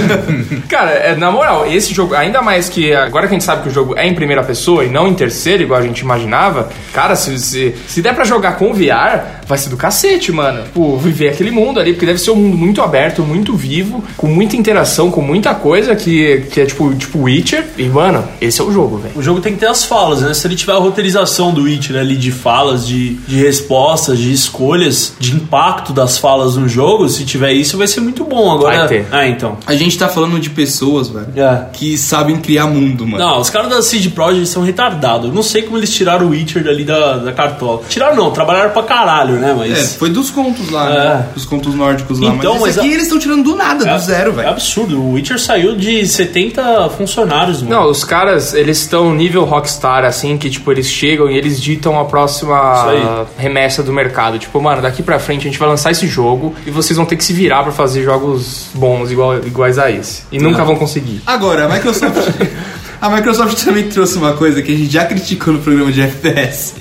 Cara, 0.68 0.90
é, 0.90 1.16
na 1.16 1.30
moral, 1.30 1.66
esse 1.66 1.94
jogo, 1.94 2.14
ainda 2.14 2.42
mais 2.42 2.68
que 2.68 2.92
agora 2.92 3.26
que 3.26 3.34
a 3.34 3.38
gente 3.38 3.44
sabe 3.44 3.62
que 3.62 3.68
o 3.68 3.72
jogo 3.72 3.94
é 3.96 4.06
em 4.06 4.14
primeira 4.14 4.42
pessoa 4.42 4.84
e 4.84 4.88
não 4.88 5.08
em 5.08 5.14
terceira, 5.14 5.62
igual 5.62 5.80
a 5.80 5.82
gente 5.82 6.00
imaginava, 6.00 6.68
cara, 6.92 7.16
se, 7.16 7.38
se, 7.38 7.74
se 7.86 8.02
der 8.02 8.14
pra 8.14 8.24
jogar 8.24 8.56
com 8.56 8.72
VR, 8.72 9.44
vai 9.46 9.58
ser 9.58 9.70
do 9.70 9.76
cacete, 9.76 10.30
mano. 10.32 10.64
Tipo, 10.74 10.96
viver 10.96 11.28
aquele 11.28 11.52
mundo 11.52 11.78
ali, 11.78 11.92
porque 11.92 12.04
deve 12.04 12.18
ser 12.18 12.32
um 12.32 12.34
mundo 12.34 12.56
muito 12.56 12.82
aberto, 12.82 13.22
muito 13.22 13.54
vivo, 13.54 14.02
com 14.16 14.26
muita 14.26 14.56
interação, 14.56 15.08
com 15.08 15.20
muita 15.20 15.54
coisa 15.54 15.94
que, 15.94 16.46
que 16.50 16.60
é 16.60 16.66
tipo, 16.66 16.92
tipo 16.96 17.20
Witcher. 17.22 17.64
E, 17.78 17.84
mano, 17.84 18.24
esse 18.40 18.60
é 18.60 18.64
o 18.64 18.72
jogo, 18.72 18.98
velho. 18.98 19.14
O 19.16 19.22
jogo 19.22 19.40
tem 19.40 19.52
que 19.54 19.60
ter 19.60 19.68
as 19.68 19.84
falas, 19.84 20.22
né? 20.22 20.34
Se 20.34 20.44
ele 20.48 20.56
tiver 20.56 20.72
a 20.72 20.78
roteirização 20.78 21.54
do 21.54 21.62
Witcher 21.62 21.96
ali 21.96 22.16
de 22.16 22.32
falas, 22.32 22.84
de, 22.84 23.10
de 23.14 23.36
respostas, 23.36 24.18
de 24.18 24.32
escolhas, 24.32 25.14
de 25.20 25.36
impacto 25.36 25.92
das 25.92 26.18
falas 26.18 26.56
no 26.56 26.68
jogo, 26.68 27.08
se 27.08 27.24
tiver 27.24 27.52
isso, 27.52 27.78
vai 27.78 27.86
ser 27.86 28.00
muito 28.00 28.24
bom. 28.24 28.50
Agora, 28.52 28.78
Vai 28.80 28.88
ter. 28.88 29.06
Ah, 29.12 29.28
então. 29.28 29.56
A 29.68 29.76
gente 29.76 29.96
tá 29.96 30.08
falando 30.08 30.40
de 30.40 30.50
pessoas, 30.50 31.08
velho, 31.08 31.28
É. 31.36 31.66
que 31.72 31.96
sabem 31.96 32.36
criar 32.38 32.66
mundo, 32.66 33.06
mano. 33.06 33.24
Não, 33.24 33.38
os 33.38 33.48
caras 33.48 33.70
da 33.70 33.80
Seed 33.80 34.10
Project 34.12 34.48
são 34.48 34.64
retardados. 34.64 35.28
Eu 35.28 35.32
não 35.34 35.42
sei 35.44 35.62
como 35.62 35.76
eles 35.78 35.90
tiraram 35.90 36.26
o 36.26 36.30
Witcher 36.30 36.64
dali 36.64 36.82
da, 36.82 37.18
da 37.18 37.32
cartola. 37.32 37.82
Tiraram 37.88 38.16
não, 38.16 38.32
trabalharam 38.32 38.70
pra 38.70 38.82
caralho, 38.82 39.34
né? 39.34 39.52
É, 39.52 39.54
Mas. 39.54 39.94
foi 39.94 40.10
dos 40.10 40.30
contos 40.30 40.63
lá, 40.70 40.90
É. 40.90 40.98
né? 40.98 41.26
Dos 41.34 41.44
contos 41.44 41.74
nórdicos 41.74 42.18
lá. 42.20 42.28
Então, 42.34 42.54
mas 42.54 42.62
mas 42.62 42.78
aqui 42.78 42.88
a- 42.88 42.92
eles 42.92 43.04
estão 43.04 43.18
tirando 43.18 43.44
do 43.44 43.56
nada, 43.56 43.84
do 43.84 43.98
zero, 43.98 44.30
É 44.30 44.32
velho. 44.34 44.48
absurdo. 44.50 45.00
O 45.00 45.12
Witcher 45.12 45.38
saiu 45.38 45.76
de 45.76 46.06
70 46.06 46.88
funcionários, 46.90 47.62
mano. 47.62 47.74
Não, 47.82 47.90
os 47.90 48.04
caras, 48.04 48.54
eles 48.54 48.78
estão 48.80 49.14
nível 49.14 49.44
Rockstar, 49.44 50.04
assim, 50.04 50.36
que, 50.38 50.48
tipo, 50.50 50.70
eles 50.72 50.86
chegam 50.88 51.30
e 51.30 51.36
eles 51.36 51.60
ditam 51.60 51.98
a 51.98 52.04
próxima 52.04 53.26
remessa 53.38 53.82
do 53.82 53.92
mercado. 53.92 54.38
Tipo, 54.38 54.60
mano, 54.60 54.82
daqui 54.82 55.02
pra 55.02 55.18
frente 55.18 55.40
a 55.42 55.50
gente 55.50 55.58
vai 55.58 55.68
lançar 55.68 55.90
esse 55.90 56.06
jogo 56.06 56.54
e 56.66 56.70
vocês 56.70 56.96
vão 56.96 57.06
ter 57.06 57.16
que 57.16 57.24
se 57.24 57.32
virar 57.32 57.62
pra 57.62 57.72
fazer 57.72 58.02
jogos 58.02 58.66
bons 58.74 59.10
igual, 59.10 59.36
iguais 59.38 59.78
a 59.78 59.90
esse. 59.90 60.22
E 60.32 60.38
nunca 60.38 60.64
vão 60.64 60.76
conseguir. 60.76 61.20
Agora, 61.26 61.64
a 61.66 61.68
Microsoft. 61.68 62.14
a 63.00 63.08
Microsoft 63.10 63.62
também 63.64 63.84
trouxe 63.88 64.16
uma 64.16 64.32
coisa 64.32 64.62
que 64.62 64.72
a 64.72 64.76
gente 64.76 64.92
já 64.92 65.04
criticou 65.04 65.52
no 65.54 65.60
programa 65.60 65.92
de 65.92 66.00
FPS. 66.02 66.74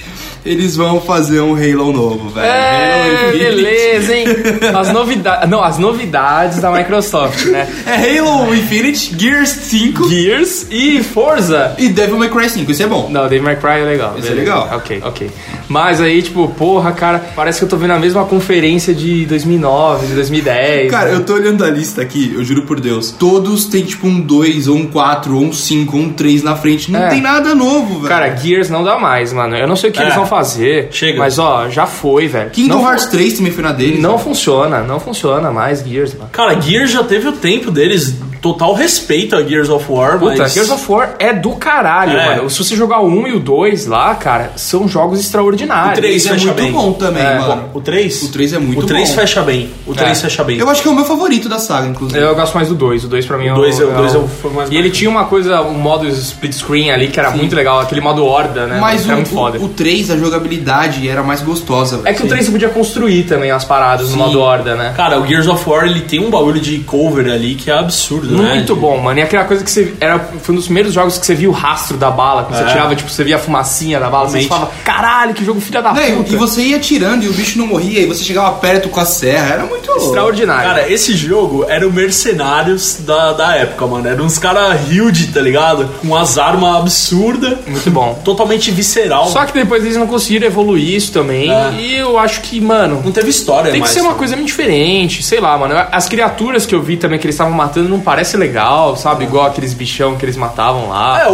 Eles 0.45 0.75
vão 0.75 0.99
fazer 0.99 1.39
um 1.39 1.53
Halo 1.55 1.93
novo, 1.93 2.27
velho. 2.29 2.45
É, 2.45 3.31
beleza, 3.31 4.13
hein? 4.15 4.25
As 4.77 4.91
novidades. 4.91 5.49
Não, 5.49 5.63
as 5.63 5.77
novidades 5.77 6.59
da 6.59 6.69
Microsoft, 6.69 7.45
né? 7.45 7.65
É 7.85 8.19
Halo 8.19 8.53
Infinite, 8.53 9.15
Gears 9.17 9.49
5 9.49 10.09
Gears 10.09 10.67
e 10.69 11.01
Forza. 11.01 11.73
e 11.77 11.87
Devil 11.87 12.17
May 12.17 12.29
Cry 12.29 12.49
5. 12.49 12.69
Isso 12.71 12.83
é 12.83 12.87
bom. 12.87 13.07
Não, 13.09 13.23
Devil 13.23 13.43
May 13.43 13.55
Cry 13.55 13.81
é 13.81 13.85
legal. 13.85 14.15
Esse 14.17 14.27
é 14.27 14.31
beleza. 14.31 14.51
legal. 14.51 14.69
Ok, 14.77 15.01
ok. 15.05 15.31
Mas 15.69 16.01
aí, 16.01 16.21
tipo, 16.21 16.47
porra, 16.49 16.91
cara, 16.91 17.23
parece 17.35 17.59
que 17.59 17.65
eu 17.65 17.69
tô 17.69 17.77
vendo 17.77 17.91
a 17.93 17.99
mesma 17.99 18.25
conferência 18.25 18.93
de 18.93 19.25
2009, 19.25 20.07
de 20.07 20.13
2010. 20.13 20.91
Cara, 20.91 21.09
né? 21.11 21.15
eu 21.15 21.23
tô 21.23 21.35
olhando 21.35 21.63
a 21.63 21.69
lista 21.69 22.01
aqui, 22.01 22.33
eu 22.35 22.43
juro 22.43 22.63
por 22.63 22.81
Deus. 22.81 23.11
Todos 23.11 23.65
têm 23.65 23.83
tipo 23.85 24.07
um 24.07 24.19
2, 24.19 24.67
ou 24.67 24.75
um 24.75 24.87
4, 24.87 25.35
ou 25.37 25.43
um 25.45 25.53
5, 25.53 25.95
ou 25.97 26.03
um 26.03 26.09
3 26.09 26.43
na 26.43 26.55
frente. 26.57 26.91
Não 26.91 27.01
É. 27.01 27.07
tem 27.09 27.21
nada 27.21 27.55
novo, 27.55 27.95
velho. 27.99 28.09
Cara, 28.09 28.35
Gears 28.35 28.69
não 28.69 28.83
dá 28.83 28.99
mais, 28.99 29.31
mano. 29.31 29.55
Eu 29.55 29.67
não 29.67 29.75
sei 29.77 29.89
o 29.89 29.93
que 29.93 29.99
É. 29.99 30.03
eles 30.03 30.15
vão 30.15 30.25
fazer. 30.33 30.87
Chega. 30.91 31.19
Mas, 31.19 31.37
ó, 31.37 31.69
já 31.69 31.85
foi, 31.85 32.27
velho. 32.27 32.49
Kingdom 32.49 32.81
não, 32.81 32.89
Hearts 32.89 33.05
3 33.05 33.33
também 33.37 33.51
foi 33.51 33.63
na 33.63 33.71
deles. 33.71 33.99
Não 33.99 34.13
né? 34.13 34.17
funciona, 34.17 34.81
não 34.81 34.99
funciona 34.99 35.51
mais 35.51 35.83
Gears, 35.83 36.15
mano. 36.15 36.29
Cara, 36.31 36.59
Gears 36.59 36.91
já 36.91 37.03
teve 37.03 37.27
o 37.27 37.33
tempo 37.33 37.69
deles. 37.69 38.15
Total 38.43 38.73
respeito 38.73 39.35
a 39.37 39.41
Gears 39.43 39.69
of 39.69 39.85
War, 39.89 40.19
Puta, 40.19 40.35
mas... 40.43 40.53
Gears 40.53 40.69
of 40.69 40.91
War 40.91 41.15
é 41.17 41.31
do 41.33 41.51
caralho, 41.53 42.17
É. 42.17 42.35
mano. 42.35 42.49
Se 42.49 42.57
você 42.61 42.75
jogar 42.75 42.99
o 42.99 43.07
1 43.07 43.27
e 43.29 43.33
o 43.35 43.39
2 43.39 43.85
lá, 43.87 44.13
cara, 44.15 44.51
são 44.57 44.85
jogos 44.85 45.17
extraordinários. 45.19 45.97
O 45.97 46.01
três 46.01 46.15
Esse 46.17 46.27
é 46.27 46.31
fecha 46.33 46.45
muito 46.47 46.61
bem. 46.61 46.71
bom 46.73 46.91
também, 46.91 47.23
É. 47.23 47.39
mano. 47.39 47.69
O 47.73 47.79
3? 47.79 48.21
O 48.23 48.27
3 48.33 48.51
é 48.53 48.59
muito 48.59 48.83
O 48.83 48.85
3 48.85 49.09
bom. 49.09 49.15
fecha 49.15 49.41
bem. 49.43 49.69
O 49.87 49.95
3 49.95 50.17
É. 50.17 50.21
fecha 50.21 50.43
bem. 50.43 50.57
Eu 50.59 50.69
acho 50.69 50.81
que 50.81 50.87
é 50.89 50.91
o 50.91 50.93
meu 50.95 51.05
favorito 51.05 51.47
da 51.47 51.57
saga, 51.57 51.87
inclusive. 51.87 52.19
Eu 52.19 52.35
gosto 52.35 52.53
mais 52.53 52.67
do 52.67 52.75
2. 52.75 53.05
O 53.05 53.07
2 53.07 53.25
pra 53.25 53.37
mim 53.37 53.47
é 53.47 53.53
O 53.53 53.55
dois 53.55 53.79
é- 53.79 53.85
o 53.85 53.91
é 53.91 53.95
dois 53.95 54.13
é 54.13 54.17
o- 54.17 54.27
foi 54.27 54.51
mais 54.51 54.69
E 54.69 54.75
ele 54.75 54.89
tinha 54.89 55.09
uma 55.09 55.23
coisa, 55.23 55.61
um 55.61 55.73
modo 55.75 56.05
split 56.09 56.51
screen 56.53 56.91
ali 56.91 57.07
que 57.07 57.17
era 57.19 57.31
muito 57.31 57.55
legal, 57.55 57.79
aquele 57.79 58.01
modo 58.01 58.25
horda, 58.25 58.65
né? 58.67 58.77
Mas 58.77 59.05
era 59.05 59.13
o, 59.13 59.15
muito 59.15 59.29
foda. 59.29 59.57
o, 59.57 59.63
o 59.65 59.69
3, 59.69 60.11
a 60.11 60.17
jogabilidade 60.17 61.07
era 61.07 61.23
mais 61.23 61.41
gostosa, 61.41 61.95
velho. 61.97 62.09
É 62.09 62.13
que 62.13 62.23
o 62.23 62.27
3 62.27 62.45
você 62.45 62.51
podia 62.51 62.69
construir 62.69 63.23
também 63.23 63.51
as 63.51 63.63
paradas 63.63 64.07
Sim. 64.07 64.17
no 64.17 64.19
modo 64.25 64.41
horda, 64.41 64.75
né? 64.75 64.93
Cara, 64.97 65.17
o 65.17 65.25
Gears 65.25 65.47
of 65.47 65.67
War 65.69 65.85
ele 65.85 66.01
tem 66.01 66.19
um 66.19 66.29
bagulho 66.29 66.59
de 66.59 66.79
cover 66.79 67.31
ali 67.31 67.55
que 67.55 67.71
é 67.71 67.77
absurdo, 67.77 68.32
né? 68.37 68.55
Muito 68.55 68.75
bom, 68.75 68.97
mano. 68.99 69.19
E 69.19 69.21
aquela 69.21 69.43
coisa 69.45 69.63
que 69.63 69.69
você. 69.71 69.93
Era, 69.99 70.19
foi 70.19 70.53
um 70.53 70.55
dos 70.57 70.65
primeiros 70.65 70.93
jogos 70.93 71.17
que 71.17 71.25
você 71.25 71.35
via 71.35 71.49
o 71.49 71.53
rastro 71.53 71.97
da 71.97 72.09
bala. 72.11 72.43
Quando 72.43 72.59
É. 72.59 72.63
você 72.63 72.69
tirava, 72.71 72.95
tipo, 72.95 73.09
você 73.09 73.23
via 73.23 73.35
a 73.35 73.39
fumacinha 73.39 73.99
da 73.99 74.09
bala. 74.09 74.25
Você 74.29 74.39
Realmente. 74.39 74.49
falava, 74.49 74.71
caralho, 74.83 75.33
que 75.33 75.43
jogo 75.45 75.59
filha 75.61 75.81
da 75.81 75.93
Não, 75.93 76.01
e- 76.07 76.11
puta. 76.13 76.33
e 76.33 76.35
você 76.35 76.61
ia 76.61 76.79
tirando 76.79 77.23
e 77.23 77.27
o 77.29 77.33
bicho 77.33 77.57
não 77.57 77.67
morria, 77.67 78.01
e 78.01 78.05
você 78.05 78.23
chegava 78.23 78.51
perto 78.57 78.89
com 78.89 78.99
a 78.99 79.05
serra, 79.05 79.53
era 79.53 79.65
muito 79.65 79.83
Extraordinário. 79.93 80.63
Cara, 80.69 80.91
esse 80.91 81.15
jogo 81.15 81.65
era 81.67 81.87
o 81.87 81.91
Mercenários 81.93 82.97
da, 83.01 83.33
da 83.33 83.55
época, 83.55 83.85
mano. 83.85 84.07
Era 84.07 84.21
uns 84.23 84.37
caras 84.37 84.79
huge, 84.89 85.27
tá 85.27 85.41
ligado? 85.41 85.87
Com 86.01 86.15
as 86.15 86.37
armas 86.37 86.75
absurdas. 86.77 87.57
muito 87.67 87.91
bom. 87.91 88.19
Totalmente 88.23 88.71
visceral. 88.71 89.27
Só 89.27 89.45
que 89.45 89.53
depois 89.53 89.83
eles 89.83 89.97
não 89.97 90.07
conseguiram 90.07 90.47
evoluir 90.47 90.95
isso 90.95 91.11
também. 91.11 91.51
É. 91.51 91.73
E 91.77 91.95
eu 91.97 92.17
acho 92.17 92.41
que, 92.41 92.59
mano. 92.61 93.01
Não 93.03 93.11
teve 93.11 93.29
história 93.29 93.65
Tem 93.65 93.73
que 93.73 93.79
mais. 93.81 93.91
ser 93.91 94.01
uma 94.01 94.13
coisa 94.15 94.35
muito 94.35 94.47
diferente, 94.47 95.21
sei 95.23 95.39
lá, 95.39 95.57
mano. 95.57 95.75
As 95.91 96.07
criaturas 96.07 96.65
que 96.65 96.73
eu 96.73 96.81
vi 96.81 96.97
também 96.97 97.19
que 97.19 97.25
eles 97.25 97.35
estavam 97.35 97.53
matando 97.53 97.89
não 97.89 97.99
parece 98.23 98.37
legal, 98.37 98.95
sabe? 98.95 99.25
Igual 99.25 99.45
aqueles 99.45 99.73
bichão 99.73 100.15
que 100.15 100.23
eles 100.23 100.37
matavam 100.37 100.87
lá. 100.89 101.23
É, 101.23 101.27
o- 101.29 101.33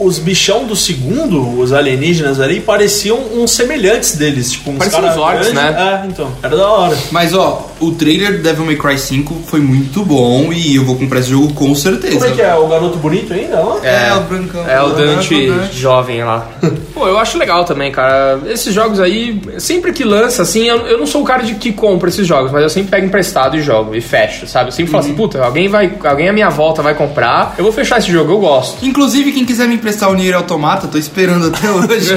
o- 0.00 0.04
os 0.06 0.18
bichão 0.20 0.64
do 0.64 0.76
segundo, 0.76 1.58
os 1.58 1.72
alienígenas 1.72 2.38
ali, 2.40 2.60
pareciam 2.60 3.18
uns 3.34 3.50
semelhantes 3.50 4.14
deles. 4.16 4.52
Tipo, 4.52 4.70
uns 4.70 4.78
Pareciam 4.78 5.00
caras 5.02 5.16
os 5.16 5.22
orcs, 5.22 5.48
grandes. 5.52 5.74
né? 5.74 6.00
É, 6.04 6.06
então. 6.06 6.30
Era 6.40 6.56
da 6.56 6.68
hora. 6.70 6.96
Mas 7.10 7.34
ó, 7.34 7.68
o 7.80 7.92
trailer 7.92 8.36
do 8.38 8.42
Devil 8.42 8.64
May 8.66 8.76
Cry 8.76 8.98
5 8.98 9.42
foi 9.46 9.60
muito 9.60 10.04
bom 10.04 10.52
e 10.52 10.76
eu 10.76 10.84
vou 10.84 10.96
comprar 10.96 11.20
esse 11.20 11.30
jogo 11.30 11.52
com 11.54 11.74
certeza. 11.74 12.18
Como 12.18 12.26
é 12.26 12.32
que 12.32 12.42
é? 12.42 12.54
O 12.54 12.66
garoto 12.66 12.98
bonito 12.98 13.32
ainda? 13.32 13.60
ó? 13.60 13.78
É, 13.82 14.14
o 14.14 14.20
Brancão. 14.20 14.68
É 14.68 14.82
o 14.82 14.88
Dante 14.90 15.46
Dante. 15.46 15.76
jovem 15.78 16.22
lá. 16.24 16.46
Pô, 16.94 17.06
eu 17.06 17.18
acho 17.18 17.38
legal 17.38 17.64
também, 17.64 17.92
cara. 17.92 18.40
Esses 18.46 18.74
jogos 18.74 18.98
aí, 18.98 19.40
sempre 19.58 19.92
que 19.92 20.02
lança, 20.04 20.42
assim, 20.42 20.66
eu, 20.68 20.78
eu 20.86 20.98
não 20.98 21.06
sou 21.06 21.22
o 21.22 21.24
cara 21.24 21.42
de 21.42 21.54
que 21.54 21.72
compra 21.72 22.08
esses 22.08 22.26
jogos, 22.26 22.50
mas 22.50 22.62
eu 22.62 22.68
sempre 22.68 22.90
pego 22.90 23.06
emprestado 23.06 23.56
e 23.56 23.62
jogo 23.62 23.94
e 23.94 24.00
fecho, 24.00 24.46
sabe? 24.46 24.68
Eu 24.68 24.72
sempre 24.72 24.90
falo 24.90 25.04
assim, 25.04 25.14
puta, 25.14 25.42
alguém 25.44 25.68
vai, 25.68 25.92
alguém 26.04 26.28
à 26.28 26.32
minha 26.32 26.50
volta 26.50 26.82
vai 26.82 26.94
comprar, 26.94 27.54
eu 27.56 27.62
vou 27.64 27.72
fechar 27.72 27.98
esse 27.98 28.10
jogo, 28.10 28.32
eu 28.32 28.38
gosto. 28.40 28.84
Inclusive, 28.84 29.30
quem 29.32 29.44
quiser 29.44 29.68
me 29.68 29.74
emprestar 29.76 30.10
o 30.10 30.14
Nier 30.14 30.34
Automata, 30.34 30.88
tô 30.88 30.98
esperando 30.98 31.46
até 31.46 31.70
hoje. 31.70 32.14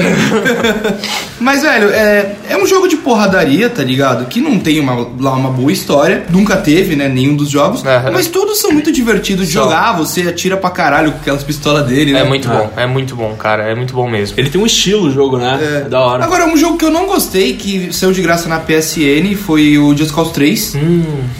Mas, 1.38 1.62
velho, 1.62 1.90
é, 1.90 2.34
é 2.50 2.56
um 2.56 2.66
jogo 2.66 2.88
de 2.88 2.96
porradaria, 2.96 3.68
tá 3.70 3.82
ligado? 3.84 4.26
Que 4.26 4.40
não 4.40 4.58
tem 4.58 4.80
uma, 4.80 5.06
lá 5.20 5.32
uma 5.32 5.50
boa 5.52 5.70
história. 5.72 6.24
Nunca 6.30 6.56
teve, 6.56 6.96
né? 6.96 7.08
Nenhum 7.08 7.36
dos 7.36 7.48
jogos. 7.50 7.84
Aham. 7.84 8.10
Mas 8.12 8.26
todos 8.28 8.58
são 8.60 8.72
muito 8.72 8.90
divertidos 8.90 9.46
de 9.46 9.52
São. 9.52 9.64
jogar. 9.64 9.92
Você 9.98 10.22
atira 10.22 10.56
pra 10.56 10.70
caralho 10.70 11.12
com 11.12 11.18
aquelas 11.18 11.42
pistolas 11.44 11.86
dele, 11.86 12.12
né? 12.12 12.20
É 12.20 12.24
muito 12.24 12.50
Ah. 12.50 12.54
bom, 12.54 12.70
é 12.76 12.86
muito 12.86 13.14
bom, 13.16 13.34
cara, 13.36 13.64
é 13.64 13.74
muito 13.74 13.94
bom 13.94 14.08
mesmo. 14.08 14.34
Ele 14.38 14.50
tem 14.50 14.60
um 14.60 14.66
estilo 14.66 15.08
o 15.08 15.10
jogo, 15.12 15.36
né? 15.38 15.82
É. 15.86 15.88
Da 15.88 16.00
hora. 16.00 16.24
Agora, 16.24 16.46
um 16.46 16.56
jogo 16.56 16.76
que 16.78 16.84
eu 16.84 16.90
não 16.90 17.06
gostei, 17.06 17.54
que 17.54 17.92
saiu 17.92 18.12
de 18.12 18.22
graça 18.22 18.48
na 18.48 18.58
PSN, 18.58 19.34
foi 19.36 19.78
o 19.78 19.96
Just 19.96 20.12
Cause 20.12 20.32
3. 20.32 20.76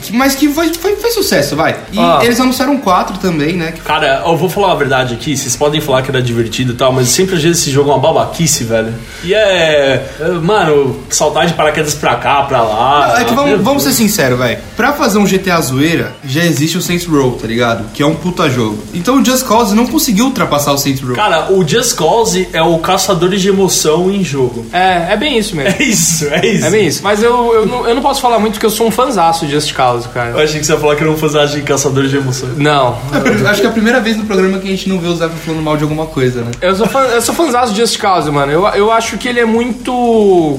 Que- 0.02 0.12
mas 0.12 0.34
que 0.34 0.48
foi, 0.48 0.72
foi, 0.74 0.96
foi 0.96 1.10
sucesso, 1.10 1.56
vai. 1.56 1.76
E 1.92 1.98
Ah. 1.98 2.20
eles 2.22 2.38
anunciaram 2.40 2.76
4 2.78 3.18
também, 3.18 3.54
né? 3.56 3.72
que 3.72 3.80
Cara, 3.80 4.22
eu 4.26 4.36
vou 4.36 4.48
falar 4.48 4.72
a 4.72 4.74
verdade 4.74 5.14
aqui, 5.14 5.36
vocês 5.36 5.56
podem 5.56 5.80
falar 5.80 6.02
que 6.02 6.10
era 6.10 6.20
divertido 6.22 6.72
e 6.72 6.76
tal, 6.76 6.92
mas 6.92 7.08
sempre 7.08 7.36
às 7.36 7.42
vezes 7.42 7.62
esse 7.62 7.70
jogo 7.70 7.90
é 7.90 7.94
uma 7.94 8.00
babaquice, 8.00 8.64
velho. 8.64 8.92
E 9.24 9.32
é. 9.34 10.06
é, 10.20 10.28
Mano, 10.42 11.00
saltar 11.08 11.46
de 11.46 11.54
paraquedas 11.54 11.94
pra 11.94 12.16
cá, 12.16 12.42
pra 12.42 12.62
lá. 12.62 13.20
É 13.20 13.24
que 13.24 13.34
vamos, 13.34 13.60
vamos 13.60 13.82
ser. 13.82 13.92
Sincero, 14.02 14.36
velho. 14.36 14.58
Pra 14.76 14.92
fazer 14.92 15.18
um 15.18 15.24
GTA 15.24 15.60
zoeira, 15.60 16.12
já 16.24 16.44
existe 16.44 16.76
o 16.76 16.82
Saints 16.82 17.06
Row, 17.06 17.32
tá 17.32 17.46
ligado? 17.46 17.84
Que 17.92 18.02
é 18.02 18.06
um 18.06 18.14
puta 18.14 18.48
jogo. 18.50 18.78
Então 18.94 19.20
o 19.20 19.24
Just 19.24 19.44
Cause 19.44 19.74
não 19.74 19.86
conseguiu 19.86 20.26
ultrapassar 20.26 20.72
o 20.72 20.78
Saints 20.78 21.00
Row. 21.02 21.14
Cara, 21.14 21.52
o 21.52 21.66
Just 21.66 21.94
Cause 21.96 22.48
é 22.52 22.62
o 22.62 22.78
caçador 22.78 23.30
de 23.30 23.48
emoção 23.48 24.10
em 24.10 24.22
jogo. 24.24 24.66
É, 24.72 25.12
é 25.12 25.16
bem 25.16 25.38
isso 25.38 25.56
mesmo. 25.56 25.72
É 25.82 25.84
isso, 25.84 26.26
é 26.26 26.46
isso. 26.46 26.64
É 26.66 26.70
bem 26.70 26.86
isso. 26.86 27.00
Mas 27.02 27.22
eu, 27.22 27.54
eu, 27.54 27.66
não, 27.66 27.88
eu 27.88 27.94
não 27.94 28.02
posso 28.02 28.20
falar 28.20 28.38
muito 28.38 28.54
porque 28.54 28.66
eu 28.66 28.70
sou 28.70 28.86
um 28.86 28.90
fanzaço 28.90 29.46
de 29.46 29.52
Just 29.52 29.72
Cause, 29.72 30.06
Eu 30.06 30.12
cara. 30.12 30.42
achei 30.42 30.60
que 30.60 30.66
você 30.66 30.72
ia 30.72 30.78
falar 30.78 30.96
que 30.96 31.02
era 31.02 31.10
um 31.10 31.16
fanzagem 31.16 31.56
de 31.56 31.62
caçador 31.62 32.06
de 32.06 32.16
emoção. 32.16 32.48
Não. 32.56 32.98
É, 33.12 33.48
Acho 33.48 33.60
que 33.60 33.66
é 33.66 33.70
a 33.70 33.72
primeira 33.72 34.00
vez 34.00 34.16
no 34.16 34.24
programa 34.24 34.58
que 34.58 34.66
a 34.66 34.70
gente 34.70 34.88
não 34.88 34.98
vê 34.98 35.08
o 35.08 35.16
Zé 35.16 35.28
falando 35.28 35.62
mal 35.62 35.76
de 35.76 35.82
alguma 35.82 36.06
coisa, 36.06 36.42
né? 36.42 36.50
Eu 36.60 36.74
sou, 36.76 36.86
fã, 36.86 37.00
eu 37.00 37.22
sou 37.22 37.34
fãzaço 37.34 37.72
de 37.72 37.80
Just 37.80 37.98
Cause, 37.98 38.30
mano. 38.30 38.52
Eu, 38.52 38.66
eu 38.68 38.90
acho 38.92 39.16
que 39.18 39.28
ele 39.28 39.40
é 39.40 39.44
muito. 39.44 39.92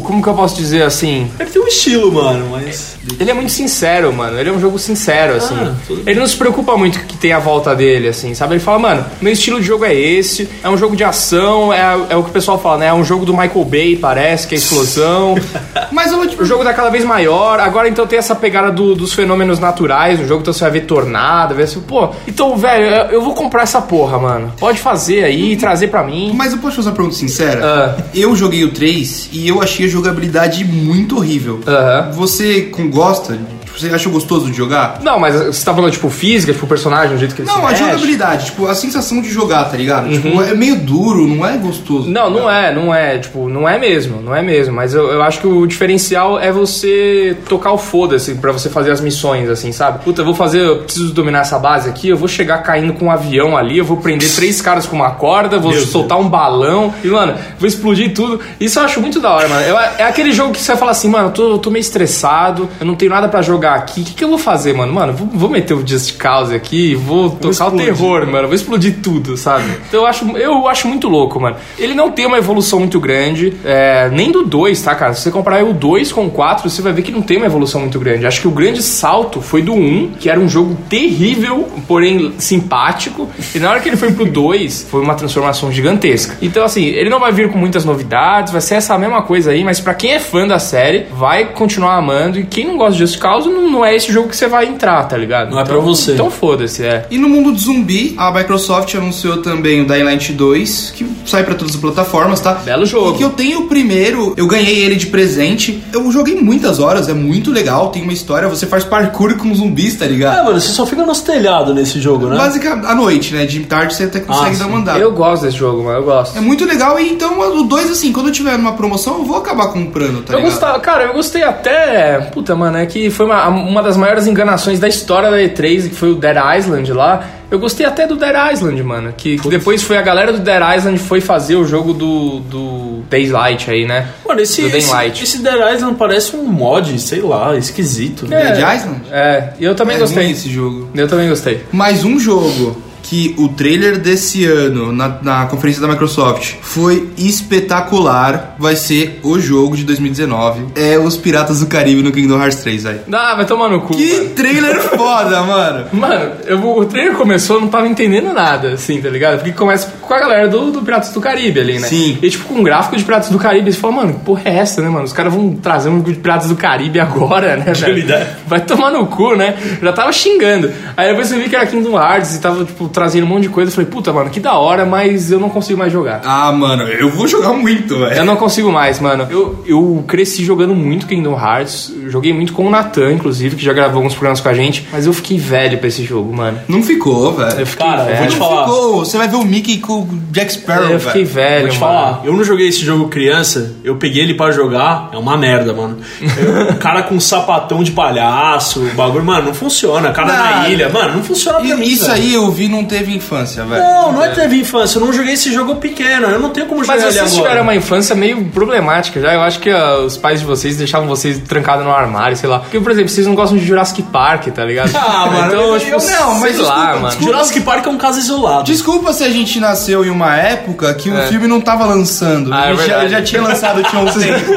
Como 0.04 0.22
que 0.22 0.28
eu 0.28 0.34
posso 0.34 0.56
dizer 0.56 0.84
assim? 0.84 1.30
Ele 1.40 1.50
tem 1.50 1.62
um 1.62 1.68
estilo, 1.68 2.12
mano, 2.12 2.48
mas. 2.52 2.96
Ele 3.20 3.30
é 3.32 3.33
muito 3.34 3.52
sincero, 3.52 4.12
mano. 4.14 4.40
Ele 4.40 4.50
é 4.50 4.52
um 4.52 4.60
jogo 4.60 4.78
sincero, 4.80 5.36
assim. 5.36 5.56
bem. 5.56 6.04
ele 6.08 6.20
não 6.20 6.28
se 6.28 6.36
preocupa 6.38 6.76
muito 6.78 7.00
com 7.00 7.06
o 7.06 7.08
que 7.08 7.18
tem 7.18 7.32
à 7.34 7.40
volta 7.40 7.76
dele, 7.76 8.08
assim, 8.08 8.34
sabe? 8.34 8.54
Ele 8.56 8.60
fala, 8.64 8.80
mano, 8.80 9.06
meu 9.22 9.32
estilo 9.34 9.60
de 9.60 9.66
jogo 9.68 9.86
é 9.86 9.94
esse, 9.94 10.50
é 10.64 10.70
um 10.70 10.78
jogo 10.78 10.96
de 10.96 11.04
ação, 11.04 11.74
é, 11.74 11.82
é 12.10 12.16
o 12.16 12.24
que 12.24 12.30
o 12.30 12.34
pessoal 12.34 12.60
fala, 12.60 12.78
né? 12.78 12.88
É 12.88 12.94
um 12.94 13.04
jogo 13.04 13.26
do 13.26 13.34
Michael 13.34 13.66
Bay, 13.66 13.96
parece, 13.96 14.48
que 14.48 14.56
é 14.56 14.58
explosão. 14.58 15.36
Mas 15.92 16.12
vou 16.12 16.28
te 16.28 16.42
O 16.42 16.46
jogo 16.46 16.64
tá 16.64 16.74
cada 16.74 16.90
vez 16.90 17.04
maior. 17.06 17.60
Agora, 17.60 17.88
então, 17.88 18.06
tem 18.08 18.18
essa 18.20 18.36
pegada 18.36 18.72
do- 18.72 18.96
dos 18.96 19.14
fenômenos 19.14 19.60
naturais 19.60 20.20
no 20.20 20.28
jogo. 20.28 20.42
Então, 20.42 20.54
você 20.54 20.62
vai 20.62 20.72
ver 20.72 20.82
tornado, 20.82 21.54
vai 21.56 21.64
assim, 21.64 21.80
pô. 21.82 22.10
Então, 22.28 22.56
velho, 22.58 22.86
eu, 22.86 23.06
eu 23.12 23.22
vou 23.22 23.34
comprar 23.34 23.64
essa 23.64 23.82
porra, 23.82 24.18
mano. 24.20 24.52
Pode 24.60 24.80
fazer 24.80 25.24
aí 25.24 25.54
e 25.54 25.56
trazer 25.56 25.88
pra 25.88 26.04
mim. 26.04 26.32
Mas 26.36 26.52
eu 26.54 26.60
posso 26.60 26.78
fazer 26.78 26.90
uma 26.90 26.96
pergunta 26.96 27.16
sincera? 27.16 27.62
Ah. 27.98 28.04
Eu 28.14 28.36
joguei 28.36 28.64
o 28.64 28.72
3 28.72 29.30
e 29.32 29.48
eu 29.48 29.62
achei 29.62 29.86
a 29.86 29.90
jogabilidade 29.90 30.66
muito 30.66 31.18
horrível. 31.18 31.60
Aham. 31.68 32.12
Você 32.14 32.62
com, 32.64 32.90
gosta? 32.90 33.23
Tipo, 33.32 33.80
Você 33.80 33.88
achou 33.90 34.12
gostoso 34.12 34.46
de 34.52 34.54
jogar? 34.58 35.00
Não, 35.02 35.20
mas 35.20 35.36
você 35.36 35.64
tá 35.66 35.74
falando, 35.74 35.92
tipo, 35.92 36.10
física, 36.10 36.54
tipo, 36.54 36.68
personagem, 36.68 37.16
o 37.16 37.20
jeito 37.20 37.34
que 37.36 37.42
ele 37.42 37.50
Não, 37.50 37.66
a 37.66 37.70
mexe? 37.70 37.84
jogabilidade, 37.84 38.46
tipo, 38.46 38.68
a 38.68 38.76
sensação 38.76 39.22
de 39.22 39.30
jogar, 39.30 39.66
tá 39.66 39.78
ligado? 39.78 40.10
Tipo, 40.10 40.42
é 40.42 40.54
meio 40.54 40.76
duro, 40.80 41.28
não 41.28 41.46
é 41.46 41.58
gostoso. 41.58 42.10
Não, 42.10 42.30
não 42.30 42.50
é, 42.50 42.74
não 42.74 42.94
é, 42.94 43.18
tipo, 43.18 43.50
não 43.50 43.68
é 43.68 43.80
mesmo, 43.80 44.22
não 44.22 44.36
é 44.36 44.42
mesmo. 44.42 44.74
Mas 44.76 44.94
eu, 44.94 45.10
eu 45.12 45.22
acho 45.24 45.40
que 45.40 45.48
o 45.48 45.66
diferencial 45.66 46.40
é 46.40 46.52
você 46.52 47.36
tocar 47.48 47.72
o 47.72 47.78
foda-se 47.78 48.36
pra 48.36 48.52
você 48.52 48.70
fazer 48.70 48.92
as 48.92 49.02
missões, 49.02 49.50
assim, 49.50 49.72
sabe? 49.72 50.04
Puta, 50.04 50.22
eu 50.22 50.26
vou 50.26 50.36
fazer, 50.36 50.62
eu 50.62 50.80
preciso 50.84 51.14
dominar 51.14 51.40
essa 51.42 51.58
base 51.60 51.90
aqui, 51.90 52.10
eu 52.10 52.18
vou 52.18 52.28
chegar 52.28 52.60
caindo 52.60 52.94
com 52.94 53.06
um 53.06 53.12
avião 53.12 53.56
ali, 53.58 53.78
eu 53.78 53.86
vou 53.86 53.98
prender 53.98 54.30
três 54.36 54.62
caras 54.62 54.86
com 54.86 54.96
uma 54.96 55.12
corda, 55.12 55.58
vou 55.60 55.74
soltar 55.74 56.20
um 56.20 56.28
balão 56.30 56.94
e, 57.04 57.08
mano, 57.08 57.36
vou 57.60 57.68
explodir 57.68 58.14
tudo. 58.14 58.40
Isso 58.60 58.80
eu 58.80 58.84
acho 58.84 59.02
muito 59.02 59.20
da 59.20 59.32
hora, 59.32 59.48
mano. 59.48 59.62
Eu- 59.66 59.78
é 59.80 60.04
aquele 60.04 60.32
jogo 60.32 60.54
que 60.54 60.62
você 60.62 60.76
fala 60.76 60.92
assim, 60.92 61.10
mano, 61.10 61.28
eu 61.28 61.32
tô, 61.32 61.52
eu 61.52 61.58
tô 61.58 61.70
meio 61.72 61.82
estressado, 61.82 62.70
eu 62.80 62.86
não 62.86 62.96
tenho 62.96 63.13
nada 63.14 63.30
pra 63.30 63.42
jogar 63.42 63.76
aqui, 63.76 64.02
o 64.02 64.04
que, 64.04 64.14
que 64.14 64.24
eu 64.24 64.30
vou 64.30 64.38
fazer, 64.38 64.74
mano? 64.74 64.94
Mano, 64.94 65.14
vou, 65.14 65.28
vou 65.28 65.50
meter 65.50 65.74
o 65.74 65.86
Just 65.86 66.18
Cause 66.18 66.54
aqui, 66.54 66.96
vou 66.96 67.30
tocar 67.30 67.68
o 67.68 67.78
terror, 67.78 68.26
mano, 68.28 68.48
vou 68.48 68.56
explodir 68.56 68.98
tudo, 69.02 69.38
sabe? 69.38 69.66
Então 69.88 70.02
eu 70.02 70.08
acho, 70.08 70.38
eu 70.38 70.68
acho 70.68 70.88
muito 70.88 71.08
louco, 71.08 71.40
mano. 71.40 71.56
Ele 71.78 71.94
não 71.94 72.12
tem 72.12 72.26
uma 72.26 72.38
evolução 72.38 72.80
muito 72.80 73.00
grande, 73.00 73.54
é, 73.64 74.10
nem 74.10 74.32
do 74.32 74.44
2, 74.44 74.82
tá, 74.82 74.96
cara? 74.96 75.14
Se 75.14 75.22
você 75.22 75.32
comparar 75.32 75.64
o 75.64 75.74
2 75.74 76.12
com 76.12 76.26
o 76.26 76.30
4, 76.30 76.70
você 76.70 76.82
vai 76.82 76.94
ver 76.94 77.02
que 77.02 77.12
não 77.12 77.22
tem 77.22 77.38
uma 77.38 77.46
evolução 77.46 77.82
muito 77.82 78.00
grande. 78.00 78.26
Acho 78.26 78.42
que 78.42 78.48
o 78.48 78.52
grande 78.52 78.82
salto 78.82 79.42
foi 79.42 79.62
do 79.62 79.74
1, 79.74 80.14
que 80.20 80.30
era 80.30 80.40
um 80.40 80.50
jogo 80.50 80.76
terrível, 80.90 81.70
porém 81.88 82.34
simpático, 82.38 83.30
e 83.54 83.60
na 83.60 83.70
hora 83.70 83.80
que 83.80 83.90
ele 83.90 83.98
foi 83.98 84.12
pro 84.12 84.26
2, 84.26 84.88
foi 84.90 85.02
uma 85.02 85.16
transformação 85.16 85.72
gigantesca. 85.72 86.38
Então, 86.42 86.64
assim, 86.64 86.86
ele 86.86 87.10
não 87.10 87.20
vai 87.20 87.32
vir 87.32 87.50
com 87.50 87.58
muitas 87.58 87.86
novidades, 87.86 88.52
vai 88.52 88.62
ser 88.62 88.76
essa 88.76 88.98
mesma 88.98 89.22
coisa 89.22 89.52
aí, 89.52 89.64
mas 89.64 89.80
pra 89.80 89.94
quem 89.94 90.12
é 90.12 90.20
fã 90.20 90.48
da 90.48 90.60
série, 90.60 91.06
vai 91.12 91.46
continuar 91.46 91.96
amando, 91.98 92.40
e 92.40 92.46
quem 92.46 92.66
não 92.66 92.78
gosta 92.78 92.98
de 92.98 93.03
Just 93.06 93.20
Cause, 93.20 93.50
não, 93.50 93.70
não 93.70 93.86
é 93.86 93.96
esse 93.96 94.12
jogo 94.12 94.30
que 94.30 94.36
você 94.36 94.48
vai 94.48 94.66
entrar, 94.66 95.04
tá 95.08 95.18
ligado? 95.18 95.52
Não 95.52 95.60
é 95.60 95.64
então, 95.64 95.76
pra 95.76 95.84
você. 95.84 96.14
Então 96.14 96.30
foda-se, 96.32 96.84
é. 96.86 97.06
E 97.12 97.18
no 97.18 97.28
mundo 97.30 97.52
do 97.52 97.58
zumbi, 97.60 98.14
a 98.18 98.32
Microsoft 98.32 98.94
anunciou 98.96 99.38
também 99.42 99.82
o 99.82 99.88
Dying 99.88 100.04
Light 100.04 100.32
2, 100.34 100.94
que 100.96 101.06
sai 101.26 101.44
pra 101.44 101.56
todas 101.56 101.76
as 101.76 101.80
plataformas, 101.82 102.40
tá? 102.40 102.54
Belo 102.54 102.86
jogo. 102.86 103.14
E 103.16 103.18
que 103.18 103.24
eu 103.24 103.30
tenho 103.32 103.62
o 103.62 103.68
primeiro, 103.68 104.34
eu 104.38 104.48
ganhei 104.48 104.80
ele 104.84 104.96
de 104.96 105.08
presente. 105.08 105.84
Eu 105.92 106.12
joguei 106.12 106.36
muitas 106.36 106.80
horas, 106.80 107.10
é 107.10 107.14
muito 107.14 107.52
legal, 107.52 107.90
tem 107.90 108.02
uma 108.04 108.14
história, 108.14 108.48
você 108.48 108.66
faz 108.66 108.84
parkour 108.84 109.36
com 109.38 109.54
zumbis, 109.54 109.96
tá 109.96 110.06
É, 110.06 110.08
ligado? 110.08 110.46
mano, 110.46 110.60
você 110.60 110.70
só 110.74 110.86
fica 110.86 111.06
nos 111.06 111.22
telhados 111.22 111.74
nesse 111.76 112.00
jogo, 112.00 112.28
né? 112.28 112.38
Basicamente, 112.38 112.86
à 112.88 112.96
noite, 112.96 113.34
né? 113.34 113.46
De 113.46 113.60
tarde 113.62 113.94
você 113.96 114.04
até 114.04 114.20
consegue 114.20 114.56
Ah, 114.56 114.60
dar 114.60 114.68
uma 114.68 114.78
andada. 114.80 115.00
Eu 115.00 115.12
gosto 115.12 115.44
desse 115.44 115.58
jogo, 115.58 115.84
mano, 115.84 116.00
eu 116.00 116.04
gosto. 116.04 116.38
É 116.38 116.42
muito 116.42 116.66
legal, 116.66 117.00
e 117.00 117.10
então 117.10 117.40
o 117.60 117.64
2, 117.64 117.92
assim, 117.92 118.12
quando 118.12 118.28
eu 118.28 118.34
tiver 118.34 118.58
numa 118.58 118.74
promoção, 118.74 119.20
eu 119.20 119.24
vou 119.26 119.38
acabar 119.38 119.68
comprando, 119.68 120.24
tá 120.24 120.34
Eu 120.34 120.38
ligado? 120.40 120.52
gostava, 120.52 120.80
cara, 120.80 121.04
eu 121.06 121.14
gostei 121.14 121.44
até. 121.44 122.20
Puta, 122.34 122.56
mano, 122.56 122.78
é 122.84 122.86
que 122.86 123.10
foi 123.10 123.26
uma, 123.26 123.48
uma 123.48 123.82
das 123.82 123.98
maiores 123.98 124.28
enganações 124.28 124.80
da 124.80 124.88
história 124.88 125.32
da 125.32 125.38
E3, 125.38 125.90
que 125.90 125.96
foi 125.96 126.12
o 126.12 126.16
Dead 126.16 126.38
Island 126.58 126.92
lá. 126.92 127.28
Eu 127.50 127.60
gostei 127.60 127.86
até 127.86 128.08
do 128.08 128.16
Dead 128.16 128.36
Island, 128.54 128.82
mano. 128.84 129.14
Que, 129.16 129.38
que 129.38 129.50
depois 129.50 129.84
foi 129.84 129.98
a 129.98 130.02
galera 130.02 130.34
do 130.34 130.40
Dead 130.40 130.62
Island 130.78 131.00
foi 131.00 131.22
fazer 131.22 131.56
o 131.56 131.66
jogo 131.66 131.94
do, 131.94 132.40
do 132.40 133.04
Daylight 133.10 133.70
aí, 133.70 133.86
né? 133.86 134.08
Mano, 134.28 134.42
esse, 134.42 134.62
do 134.62 134.76
esse, 134.76 134.90
Daylight. 134.90 135.24
esse 135.24 135.42
Dead 135.42 135.76
Island 135.76 135.96
parece 135.98 136.36
um 136.36 136.44
mod, 136.44 137.00
sei 137.00 137.22
lá, 137.22 137.56
esquisito. 137.56 138.26
Dead 138.26 138.58
Island? 138.58 139.02
É, 139.12 139.50
e 139.60 139.64
eu 139.64 139.76
também 139.76 139.98
é 139.98 140.00
gostei. 140.00 140.24
ruim 140.24 140.32
esse 140.32 140.50
jogo. 140.50 140.90
Eu 140.96 141.08
também 141.08 141.30
gostei. 141.30 141.64
Mais 141.72 142.04
um 142.04 142.20
jogo 142.20 142.93
que 143.14 143.36
o 143.38 143.48
trailer 143.48 144.00
desse 144.00 144.44
ano 144.44 144.92
na, 144.92 145.20
na 145.22 145.46
conferência 145.46 145.80
da 145.80 145.88
Microsoft 145.88 146.56
foi 146.64 147.10
espetacular. 147.16 148.56
Vai 148.58 148.76
ser 148.76 149.20
o 149.22 149.40
jogo 149.40 149.78
de 149.78 149.84
2019. 149.84 150.70
É 150.74 150.98
os 150.98 151.16
Piratas 151.16 151.60
do 151.60 151.68
Caribe 151.68 152.02
no 152.02 152.12
Kingdom 152.12 152.42
Hearts 152.42 152.64
3, 152.64 152.84
velho. 152.84 153.00
Ah, 153.14 153.36
vai 153.36 153.46
tomar 153.46 153.70
no 153.70 153.82
cu. 153.82 153.96
Que 153.96 154.18
mano. 154.18 154.30
trailer 154.30 154.82
foda, 154.98 155.44
mano. 155.44 155.86
Mano, 155.94 156.32
eu, 156.48 156.76
o 156.76 156.86
trailer 156.86 157.14
começou, 157.14 157.58
eu 157.58 157.62
não 157.62 157.68
tava 157.68 157.88
entendendo 157.88 158.34
nada, 158.34 158.70
assim, 158.70 159.00
tá 159.00 159.12
ligado? 159.12 159.36
Porque 159.36 159.52
começa 159.52 159.94
com 160.02 160.12
a 160.12 160.20
galera 160.20 160.48
do, 160.48 160.72
do 160.72 160.82
Piratas 160.82 161.14
do 161.14 161.22
Caribe 161.22 161.60
ali, 161.60 161.78
né? 161.78 161.88
Sim. 161.88 162.18
E 162.20 162.30
tipo, 162.32 162.46
com 162.46 162.56
um 162.56 162.64
gráfico 162.64 162.98
de 162.98 163.04
Piratas 163.04 163.30
do 163.30 163.38
Caribe, 163.38 163.72
você 163.72 163.80
fala, 163.80 163.94
mano, 163.94 164.14
que 164.16 164.22
porra 164.22 164.42
é 164.46 164.58
essa, 164.58 164.82
né, 164.82 164.90
mano? 164.90 165.06
Os 165.06 165.14
caras 165.14 165.32
vão 165.32 165.54
trazer 165.54 165.90
um 165.90 166.02
de 166.02 166.16
Piratas 166.16 166.48
do 166.48 166.56
Caribe 166.56 167.00
agora, 167.00 167.58
né, 167.58 167.74
velho? 167.74 168.08
Vai 168.48 168.62
tomar 168.62 168.90
no 168.90 169.06
cu, 169.06 169.36
né? 169.36 169.56
Já 169.80 169.94
tava 169.94 170.12
xingando. 170.12 170.72
Aí 170.98 171.10
depois 171.10 171.32
eu 171.32 171.38
vi 171.38 171.48
que 171.48 171.56
era 171.56 171.68
Kingdom 171.68 171.96
Hearts 171.96 172.34
e 172.34 172.42
tava, 172.42 172.66
tipo, 172.66 172.90
trazendo 173.04 173.26
um 173.26 173.28
monte 173.30 173.44
de 173.44 173.50
coisa. 173.50 173.70
Eu 173.70 173.76
falei, 173.76 173.90
puta, 173.90 174.14
mano, 174.14 174.30
que 174.30 174.40
da 174.40 174.54
hora, 174.54 174.86
mas 174.86 175.30
eu 175.32 175.40
não 175.40 175.50
consigo 175.50 175.78
mais 175.78 175.92
jogar. 175.92 176.22
Ah, 176.24 176.52
mano, 176.52 176.84
eu 176.84 177.10
vou 177.10 177.28
jogar 177.28 177.52
muito, 177.54 177.94
Eu 177.96 178.00
velho. 178.10 178.26
não 178.26 178.36
consigo 178.38 178.72
mais, 178.72 179.00
mano. 179.00 179.28
Eu, 179.30 179.62
eu 179.66 180.04
cresci 180.08 180.44
jogando 180.46 180.74
muito 180.74 181.06
Kingdom 181.06 181.34
Hearts. 181.38 181.92
Eu 182.04 182.10
Joguei 182.14 182.32
muito 182.32 182.54
com 182.54 182.66
o 182.66 182.70
Natan, 182.70 183.12
inclusive, 183.14 183.56
que 183.56 183.64
já 183.64 183.74
gravou 183.74 183.98
alguns 183.98 184.14
programas 184.14 184.40
com 184.40 184.48
a 184.50 184.54
gente. 184.54 184.88
Mas 184.92 185.06
eu 185.06 185.14
fiquei 185.14 185.38
velho 185.38 185.78
pra 185.80 185.88
esse 185.88 186.04
jogo, 186.04 186.34
mano. 186.34 186.60
Não 186.68 186.82
ficou, 186.84 187.34
velho. 187.34 187.60
Eu 187.60 187.66
fiquei 187.66 187.86
Cara, 187.86 188.02
eu 188.04 188.06
vou 188.08 188.16
velho. 188.16 188.30
te 188.32 188.38
falar. 188.38 188.66
ficou. 188.66 189.00
Você 189.06 189.18
vai 189.18 189.28
ver 189.28 189.36
o 189.36 189.44
Mickey 189.44 189.80
com 189.80 189.94
o 190.02 190.10
Jack 190.32 190.54
Sparrow, 190.54 190.90
Eu 190.90 191.00
fiquei 191.00 191.24
velho. 191.24 191.34
velho, 191.34 191.62
Vou 191.68 191.70
te 191.72 191.80
mano. 191.80 191.94
falar, 191.94 192.22
eu 192.24 192.34
não 192.34 192.44
joguei 192.44 192.68
esse 192.68 192.86
jogo 192.86 193.08
criança, 193.10 193.74
eu 193.84 193.96
peguei 193.96 194.24
ele 194.24 194.34
pra 194.36 194.52
jogar, 194.52 195.10
é 195.12 195.18
uma 195.18 195.36
merda, 195.36 195.74
mano. 195.74 195.98
Eu- 196.22 196.74
O 196.74 196.76
cara 196.78 197.04
com 197.04 197.20
sapatão 197.20 197.84
de 197.84 197.92
palhaço, 197.92 198.80
o 198.82 198.94
bagulho, 198.96 199.24
mano, 199.26 199.48
não 199.48 199.54
funciona. 199.54 200.10
O 200.10 200.14
cara 200.14 200.28
na 200.34 200.62
Não. 200.62 200.70
ilha, 200.70 200.90
mano, 200.90 201.16
não 201.18 201.24
funciona 201.24 201.60
pra 201.60 201.76
mim. 201.76 201.84
Isso 201.86 202.06
velho. 202.06 202.14
aí 202.14 202.34
eu 202.34 202.50
vi 202.52 202.68
não 202.84 202.90
teve 202.90 203.16
infância, 203.16 203.64
velho. 203.66 203.82
Não, 203.82 204.12
não 204.14 204.24
é 204.24 204.30
teve 204.30 204.60
infância, 204.60 204.98
eu 205.00 205.06
não 205.06 205.14
joguei 205.14 205.34
esse 205.34 205.52
jogo 205.54 205.76
pequeno, 205.76 206.28
eu 206.28 206.40
não 206.40 206.50
tenho 206.50 206.68
como 206.68 206.84
jogar 206.84 206.96
Mas 206.96 207.04
ele 207.04 207.14
vocês 207.14 207.32
agora. 207.34 207.42
tiveram 207.44 207.64
uma 207.64 207.76
infância 207.76 208.16
meio 208.16 208.44
problemática 208.46 209.20
já. 209.20 209.34
Eu 209.34 209.42
acho 209.42 209.60
que 209.60 209.70
ah, 209.70 210.00
os 210.00 210.18
pais 210.18 210.40
de 210.42 210.46
vocês 210.46 210.78
deixavam 210.78 211.08
vocês 211.08 211.40
trancados 211.40 211.84
no 211.86 211.92
armário, 211.92 212.36
sei 212.38 212.50
lá. 212.50 212.60
Porque, 212.60 212.80
por 212.80 212.92
exemplo, 212.92 213.10
vocês 213.10 213.26
não 213.26 213.36
gostam 213.36 213.58
de 213.58 213.66
Jurassic 213.66 214.02
Park, 214.04 214.48
tá 214.48 214.64
ligado? 214.64 214.92
Ah, 215.14 215.28
mano, 215.28 215.48
Então, 215.54 215.72
mas 215.72 215.84
tipo, 215.84 215.96
eu 215.96 216.20
não, 216.20 216.40
mas 216.40 216.56
sei 216.56 216.64
lá, 216.66 216.74
desculpa, 216.74 216.94
mano. 216.94 217.08
desculpa. 217.08 217.32
Jurassic 217.34 217.62
Park 217.62 217.86
é 217.86 217.90
um 217.90 217.98
caso 217.98 218.20
isolado. 218.20 218.64
Desculpa 218.64 219.14
se 219.14 219.24
a 219.24 219.30
gente 219.30 219.60
nasceu 219.60 220.04
em 220.06 220.10
uma 220.10 220.36
época 220.36 220.94
que 220.96 221.10
o 221.10 221.18
É. 221.18 221.28
filme 221.28 221.48
não 221.48 221.62
tava 221.62 221.86
lançando. 221.86 222.54
Ah, 222.54 222.72
é 222.72 222.76
já, 222.76 223.08
já 223.08 223.22
tinha 223.22 223.42
lançado 223.42 223.84
tinha 223.84 224.02
um 224.02 224.06
tempo. 224.12 224.52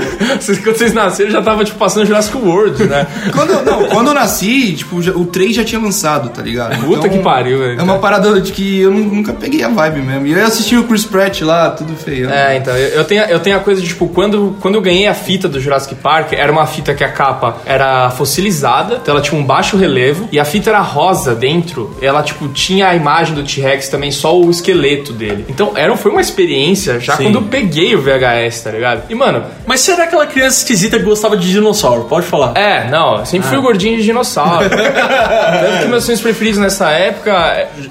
Quando 0.64 0.76
vocês 0.78 0.92
nasceram, 0.94 1.30
já 1.30 1.42
tava, 1.42 1.64
tipo, 1.64 1.78
passando 1.78 2.06
Jurassic 2.06 2.36
World, 2.36 2.84
né? 2.84 3.06
Quando, 3.32 3.50
eu- 3.52 3.62
não, 3.64 3.84
quando 3.88 4.08
eu 4.08 4.14
nasci, 4.14 4.72
tipo, 4.74 5.02
já- 5.02 5.12
o 5.12 5.24
3 5.26 5.54
já 5.56 5.64
tinha 5.64 5.80
lançado, 5.80 6.28
tá 6.30 6.42
ligado? 6.42 6.76
Puta 6.84 7.08
que 7.08 7.18
pariu, 7.18 7.58
velho. 7.58 7.80
É 7.80 7.82
uma 7.82 7.98
parada 7.98 8.15
de 8.18 8.52
que 8.52 8.80
eu 8.80 8.90
nu- 8.90 9.04
nunca 9.04 9.32
peguei 9.32 9.62
a 9.62 9.68
vibe 9.68 10.00
mesmo. 10.00 10.26
E 10.26 10.32
eu 10.32 10.44
assisti 10.46 10.76
o 10.76 10.84
Chris 10.84 11.04
Pratt 11.04 11.40
lá, 11.42 11.70
tudo 11.70 11.94
feio. 11.96 12.30
É, 12.30 12.56
então, 12.56 12.76
eu, 12.76 12.88
eu 12.88 13.04
tenho, 13.04 13.22
eu 13.24 13.40
tenho 13.40 13.56
a 13.56 13.60
coisa 13.60 13.80
de, 13.80 13.88
tipo, 13.88 14.08
quando, 14.08 14.56
quando 14.60 14.74
eu 14.74 14.80
ganhei 14.80 15.06
a 15.06 15.14
fita 15.14 15.48
do 15.48 15.60
Jurassic 15.60 15.94
Park, 15.96 16.32
era 16.32 16.50
uma 16.50 16.66
fita 16.66 16.94
que 16.94 17.04
a 17.04 17.08
capa 17.10 17.58
era 17.64 18.10
fossilizada, 18.10 18.98
então 19.02 19.14
ela 19.14 19.22
tinha 19.22 19.40
um 19.40 19.44
baixo 19.44 19.76
relevo, 19.76 20.28
e 20.32 20.38
a 20.38 20.44
fita 20.44 20.70
era 20.70 20.80
rosa 20.80 21.34
dentro, 21.34 21.96
ela, 22.02 22.22
tipo, 22.22 22.48
tinha 22.48 22.88
a 22.88 22.94
imagem 22.94 23.34
do 23.34 23.42
T-Rex 23.42 23.88
também, 23.88 24.10
só 24.10 24.36
o 24.38 24.50
esqueleto 24.50 25.12
dele. 25.12 25.44
Então, 25.48 25.72
era, 25.76 25.94
foi 25.96 26.10
uma 26.10 26.20
experiência 26.20 26.98
já 27.00 27.16
Sim. 27.16 27.24
quando 27.24 27.34
eu 27.36 27.42
peguei 27.42 27.94
o 27.94 28.00
VHS, 28.00 28.60
tá 28.62 28.70
ligado? 28.70 29.02
E, 29.08 29.14
mano, 29.14 29.44
Mas 29.66 29.80
você 29.80 29.92
era 29.92 30.04
aquela 30.04 30.26
criança 30.26 30.58
esquisita 30.58 30.98
que 30.98 31.04
gostava 31.04 31.36
de 31.36 31.50
dinossauro, 31.50 32.04
pode 32.04 32.26
falar. 32.26 32.52
é, 32.56 32.88
não, 32.90 33.24
sempre 33.24 33.48
fui 33.48 33.58
o 33.58 33.62
gordinho 33.62 33.96
de 33.96 34.04
dinossauro. 34.04 34.68
Tanto 34.70 35.82
que 35.82 35.88
meus, 35.88 36.04
filmes 36.04 36.20
preferidos 36.20 36.58
nessa 36.58 36.90
época 36.90 37.32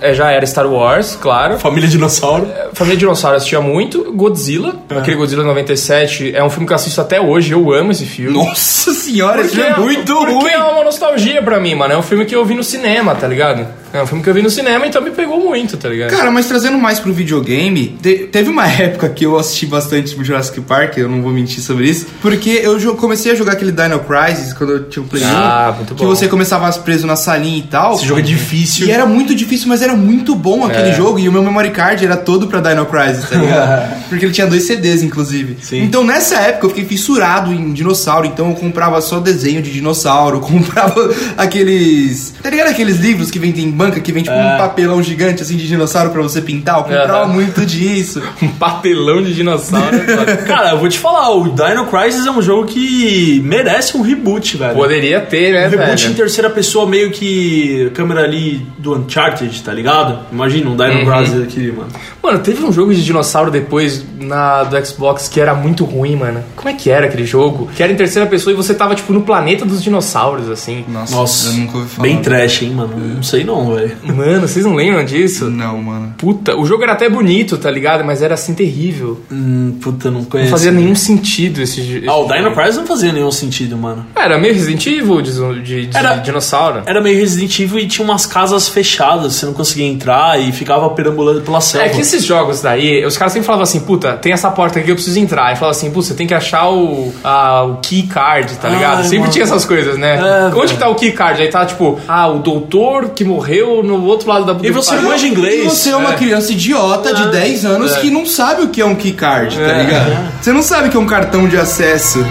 é, 0.02 0.14
já 0.16 0.32
era 0.32 0.45
Star 0.45 0.66
Wars, 0.68 1.18
claro. 1.22 1.59
Família 1.59 1.88
Dinossauro. 1.89 2.47
Família 2.74 2.97
Dinossauro 2.97 3.38
assistia 3.38 3.61
muito. 3.61 4.11
Godzilla, 4.13 4.76
aquele 4.89 5.18
Godzilla 5.18 5.43
97, 5.43 6.36
é 6.36 6.43
um 6.43 6.49
filme 6.49 6.66
que 6.66 6.74
eu 6.74 6.76
assisto 6.76 6.99
até 7.01 7.20
hoje. 7.22 7.51
Eu 7.51 7.72
amo 7.74 7.91
esse 7.91 8.05
filme. 8.05 8.34
Nossa 8.38 8.93
senhora, 8.93 9.41
esse 9.41 9.49
Porque 9.55 9.63
filme 9.66 9.82
é 9.82 9.86
muito 9.86 10.13
porque 10.16 10.34
ruim. 10.34 10.49
é 10.51 10.57
uma 10.57 10.84
nostalgia 10.84 11.41
pra 11.43 11.59
mim, 11.59 11.76
mano. 11.76 11.93
É 11.93 11.97
um 11.97 12.01
filme 12.01 12.26
que 12.26 12.36
eu 12.36 12.43
vi 12.45 12.55
no 12.55 12.63
cinema, 12.63 13.13
tá 13.16 13.28
ligado? 13.28 13.68
É 13.98 14.04
um 14.04 14.08
filme 14.08 14.24
que 14.24 14.30
eu 14.30 14.34
vi 14.34 14.41
no 14.41 14.50
cinema, 14.50 14.86
então 14.86 15.02
me 15.02 15.12
pegou 15.12 15.39
muito, 15.39 15.78
tá 15.78 15.89
ligado? 15.89 16.10
Cara, 16.12 16.30
mas 16.32 16.46
trazendo 16.48 16.78
mais 16.78 17.00
pro 17.00 17.14
videogame, 17.14 17.98
te- 18.02 18.28
teve 18.32 18.50
uma 18.50 18.68
época 18.70 19.10
que 19.10 19.26
eu 19.26 19.38
assisti 19.38 19.66
bastante 19.66 20.16
Jurassic 20.24 20.60
Park, 20.62 20.98
eu 20.98 21.08
não 21.10 21.22
vou 21.22 21.32
mentir 21.32 21.62
sobre 21.62 21.89
isso, 21.89 22.08
porque 22.22 22.50
eu 22.64 22.96
comecei 22.96 23.32
a 23.32 23.36
jogar 23.36 23.54
aquele 23.54 23.72
Dino 23.72 24.00
Crisis 24.00 24.54
quando 24.54 24.74
eu 24.74 24.84
tinha 24.89 25.04
o 25.04 25.08
Play 25.08 25.24
1, 25.24 25.28
Ah, 25.28 25.74
muito 25.76 25.96
que 25.96 26.04
bom. 26.04 26.10
você 26.10 26.28
começava 26.28 26.72
preso 26.80 27.06
na 27.08 27.16
salinha 27.16 27.58
e 27.60 27.64
tal. 27.64 27.96
Esse 27.96 28.06
jogo 28.06 28.20
é 28.20 28.24
difícil. 28.24 28.88
E 28.88 28.91
era 28.91 29.06
muito 29.06 29.34
difícil, 29.36 29.68
mas 29.68 29.82
era 29.82 29.93
muito 29.96 30.36
bom 30.36 30.66
aquele 30.66 30.93
jogo. 30.93 31.20
E 31.20 31.28
o 31.30 31.32
meu 31.32 31.41
memory 31.43 31.72
card 31.72 32.04
era 32.04 32.18
todo 32.18 32.48
pra 32.48 32.60
Dino 32.60 32.86
Crisis, 32.86 33.30
tá 33.30 33.36
ligado? 33.38 34.06
Porque 34.10 34.26
ele 34.26 34.34
tinha 34.34 34.48
dois 34.48 34.64
CDs, 34.64 35.04
inclusive. 35.04 35.58
Sim. 35.62 35.84
Então 35.84 36.04
nessa 36.04 36.36
época 36.36 36.66
eu 36.66 36.70
fiquei 36.70 36.86
fissurado 36.86 37.52
em 37.54 37.72
dinossauro. 37.74 38.26
Então 38.28 38.50
eu 38.50 38.56
comprava 38.56 39.00
só 39.02 39.20
desenho 39.20 39.62
de 39.62 39.72
dinossauro. 39.72 40.39
Comprava 40.46 41.10
aqueles. 41.38 42.34
Tá 42.41 42.50
ligado 42.50 42.68
aqueles 42.70 42.98
livros 42.98 43.30
que 43.32 43.39
vendem 43.39 43.66
em 43.66 43.72
banca, 43.86 44.00
que 44.00 44.12
vem 44.12 44.24
tipo 44.24 44.36
um 44.36 44.58
papelão 44.58 45.02
gigante 45.04 45.42
assim 45.42 45.56
de 45.58 45.68
dinossauro 45.68 46.10
pra 46.12 46.22
você 46.22 46.42
pintar? 46.42 46.78
Eu 46.78 46.84
comprava 46.84 47.24
Aham. 47.26 47.34
muito 47.34 47.66
disso. 47.66 48.22
Um 48.42 48.50
papelão 48.50 49.22
de 49.24 49.34
dinossauro. 49.34 49.98
Cara, 50.46 50.72
eu 50.72 50.78
vou 50.80 50.90
te 50.90 51.00
falar, 51.00 51.32
o 51.32 51.44
Dino 51.50 51.86
Crisis 51.88 52.26
é 52.26 52.32
um 52.32 52.42
jogo 52.42 52.66
que 52.68 53.42
merece 53.44 53.98
um 53.98 54.02
reboot, 54.02 54.58
velho. 54.58 54.76
Poderia 54.76 55.22
ter, 55.22 55.54
né, 55.54 55.68
Um 55.68 55.70
reboot 55.72 56.04
em 56.04 56.08
velho? 56.08 56.16
terceira 56.16 56.50
pessoa, 56.50 56.86
meio 56.88 57.12
que 57.12 57.90
câmera 57.94 58.22
ali 58.24 58.66
do 58.78 58.94
Uncharted, 58.96 59.62
tá 59.64 59.74
ligado? 59.74 60.20
Imagina 60.32 60.70
um 60.70 60.76
Dino 60.76 61.00
Uhum. 61.00 61.06
Crisis 61.18 61.44
aqui, 61.44 61.72
mano. 61.72 61.90
Mano, 62.22 62.40
teve 62.40 62.64
um 62.64 62.72
jogo 62.72 62.94
de 62.94 63.04
dinossauro 63.04 63.50
depois 63.52 64.04
na, 64.20 64.63
do 64.63 64.86
Xbox 64.86 65.28
que 65.28 65.39
era 65.39 65.53
muito 65.53 65.84
ruim, 65.86 66.16
mano. 66.16 66.43
Como 66.55 66.70
é 66.70 66.74
que 66.74 66.89
era 66.89 67.05
aquele 67.07 67.26
jogo? 67.26 67.70
Que 67.76 67.84
era 67.84 67.91
em 67.91 67.95
terceira 67.95 68.28
pessoa 68.28 68.53
e 68.53 68.55
você 68.55 68.74
tava, 68.74 68.95
tipo, 68.95 69.11
no 69.13 69.22
planeta 69.22 69.66
dos 69.66 69.82
dinossauros, 69.84 70.49
assim. 70.49 70.86
Nossa, 70.88 71.16
Nossa, 71.16 71.47
eu 71.49 71.53
nunca 71.53 71.78
ouvi 71.78 71.89
falar. 71.89 72.07
bem 72.07 72.22
trash, 72.22 72.63
hein, 72.63 72.72
mano? 72.72 72.95
Não 73.16 73.24
sei 73.24 73.43
não, 73.43 73.76
velho. 73.76 73.91
Mano, 74.03 74.47
vocês 74.47 74.66
não 74.66 74.76
lembram 74.76 75.03
disso? 75.05 75.49
Não, 75.49 75.78
mano. 75.82 76.13
Puta, 76.18 76.55
o 76.55 76.66
jogo 76.66 76.84
era 76.84 76.93
até 76.93 77.09
bonito, 77.09 77.57
tá 77.57 77.70
ligado? 77.72 78.03
Mas 78.03 78.22
era 78.22 78.34
assim 78.34 78.53
terrível. 78.53 79.22
Hum, 79.32 79.78
puta, 79.82 80.09
não 80.11 80.20
Não 80.22 80.26
conheço. 80.26 80.51
fazia 80.51 80.72
nenhum 80.72 80.95
sentido 80.95 81.61
esse 81.61 81.82
jogo. 81.84 82.05
Ah, 82.09 82.18
o 82.18 82.28
Dino 82.28 82.51
Crisis 82.53 82.78
não 82.78 82.86
fazia 82.86 83.11
nenhum 83.11 83.32
sentido, 83.32 83.78
mano. 83.78 84.05
Era 84.16 84.38
meio 84.38 84.53
Resident 84.53 84.86
Evil 84.88 85.22
de, 85.22 85.32
de, 85.61 85.86
de 85.88 85.97
Era- 85.97 86.16
dinossauro. 86.18 86.82
Era 86.86 87.01
meio 87.01 87.18
Resident 87.20 87.59
Evil 87.59 87.80
e 87.80 87.88
tinha 87.88 88.03
umas 88.05 88.26
casas 88.26 88.68
fechadas, 88.68 89.34
você 89.36 89.45
não 89.45 89.53
conseguia 89.53 89.86
entrar 89.86 90.39
e 90.39 90.51
ficava 90.51 90.89
perambulando 90.89 91.41
pela 91.41 91.61
selva. 91.61 91.86
É 91.88 91.89
que 91.89 92.01
esses 92.01 92.24
jogos 92.24 92.61
daí, 92.61 93.05
os 93.05 93.18
caras 93.18 93.34
sempre 93.34 93.45
falavam 93.45 93.63
assim, 93.63 93.80
puta, 93.82 94.05
tem 94.14 94.32
essa 94.34 94.49
porta 94.51 94.80
aqui, 94.80 94.89
eu 94.89 94.95
preciso 94.95 95.20
entrar. 95.20 95.51
E 95.51 95.56
falavam 95.56 95.70
assim, 95.72 95.91
puta, 95.91 96.08
você 96.08 96.14
tem 96.14 96.26
que 96.28 96.34
achar 96.34 96.70
o, 96.70 97.14
a, 97.24 97.64
o 97.64 97.76
key 97.78 98.03
card, 98.03 98.56
tá 98.56 98.70
ligado? 98.70 98.97
Ai, 98.97 99.03
sempre 99.03 99.20
mano. 99.20 99.32
tinha 99.32 99.43
essas 99.43 99.66
coisas, 99.66 99.97
né? 99.97 100.16
É, 100.16 100.45
Onde 100.47 100.56
velho. 100.56 100.68
que 100.70 100.78
tá 100.78 100.88
o 100.89 100.95
key 100.95 101.12
card? 101.12 101.41
Aí 101.41 101.49
tá 101.49 101.66
tipo, 101.66 101.99
ah, 102.08 102.28
o 102.28 102.39
doutor 102.39 103.10
que 103.10 103.24
morreu 103.24 103.84
no 103.84 104.03
outro 104.06 104.30
lado 104.30 104.45
da 104.45 104.56
E 104.68 104.72
você 104.72 104.95
manja 104.97 105.28
inglês. 105.28 105.66
E 105.66 105.70
você 105.70 105.89
é 105.89 105.95
uma 105.95 106.14
É. 106.14 106.16
criança 106.16 106.51
idiota 106.51 107.14
de 107.14 107.28
10 107.32 107.66
anos 107.66 107.93
É. 107.95 107.99
que 107.99 108.10
não 108.10 108.26
sabe 108.26 108.64
o 108.64 108.70
que 108.70 108.82
é 108.82 108.86
um 108.86 108.95
keycard, 108.95 109.56
tá 109.58 109.62
É. 109.64 109.84
ligado? 109.84 110.32
Você 110.41 110.51
não 110.51 110.62
sabe 110.62 110.88
o 110.88 110.91
que 110.91 110.97
é 110.97 110.99
um 110.99 111.06
cartão 111.06 111.47
de 111.47 111.58
acesso. 111.58 112.26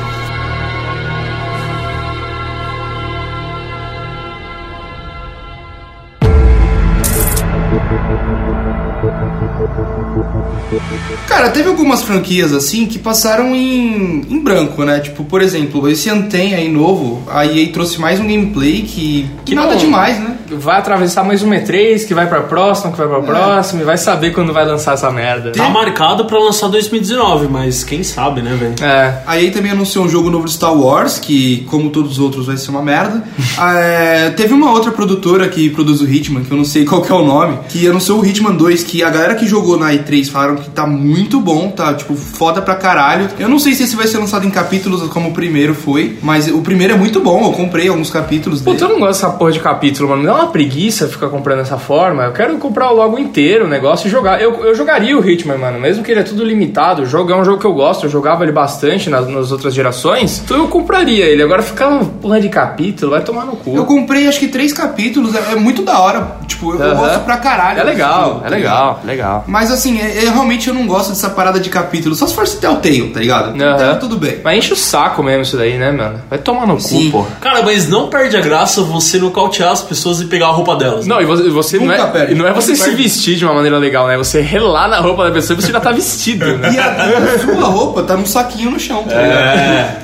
Algumas 11.84 12.02
franquias 12.02 12.52
assim 12.52 12.86
que 12.86 12.98
passaram 12.98 13.54
em, 13.54 14.22
em 14.28 14.40
branco, 14.40 14.82
né? 14.84 15.00
Tipo, 15.00 15.22
por 15.24 15.42
exemplo, 15.42 15.86
esse 15.88 16.08
Anten 16.08 16.54
aí 16.54 16.68
novo, 16.70 17.22
a 17.30 17.44
EA 17.46 17.68
trouxe 17.72 18.00
mais 18.00 18.18
um 18.18 18.26
gameplay 18.26 18.82
que, 18.82 19.26
que 19.44 19.54
nada 19.54 19.72
não- 19.72 19.76
demais, 19.78 20.18
né? 20.18 20.36
Vai 20.50 20.78
atravessar 20.78 21.24
mais 21.24 21.42
um 21.42 21.50
E3, 21.50 22.06
que 22.06 22.14
vai 22.14 22.26
pra 22.26 22.42
próxima, 22.42 22.92
que 22.92 22.98
vai 22.98 23.08
pra 23.08 23.20
próxima, 23.20 23.82
e 23.82 23.84
vai 23.84 23.96
saber 23.96 24.32
quando 24.32 24.52
vai 24.52 24.66
lançar 24.66 24.94
essa 24.94 25.10
merda. 25.10 25.52
Tá 25.52 25.68
marcado 25.68 26.24
pra 26.26 26.38
lançar 26.38 26.68
2019, 26.68 27.48
mas 27.48 27.82
quem 27.82 28.02
sabe, 28.02 28.42
né, 28.42 28.54
velho? 28.54 28.74
É. 28.82 29.22
A 29.26 29.40
EA 29.40 29.50
também 29.50 29.72
anunciou 29.72 30.04
um 30.04 30.08
jogo 30.08 30.30
novo 30.30 30.44
de 30.46 30.52
Star 30.52 30.74
Wars, 30.74 31.18
que, 31.18 31.66
como 31.70 31.90
todos 31.90 32.12
os 32.12 32.18
outros, 32.18 32.46
vai 32.46 32.56
ser 32.56 32.70
uma 32.70 32.82
merda. 32.82 33.22
É, 33.74 34.30
teve 34.30 34.52
uma 34.52 34.70
outra 34.72 34.90
produtora 34.90 35.48
que 35.48 35.70
produz 35.70 36.00
o 36.00 36.08
Hitman, 36.08 36.42
que 36.42 36.50
eu 36.50 36.56
não 36.56 36.64
sei 36.64 36.84
qual 36.86 37.00
que 37.02 37.10
é 37.10 37.14
o 37.14 37.24
nome, 37.24 37.58
que 37.68 37.86
anunciou 37.86 38.20
o 38.20 38.26
Hitman 38.26 38.52
2, 38.52 38.82
que 38.82 39.02
a 39.02 39.08
galera 39.08 39.34
que 39.34 39.46
jogou 39.46 39.78
na 39.78 39.92
E3 39.92 40.28
falaram 40.28 40.56
que 40.56 40.68
tá 40.70 40.86
muito 40.86 41.40
bom, 41.40 41.70
tá, 41.70 41.94
tipo, 41.94 42.14
foda 42.14 42.60
pra 42.60 42.74
caralho. 42.74 43.28
Eu 43.38 43.48
não 43.48 43.58
sei 43.58 43.74
se 43.74 43.84
esse 43.84 43.96
vai 43.96 44.06
ser 44.06 44.18
lançado 44.18 44.46
em 44.46 44.50
capítulos 44.50 45.08
como 45.08 45.30
o 45.30 45.32
primeiro 45.32 45.74
foi, 45.74 46.18
mas 46.22 46.48
o 46.48 46.60
primeiro 46.60 46.94
é 46.94 46.96
muito 46.96 47.20
bom, 47.20 47.44
eu 47.44 47.52
comprei 47.52 47.88
alguns 47.88 48.10
capítulos 48.10 48.60
dele. 48.60 48.76
Puta, 48.76 48.84
eu 48.86 48.92
não 48.92 49.00
gosto 49.00 49.20
dessa 49.22 49.30
porra 49.30 49.52
de 49.52 49.60
capítulo, 49.60 50.08
mano. 50.10 50.22
Me 50.22 50.26
dá 50.26 50.34
uma 50.34 50.43
preguiça 50.48 51.08
ficar 51.08 51.28
comprando 51.28 51.58
dessa 51.58 51.78
forma. 51.78 52.24
Eu 52.24 52.32
quero 52.32 52.56
comprar 52.58 52.90
logo 52.90 53.18
inteiro 53.18 53.64
o 53.64 53.68
negócio 53.68 54.06
e 54.06 54.10
jogar. 54.10 54.40
Eu, 54.40 54.64
eu 54.64 54.74
jogaria 54.74 55.16
o 55.18 55.28
Hitman, 55.28 55.56
mano. 55.58 55.78
Mesmo 55.80 56.02
que 56.04 56.10
ele 56.10 56.20
é 56.20 56.24
tudo 56.24 56.44
limitado. 56.44 57.02
O 57.02 57.06
jogo 57.06 57.32
é 57.32 57.36
um 57.36 57.44
jogo 57.44 57.58
que 57.58 57.66
eu 57.66 57.72
gosto. 57.74 58.06
Eu 58.06 58.10
jogava 58.10 58.42
ele 58.44 58.52
bastante 58.52 59.08
nas, 59.10 59.28
nas 59.28 59.50
outras 59.52 59.74
gerações. 59.74 60.40
Então 60.44 60.56
eu 60.58 60.68
compraria 60.68 61.24
ele. 61.24 61.42
Agora 61.42 61.62
ficar 61.62 61.88
uma 61.88 62.04
porra 62.04 62.40
de 62.40 62.48
capítulo 62.48 63.10
vai 63.12 63.20
tomar 63.22 63.44
no 63.44 63.56
cu. 63.56 63.74
Eu 63.76 63.84
comprei 63.84 64.26
acho 64.28 64.38
que 64.40 64.48
três 64.48 64.72
capítulos, 64.72 65.34
é, 65.34 65.52
é 65.52 65.56
muito 65.56 65.82
da 65.82 65.98
hora. 66.00 66.36
Tipo, 66.46 66.72
eu, 66.74 66.80
eu 66.80 66.90
Aham. 66.92 66.96
gosto 67.00 67.20
pra 67.24 67.36
caralho. 67.38 67.80
É 67.80 67.84
legal, 67.84 68.34
Tipo, 68.36 68.46
é 68.46 68.50
legal, 68.50 69.00
legal. 69.04 69.44
Mas 69.46 69.70
assim, 69.70 70.00
é- 70.00 70.24
é- 70.24 70.28
realmente 70.30 70.68
eu 70.68 70.74
não 70.74 70.86
gosto 70.86 71.10
dessa 71.10 71.30
parada 71.30 71.58
de 71.60 71.68
capítulo. 71.70 72.14
Só 72.14 72.26
se 72.26 72.34
for 72.34 72.46
Telltale, 72.48 73.10
tá 73.10 73.20
ligado? 73.20 73.48
Aham. 73.60 73.74
Então 73.74 73.98
tudo 73.98 74.16
bem. 74.16 74.38
Mas 74.44 74.58
enche 74.58 74.72
o 74.72 74.76
saco 74.76 75.22
mesmo 75.22 75.42
isso 75.42 75.56
daí, 75.56 75.76
né, 75.78 75.90
mano? 75.90 76.20
Vai 76.28 76.38
tomar 76.38 76.66
no 76.66 76.78
Sim. 76.80 77.10
cu, 77.10 77.24
pô. 77.24 77.26
Cara, 77.40 77.62
mas 77.62 77.88
não 77.88 78.08
perde 78.08 78.36
a 78.36 78.40
graça 78.40 78.82
você 78.82 79.18
nocautear 79.18 79.70
as 79.72 79.82
pessoas 79.82 80.20
e 80.24 80.28
pegar 80.28 80.46
a 80.46 80.50
roupa 80.52 80.76
delas. 80.76 81.06
Não, 81.06 81.20
e 81.20 81.24
você, 81.24 81.48
você 81.50 81.78
não, 81.78 81.92
é, 81.92 82.06
perde. 82.10 82.32
e 82.32 82.34
não 82.34 82.46
é 82.46 82.52
você 82.52 82.74
se 82.74 82.90
vestir 82.90 83.36
de 83.36 83.44
uma 83.44 83.54
maneira 83.54 83.78
legal, 83.78 84.06
né? 84.06 84.16
Você 84.16 84.40
relar 84.40 84.88
na 84.88 84.98
roupa 85.00 85.24
da 85.24 85.30
pessoa 85.30 85.58
e 85.58 85.62
você 85.62 85.72
já 85.72 85.80
tá 85.80 85.92
vestido, 85.92 86.46
né? 86.58 86.72
E 86.74 86.78
a, 86.78 87.34
a 87.34 87.38
sua 87.38 87.64
roupa 87.68 88.02
tá 88.02 88.16
num 88.16 88.26
saquinho 88.26 88.70
no 88.70 88.80
chão, 88.80 89.04
tá 89.04 89.14
ligado? 89.20 89.46
É. 89.48 89.96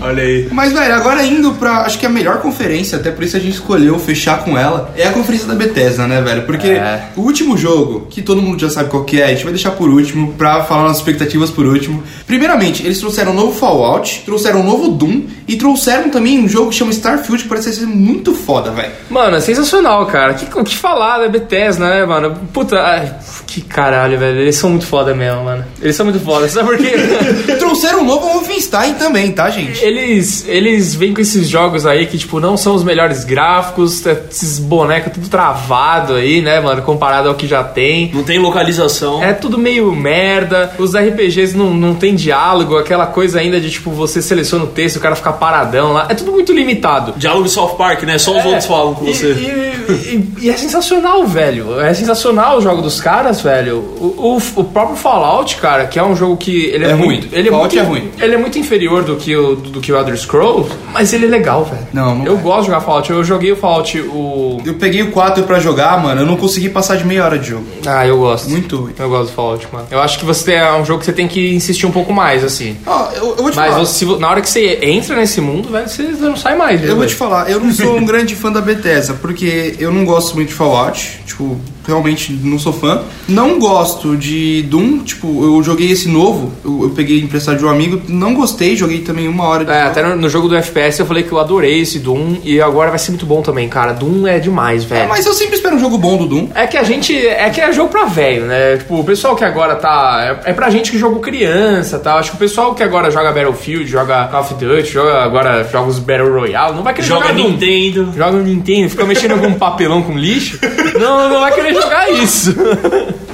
Olha 0.00 0.22
aí. 0.22 0.48
Mas, 0.50 0.72
velho, 0.72 0.94
agora 0.94 1.24
indo 1.24 1.52
pra. 1.52 1.82
Acho 1.82 1.98
que 1.98 2.06
a 2.06 2.08
melhor 2.10 2.38
conferência, 2.40 2.98
até 2.98 3.10
por 3.10 3.24
isso 3.24 3.36
a 3.36 3.40
gente 3.40 3.54
escolheu 3.54 3.98
fechar 3.98 4.44
com 4.44 4.56
ela, 4.58 4.92
é 4.96 5.06
a 5.06 5.12
conferência 5.12 5.46
da 5.48 5.54
Bethesda, 5.54 6.06
né, 6.06 6.20
velho? 6.20 6.42
Porque 6.42 6.68
É. 6.68 7.04
o 7.16 7.22
último 7.22 7.56
jogo, 7.56 8.06
que 8.10 8.20
todo 8.22 8.42
mundo 8.42 8.60
já 8.60 8.68
sabe 8.70 8.90
qual 8.90 9.04
que 9.04 9.20
é, 9.20 9.24
a 9.24 9.28
gente 9.28 9.44
vai 9.44 9.52
deixar 9.52 9.70
por 9.72 9.88
último, 9.88 10.32
pra 10.34 10.64
falar 10.64 10.88
nas 10.88 10.98
expectativas 10.98 11.50
por 11.50 11.64
último. 11.66 12.02
Primeiramente, 12.26 12.84
eles 12.84 12.98
trouxeram 12.98 13.32
um 13.32 13.34
novo 13.34 13.58
Fallout, 13.58 14.22
trouxeram 14.24 14.60
um 14.60 14.64
novo 14.64 14.88
Doom 14.88 15.22
e 15.48 15.56
trouxeram 15.56 16.10
também 16.10 16.38
um 16.38 16.48
jogo 16.48 16.70
que 16.70 16.76
chama 16.76 16.90
Starfield, 16.90 17.42
que 17.44 17.48
parece 17.48 17.72
ser 17.74 17.86
muito 17.86 18.34
foda, 18.34 18.70
velho. 18.70 18.92
Mano, 19.08 19.36
é 19.36 19.40
sensacional, 19.54 20.06
cara. 20.06 20.34
Que- 20.34 20.58
O 20.58 20.64
que, 20.64 20.76
falar 20.76 21.18
da 21.18 21.28
Bethesda, 21.28 21.88
né, 21.88 22.04
mano? 22.04 22.36
Puta, 22.52 22.80
ai, 22.80 23.12
que 23.46 23.60
caralho, 23.60 24.18
velho. 24.18 24.38
Eles 24.40 24.56
são 24.56 24.70
muito 24.70 24.86
foda 24.86 25.14
mesmo, 25.14 25.44
mano. 25.44 25.64
Eles 25.80 25.96
são 25.96 26.04
muito 26.06 26.20
foda. 26.20 26.48
Sabe 26.48 26.68
por 26.68 26.76
quê? 26.78 26.92
Trouxeram 27.58 28.00
um 28.00 28.04
novo 28.04 28.26
Wolfenstein 28.32 28.94
também, 28.94 29.32
tá, 29.32 29.48
gente? 29.50 29.82
Eles, 29.84 30.46
eles 30.48 30.94
vêm 30.94 31.12
com 31.14 31.20
esses 31.20 31.48
jogos 31.48 31.86
aí 31.86 32.06
que, 32.06 32.18
tipo, 32.18 32.38
não 32.40 32.56
são 32.56 32.74
os 32.74 32.82
melhores 32.84 33.24
gráficos, 33.24 34.04
esses 34.06 34.58
bonecos 34.58 35.12
tudo 35.12 35.28
travado 35.28 36.14
aí, 36.14 36.40
né, 36.40 36.60
mano, 36.60 36.82
comparado 36.82 37.28
ao 37.28 37.34
que 37.34 37.46
já 37.46 37.62
tem. 37.62 38.10
Não 38.12 38.22
tem 38.22 38.38
localização. 38.38 39.22
É 39.22 39.32
tudo 39.32 39.58
meio 39.58 39.92
merda. 39.94 40.72
Os 40.78 40.94
RPGs 40.94 41.56
não, 41.56 41.72
não 41.72 41.94
tem 41.94 42.14
diálogo, 42.14 42.76
aquela 42.76 43.06
coisa 43.06 43.38
ainda 43.40 43.60
de, 43.60 43.70
tipo, 43.70 43.90
você 43.90 44.20
seleciona 44.22 44.64
o 44.64 44.68
texto 44.68 44.96
e 44.96 44.98
o 44.98 45.00
cara 45.00 45.14
fica 45.16 45.32
paradão 45.32 45.92
lá. 45.92 46.06
É 46.08 46.14
tudo 46.14 46.32
muito 46.32 46.52
limitado. 46.52 47.14
Diálogo 47.16 47.48
South 47.48 47.76
Park, 47.76 48.02
né? 48.04 48.18
Só 48.18 48.32
os 48.32 48.44
É, 48.44 48.46
outros 48.46 48.66
falam 48.66 48.94
com 48.94 49.06
e- 49.06 49.14
você. 49.14 49.32
E, 49.32 49.43
e- 49.46 50.24
e 50.42 50.50
é 50.50 50.56
sensacional, 50.56 51.26
velho. 51.26 51.80
É 51.80 51.92
sensacional 51.94 52.58
o 52.58 52.60
jogo 52.60 52.82
dos 52.82 53.00
caras, 53.00 53.40
velho. 53.40 53.78
O, 53.78 54.36
o- 54.36 54.60
o 54.60 54.64
próprio 54.64 54.96
Fallout, 54.96 55.56
cara, 55.56 55.86
que 55.86 55.98
é 55.98 56.02
um 56.04 56.14
jogo 56.16 56.36
que 56.36 56.66
ele 56.66 56.84
é, 56.84 56.90
É 56.90 56.92
ruim. 56.92 57.06
muito. 57.06 57.28
Ele 57.32 57.48
é 57.48 57.50
Fallout 57.50 57.74
muito, 57.76 57.86
é 57.86 57.88
ruim. 57.88 58.10
Ele 58.20 58.34
é 58.34 58.38
muito 58.38 58.58
inferior 58.58 59.02
do 59.02 59.16
que 59.16 59.34
o, 59.36 59.54
do 59.56 59.80
que 59.80 59.92
o 59.92 59.96
Elder 59.96 60.16
Scrolls, 60.16 60.70
mas 60.92 61.12
ele 61.12 61.26
é 61.26 61.28
legal, 61.28 61.64
velho. 61.64 61.86
Não, 61.92 62.14
não 62.14 62.24
Eu 62.26 62.34
é. 62.38 62.40
gosto 62.40 62.60
de 62.62 62.66
jogar 62.66 62.80
Fallout. 62.80 63.10
Eu 63.10 63.24
joguei 63.24 63.52
o 63.52 63.56
Fallout, 63.56 63.98
o. 64.00 64.60
Eu 64.64 64.74
peguei 64.74 65.02
o 65.02 65.10
4 65.10 65.44
pra 65.44 65.58
jogar, 65.58 66.00
mano, 66.02 66.22
eu 66.22 66.26
não 66.26 66.36
consegui 66.36 66.68
passar 66.68 66.96
de 66.96 67.04
meia 67.04 67.24
hora 67.24 67.38
de 67.38 67.48
jogo. 67.50 67.64
Ah, 67.86 68.06
eu 68.06 68.18
gosto. 68.18 68.48
Muito 68.50 68.76
ruim. 68.76 68.92
Eu 68.98 69.08
gosto 69.08 69.30
do 69.30 69.34
Fallout, 69.34 69.66
mano. 69.72 69.86
Eu 69.90 70.00
acho 70.00 70.18
que 70.18 70.24
você 70.24 70.52
é 70.54 70.72
um 70.74 70.84
jogo 70.84 71.00
que 71.00 71.06
você 71.06 71.12
tem 71.12 71.28
que 71.28 71.54
insistir 71.54 71.86
um 71.86 71.90
pouco 71.90 72.12
mais, 72.12 72.42
assim. 72.44 72.76
Ó, 72.86 73.08
eu, 73.14 73.28
eu 73.30 73.36
vou 73.36 73.50
te 73.50 73.56
Mas 73.56 73.72
falar. 73.72 73.84
se 73.86 74.04
vo- 74.04 74.18
na 74.18 74.30
hora 74.30 74.40
que 74.40 74.48
você 74.48 74.78
entra 74.82 75.16
nesse 75.16 75.40
mundo, 75.40 75.68
velho, 75.70 75.88
você 75.88 76.02
não 76.02 76.36
sai 76.36 76.56
mais. 76.56 76.80
Eu 76.80 76.86
viu, 76.88 76.96
vou 76.96 77.04
te 77.06 77.08
velho? 77.08 77.18
falar, 77.18 77.50
eu 77.50 77.60
não 77.60 77.72
sou 77.72 77.96
um 77.96 78.04
grande 78.04 78.34
fã 78.34 78.50
da 78.50 78.60
Bethesda, 78.60 79.14
porque 79.14 79.33
eu 79.78 79.92
não 79.92 80.04
gosto 80.04 80.34
muito 80.34 80.48
de 80.48 80.54
Fallout. 80.54 81.22
Tipo, 81.26 81.58
realmente 81.86 82.32
não 82.32 82.58
sou 82.58 82.72
fã. 82.72 83.02
Não 83.28 83.58
gosto 83.58 84.16
de 84.16 84.62
Doom, 84.62 84.98
tipo, 84.98 85.44
eu 85.44 85.62
joguei 85.62 85.90
esse 85.90 86.08
novo, 86.08 86.52
eu, 86.64 86.84
eu 86.84 86.90
peguei 86.90 87.20
emprestado 87.20 87.58
de 87.58 87.64
um 87.64 87.68
amigo, 87.68 88.00
não 88.08 88.34
gostei, 88.34 88.76
joguei 88.76 89.00
também 89.00 89.28
uma 89.28 89.44
hora 89.44 89.64
de 89.64 89.70
É, 89.70 89.82
até 89.82 90.02
no, 90.02 90.16
no 90.16 90.28
jogo 90.28 90.48
do 90.48 90.56
FPS 90.56 91.00
eu 91.00 91.06
falei 91.06 91.22
que 91.22 91.32
eu 91.32 91.38
adorei 91.38 91.80
esse 91.80 91.98
Doom 91.98 92.36
e 92.44 92.60
agora 92.60 92.90
vai 92.90 92.98
ser 92.98 93.10
muito 93.10 93.26
bom 93.26 93.42
também, 93.42 93.68
cara. 93.68 93.92
Doom 93.92 94.26
é 94.26 94.38
demais, 94.38 94.84
velho. 94.84 95.08
Mas 95.08 95.26
eu 95.26 95.34
sempre 95.34 95.56
espero 95.56 95.76
um 95.76 95.78
jogo 95.78 95.98
bom 95.98 96.16
do 96.16 96.26
Doom. 96.26 96.48
É 96.54 96.66
que 96.66 96.76
a 96.76 96.82
gente. 96.82 97.14
É 97.16 97.48
que 97.50 97.60
é 97.60 97.72
jogo 97.72 97.90
pra 97.90 98.04
velho, 98.04 98.44
né? 98.46 98.76
Tipo, 98.76 99.00
o 99.00 99.04
pessoal 99.04 99.34
que 99.36 99.44
agora 99.44 99.74
tá. 99.76 100.40
É, 100.44 100.50
é 100.50 100.52
pra 100.52 100.70
gente 100.70 100.90
que 100.90 100.98
jogou 100.98 101.20
criança, 101.20 101.98
tá? 101.98 102.14
Acho 102.14 102.30
que 102.30 102.36
o 102.36 102.38
pessoal 102.38 102.74
que 102.74 102.82
agora 102.82 103.10
joga 103.10 103.32
Battlefield, 103.32 103.86
joga 103.86 104.26
Call 104.28 104.40
of 104.40 104.54
Duty, 104.54 104.90
joga 104.92 105.22
agora 105.22 105.68
jogos 105.70 105.98
Battle 105.98 106.32
Royale, 106.32 106.74
não 106.74 106.82
vai 106.82 106.94
querer 106.94 107.06
Joga 107.06 107.28
jogar 107.28 107.34
Doom. 107.34 107.50
Nintendo. 107.50 108.12
Joga 108.16 108.32
no 108.32 108.42
Nintendo, 108.42 108.90
fica 108.90 109.04
mexendo 109.04 109.38
com 109.40 109.52
papelão 109.54 110.02
com 110.02 110.16
lixo. 110.16 110.58
Não, 110.98 111.28
não 111.28 111.40
vai 111.40 111.52
querer 111.52 111.73
jogar 111.74 112.10
isso. 112.10 112.54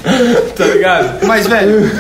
tá 0.57 0.65
ligado? 0.67 1.27
Mas, 1.27 1.47
velho, 1.47 1.91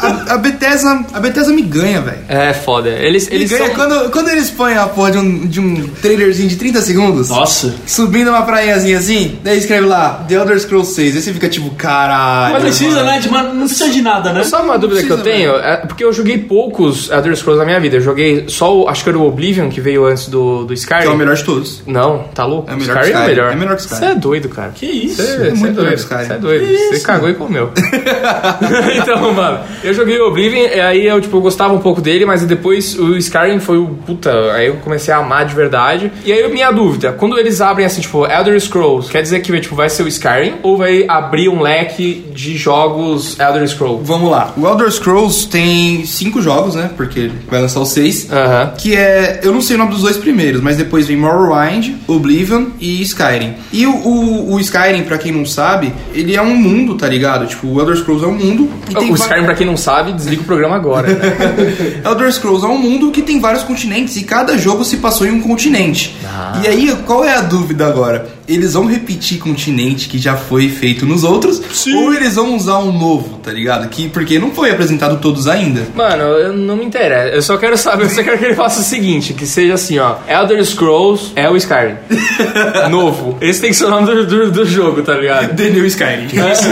a, 0.00 0.34
a 0.34 0.38
Bethesda, 0.38 1.04
a 1.12 1.20
Bethesda 1.20 1.52
me 1.52 1.62
ganha, 1.62 2.00
velho. 2.00 2.18
É 2.28 2.52
foda. 2.52 2.88
Eles, 2.90 3.28
Me 3.28 3.36
eles 3.36 3.50
ganha 3.50 3.66
são. 3.66 3.74
quando, 3.74 4.10
quando 4.10 4.28
eles 4.30 4.50
põem 4.50 4.76
a 4.76 4.86
porra 4.86 5.12
de 5.12 5.18
um, 5.18 5.46
de 5.46 5.60
um 5.60 5.88
trailerzinho 6.02 6.48
de 6.48 6.56
30 6.56 6.80
segundos. 6.82 7.28
Nossa. 7.30 7.74
Subindo 7.86 8.28
uma 8.30 8.42
prainhazinha 8.42 8.98
assim, 8.98 9.38
daí 9.42 9.58
escreve 9.58 9.86
lá, 9.86 10.24
The 10.28 10.34
Elder 10.34 10.58
Scrolls 10.60 10.94
6. 10.94 11.16
Aí 11.16 11.22
você 11.22 11.32
fica 11.32 11.48
tipo, 11.48 11.70
caralho. 11.70 12.54
Mas 12.54 12.62
precisa, 12.62 12.96
mano. 12.96 13.06
né? 13.06 13.18
De 13.20 13.28
uma- 13.28 13.42
não 13.42 13.66
precisa 13.66 13.90
de 13.90 14.02
nada, 14.02 14.32
né? 14.32 14.44
Só 14.44 14.62
uma 14.62 14.78
dúvida 14.78 15.02
que 15.02 15.10
eu 15.10 15.18
precisa, 15.18 15.36
tenho, 15.36 15.56
é 15.56 15.76
porque 15.78 16.04
eu 16.04 16.12
joguei 16.12 16.38
poucos 16.38 17.10
Elder 17.10 17.34
Scrolls 17.36 17.58
na 17.58 17.64
minha 17.66 17.80
vida. 17.80 17.96
Eu 17.96 18.00
joguei 18.00 18.44
só 18.48 18.76
o. 18.76 18.88
Acho 18.88 19.02
que 19.02 19.08
era 19.10 19.18
o 19.18 19.26
Oblivion 19.26 19.68
que 19.68 19.80
veio 19.80 20.04
antes 20.06 20.28
do, 20.28 20.64
do 20.64 20.74
Skyrim. 20.74 21.02
Que 21.02 21.08
é 21.08 21.10
o 21.10 21.16
melhor 21.16 21.34
de 21.36 21.44
todos. 21.44 21.82
Não, 21.86 22.24
tá 22.34 22.44
louco? 22.44 22.70
É 22.70 22.76
melhor 22.76 22.98
que 22.98 23.04
Skyrim 23.04 23.12
é 23.12 23.16
o 23.16 23.20
Skyrim. 23.20 23.26
melhor. 23.28 23.52
É 23.52 23.56
melhor 23.56 23.76
que 23.76 23.82
Skyrim. 23.82 24.00
Você 24.00 24.06
é 24.06 24.14
doido, 24.14 24.48
cara. 24.48 24.70
Que 24.74 24.86
isso? 24.86 25.16
Você 25.22 25.50
muito 25.50 25.66
é 25.66 25.68
melhor 25.68 25.74
doido. 25.74 25.98
Skyrim. 25.98 26.24
Você 26.26 26.32
é 26.32 26.38
doido. 26.38 26.66
Você 26.90 27.00
cagou 27.00 27.28
e 27.30 27.34
comeu. 27.46 27.70
então, 28.96 29.32
mano, 29.32 29.60
eu 29.82 29.94
joguei 29.94 30.18
o 30.18 30.28
Oblivion, 30.28 30.68
e 30.74 30.80
aí 30.80 31.06
eu, 31.06 31.20
tipo, 31.20 31.36
eu 31.36 31.40
gostava 31.40 31.72
um 31.72 31.78
pouco 31.78 32.00
dele, 32.00 32.26
mas 32.26 32.44
depois 32.44 32.98
o 32.98 33.16
Skyrim 33.16 33.60
foi 33.60 33.78
o 33.78 33.86
puta. 34.06 34.52
Aí 34.52 34.66
eu 34.66 34.76
comecei 34.76 35.12
a 35.12 35.18
amar 35.18 35.46
de 35.46 35.54
verdade. 35.54 36.12
E 36.24 36.32
aí, 36.32 36.50
minha 36.52 36.70
dúvida, 36.70 37.12
quando 37.12 37.38
eles 37.38 37.60
abrem 37.60 37.86
assim, 37.86 38.00
tipo, 38.00 38.26
Elder 38.26 38.60
Scrolls, 38.60 39.10
quer 39.10 39.22
dizer 39.22 39.40
que 39.40 39.60
tipo, 39.60 39.74
vai 39.74 39.88
ser 39.88 40.02
o 40.02 40.08
Skyrim 40.08 40.54
ou 40.62 40.76
vai 40.76 41.04
abrir 41.08 41.48
um 41.48 41.60
leque 41.60 42.26
de 42.34 42.56
jogos 42.56 43.38
Elder 43.38 43.66
Scrolls? 43.68 44.04
Vamos 44.04 44.30
lá. 44.30 44.52
O 44.56 44.66
Elder 44.66 44.90
Scrolls 44.90 45.48
tem 45.48 46.04
cinco 46.04 46.42
jogos, 46.42 46.74
né? 46.74 46.90
Porque 46.96 47.30
vai 47.48 47.60
lançar 47.60 47.80
os 47.80 47.90
seis. 47.90 48.30
Aham. 48.30 48.72
Que 48.76 48.94
é. 48.94 49.40
Eu 49.42 49.52
não 49.52 49.60
sei 49.60 49.76
o 49.76 49.78
nome 49.78 49.92
dos 49.92 50.02
dois 50.02 50.16
primeiros, 50.16 50.60
mas 50.60 50.76
depois 50.76 51.06
vem 51.06 51.16
Morrowind, 51.16 51.94
Oblivion 52.06 52.66
e 52.80 53.02
Skyrim. 53.02 53.54
E 53.72 53.86
o, 53.86 53.94
o, 53.94 54.54
o 54.54 54.60
Skyrim, 54.60 55.02
pra 55.02 55.18
quem 55.18 55.32
não 55.32 55.44
sabe, 55.44 55.92
ele 56.14 56.34
é 56.34 56.42
um 56.42 56.54
mundo, 56.54 56.94
tá 56.94 57.08
ligado? 57.08 57.35
Tipo, 57.44 57.66
o 57.66 57.80
Elder 57.80 57.96
Scrolls 57.96 58.24
é 58.24 58.28
um 58.28 58.34
mundo. 58.34 58.70
E 58.88 58.94
tem 58.94 59.12
O 59.12 59.14
Skyrim, 59.14 59.44
pra 59.44 59.54
quem 59.54 59.66
não 59.66 59.76
sabe, 59.76 60.12
desliga 60.12 60.42
o 60.42 60.44
programa 60.44 60.76
agora. 60.76 61.08
Né? 61.08 62.00
Elder 62.06 62.32
Scrolls 62.32 62.64
é 62.64 62.68
um 62.68 62.78
mundo 62.78 63.10
que 63.10 63.20
tem 63.20 63.40
vários 63.40 63.64
continentes 63.64 64.16
e 64.16 64.22
cada 64.22 64.56
jogo 64.56 64.84
se 64.84 64.98
passou 64.98 65.26
em 65.26 65.32
um 65.32 65.40
continente. 65.42 66.16
Ah. 66.24 66.62
E 66.62 66.68
aí, 66.68 66.96
qual 67.04 67.24
é 67.24 67.34
a 67.34 67.42
dúvida 67.42 67.86
agora? 67.86 68.35
Eles 68.48 68.74
vão 68.74 68.86
repetir 68.86 69.38
continente 69.38 70.08
que 70.08 70.18
já 70.18 70.36
foi 70.36 70.68
feito 70.68 71.04
nos 71.04 71.24
outros? 71.24 71.60
Ou 71.94 72.14
eles 72.14 72.36
vão 72.36 72.54
usar 72.54 72.78
um 72.78 72.92
novo, 72.92 73.38
tá 73.42 73.52
ligado? 73.52 73.88
Que, 73.88 74.08
porque 74.08 74.38
não 74.38 74.50
foi 74.50 74.70
apresentado 74.70 75.18
todos 75.20 75.48
ainda. 75.48 75.86
Mano, 75.94 76.22
eu 76.22 76.52
não 76.52 76.76
me 76.76 76.84
interessa. 76.84 77.34
Eu 77.34 77.42
só 77.42 77.56
quero 77.56 77.76
saber, 77.76 78.04
eu 78.04 78.10
só 78.10 78.22
quero 78.22 78.38
que 78.38 78.44
ele 78.44 78.54
faça 78.54 78.80
o 78.80 78.82
seguinte: 78.82 79.32
que 79.32 79.46
seja 79.46 79.74
assim, 79.74 79.98
ó. 79.98 80.16
Elder 80.28 80.64
Scrolls 80.64 81.32
é 81.34 81.48
o 81.48 81.56
Skyrim. 81.56 81.96
Novo. 82.90 83.36
Esse 83.40 83.60
tem 83.60 83.70
que 83.70 83.76
ser 83.76 83.86
o 83.86 83.90
nome 83.90 84.06
do, 84.06 84.26
do, 84.26 84.50
do 84.50 84.64
jogo, 84.64 85.02
tá 85.02 85.14
ligado? 85.14 85.54
The 85.56 85.70
New 85.70 85.86
Skyrim. 85.86 86.28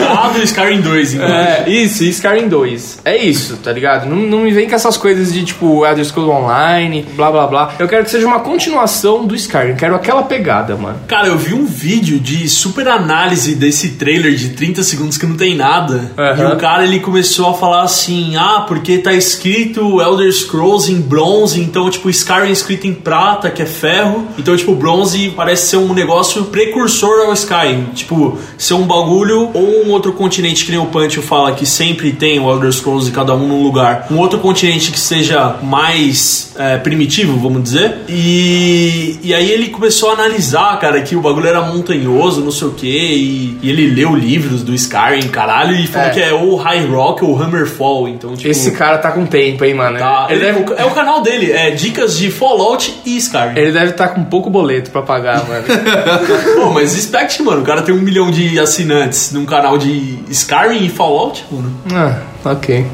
Abre 0.08 0.40
o 0.40 0.44
Skyrim 0.44 0.80
2, 0.80 1.14
então. 1.14 1.26
É, 1.26 1.64
isso, 1.68 2.04
Skyrim 2.04 2.48
2. 2.48 3.00
É 3.04 3.16
isso, 3.16 3.56
tá 3.56 3.72
ligado? 3.72 4.08
Não, 4.08 4.16
não 4.16 4.38
me 4.40 4.52
vem 4.52 4.68
com 4.68 4.74
essas 4.74 4.96
coisas 4.96 5.32
de 5.32 5.44
tipo 5.44 5.84
Elder 5.84 6.04
Scrolls 6.04 6.32
Online, 6.32 7.06
blá 7.16 7.30
blá 7.30 7.46
blá. 7.46 7.74
Eu 7.78 7.88
quero 7.88 8.04
que 8.04 8.10
seja 8.10 8.26
uma 8.26 8.40
continuação 8.40 9.26
do 9.26 9.34
Skyrim. 9.34 9.74
Quero 9.76 9.94
aquela 9.94 10.22
pegada, 10.22 10.76
mano. 10.76 10.98
Cara, 11.06 11.28
eu 11.28 11.38
vi 11.38 11.54
um 11.54 11.63
vídeo 11.64 12.18
de 12.18 12.48
super 12.48 12.88
análise 12.88 13.54
desse 13.54 13.90
trailer 13.90 14.34
de 14.34 14.50
30 14.50 14.82
segundos 14.82 15.16
que 15.16 15.26
não 15.26 15.36
tem 15.36 15.54
nada. 15.54 16.12
Aham. 16.16 16.42
E 16.42 16.52
o 16.54 16.56
cara 16.56 16.84
ele 16.84 17.00
começou 17.00 17.50
a 17.50 17.54
falar 17.54 17.82
assim: 17.82 18.36
ah, 18.36 18.64
porque 18.66 18.98
tá 18.98 19.12
escrito 19.12 20.00
Elder 20.00 20.32
Scrolls 20.32 20.90
em 20.90 21.00
bronze, 21.00 21.60
então, 21.60 21.88
tipo, 21.90 22.08
Skyrim 22.10 22.48
é 22.48 22.52
escrito 22.52 22.86
em 22.86 22.94
prata, 22.94 23.50
que 23.50 23.62
é 23.62 23.66
ferro. 23.66 24.26
Então, 24.38 24.56
tipo, 24.56 24.74
bronze 24.74 25.32
parece 25.36 25.68
ser 25.68 25.76
um 25.76 25.92
negócio 25.92 26.44
precursor 26.44 27.26
ao 27.26 27.32
Skyrim. 27.32 27.84
Tipo, 27.94 28.38
ser 28.58 28.74
um 28.74 28.86
bagulho 28.86 29.50
ou 29.52 29.84
um 29.84 29.90
outro 29.90 30.12
continente 30.12 30.64
que 30.64 30.70
nem 30.70 30.80
o 30.80 30.86
Pancho 30.86 31.22
fala 31.22 31.52
que 31.52 31.66
sempre 31.66 32.12
tem 32.12 32.38
o 32.38 32.50
Elder 32.50 32.72
Scrolls 32.72 33.08
e 33.08 33.12
cada 33.12 33.34
um 33.34 33.46
num 33.46 33.62
lugar. 33.62 34.06
Um 34.10 34.18
outro 34.18 34.38
continente 34.38 34.90
que 34.90 34.98
seja 34.98 35.56
mais 35.62 36.52
é, 36.56 36.76
primitivo, 36.76 37.38
vamos 37.38 37.62
dizer. 37.62 37.96
E, 38.08 39.18
e 39.22 39.34
aí 39.34 39.50
ele 39.50 39.68
começou 39.68 40.10
a 40.10 40.12
analisar, 40.14 40.78
cara, 40.78 41.00
que 41.02 41.16
o 41.16 41.20
bagulho 41.20 41.46
era 41.46 41.53
montanhoso, 41.62 42.40
não 42.42 42.50
sei 42.50 42.68
o 42.68 42.70
que. 42.72 42.86
E, 42.86 43.58
e 43.62 43.70
ele 43.70 43.86
leu 43.94 44.14
livros 44.14 44.62
do 44.62 44.74
Skyrim, 44.74 45.28
caralho, 45.28 45.74
e 45.76 45.86
falou 45.86 46.08
É. 46.08 46.10
que 46.10 46.20
é 46.20 46.32
ou 46.32 46.56
High 46.56 46.86
Rock 46.86 47.24
ou 47.24 47.40
Hammerfall. 47.40 48.08
Então, 48.08 48.34
tipo. 48.36 48.48
Esse 48.50 48.72
cara 48.72 48.98
tá 48.98 49.10
com 49.12 49.26
tempo, 49.26 49.64
hein, 49.64 49.74
mano? 49.74 49.98
Tá, 49.98 50.26
ele, 50.30 50.44
ele 50.44 50.52
deve, 50.64 50.74
é 50.80 50.84
o 50.84 50.90
canal 50.90 51.22
dele, 51.22 51.52
é 51.52 51.70
dicas 51.70 52.16
de 52.18 52.30
Fallout 52.30 52.94
e 53.04 53.16
Skyrim. 53.16 53.52
ele 53.56 53.72
deve 53.72 53.92
tá 53.92 54.08
com 54.08 54.24
pouco 54.24 54.48
boleto 54.50 54.90
pra 54.90 55.02
pagar, 55.02 55.44
mano. 55.46 55.64
Pô, 56.56 56.70
mas 56.70 56.96
expect, 56.96 57.42
mano, 57.42 57.62
o 57.62 57.64
cara 57.64 57.82
tem 57.82 57.94
um 57.94 58.00
milhão 58.00 58.30
de 58.30 58.58
assinantes 58.58 59.32
num 59.32 59.44
canal 59.44 59.78
de 59.78 60.18
Skyrim 60.30 60.84
e 60.84 60.88
Fallout, 60.88 61.44
mano. 61.50 61.72
ah, 61.94 62.18
ok. 62.44 62.86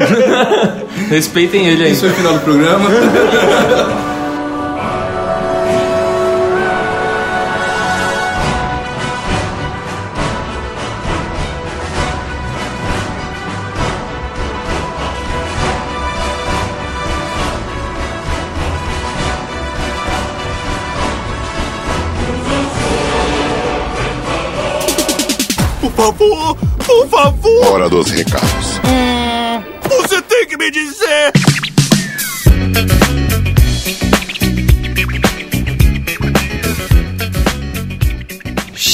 Respeitem 1.10 1.66
ele 1.66 1.84
aí. 1.84 1.92
Esse 1.92 2.00
foi 2.00 2.10
o 2.10 2.14
final 2.14 2.34
do 2.34 2.40
programa. 2.40 2.88
favor, 26.04 26.56
por 26.86 27.08
favor, 27.08 27.66
Hora 27.66 27.88
dos 27.90 28.10
recados. 28.10 28.80
você 29.88 30.22
tem 30.22 30.46
que 30.46 30.56
me 30.56 30.70
dizer. 30.70 31.30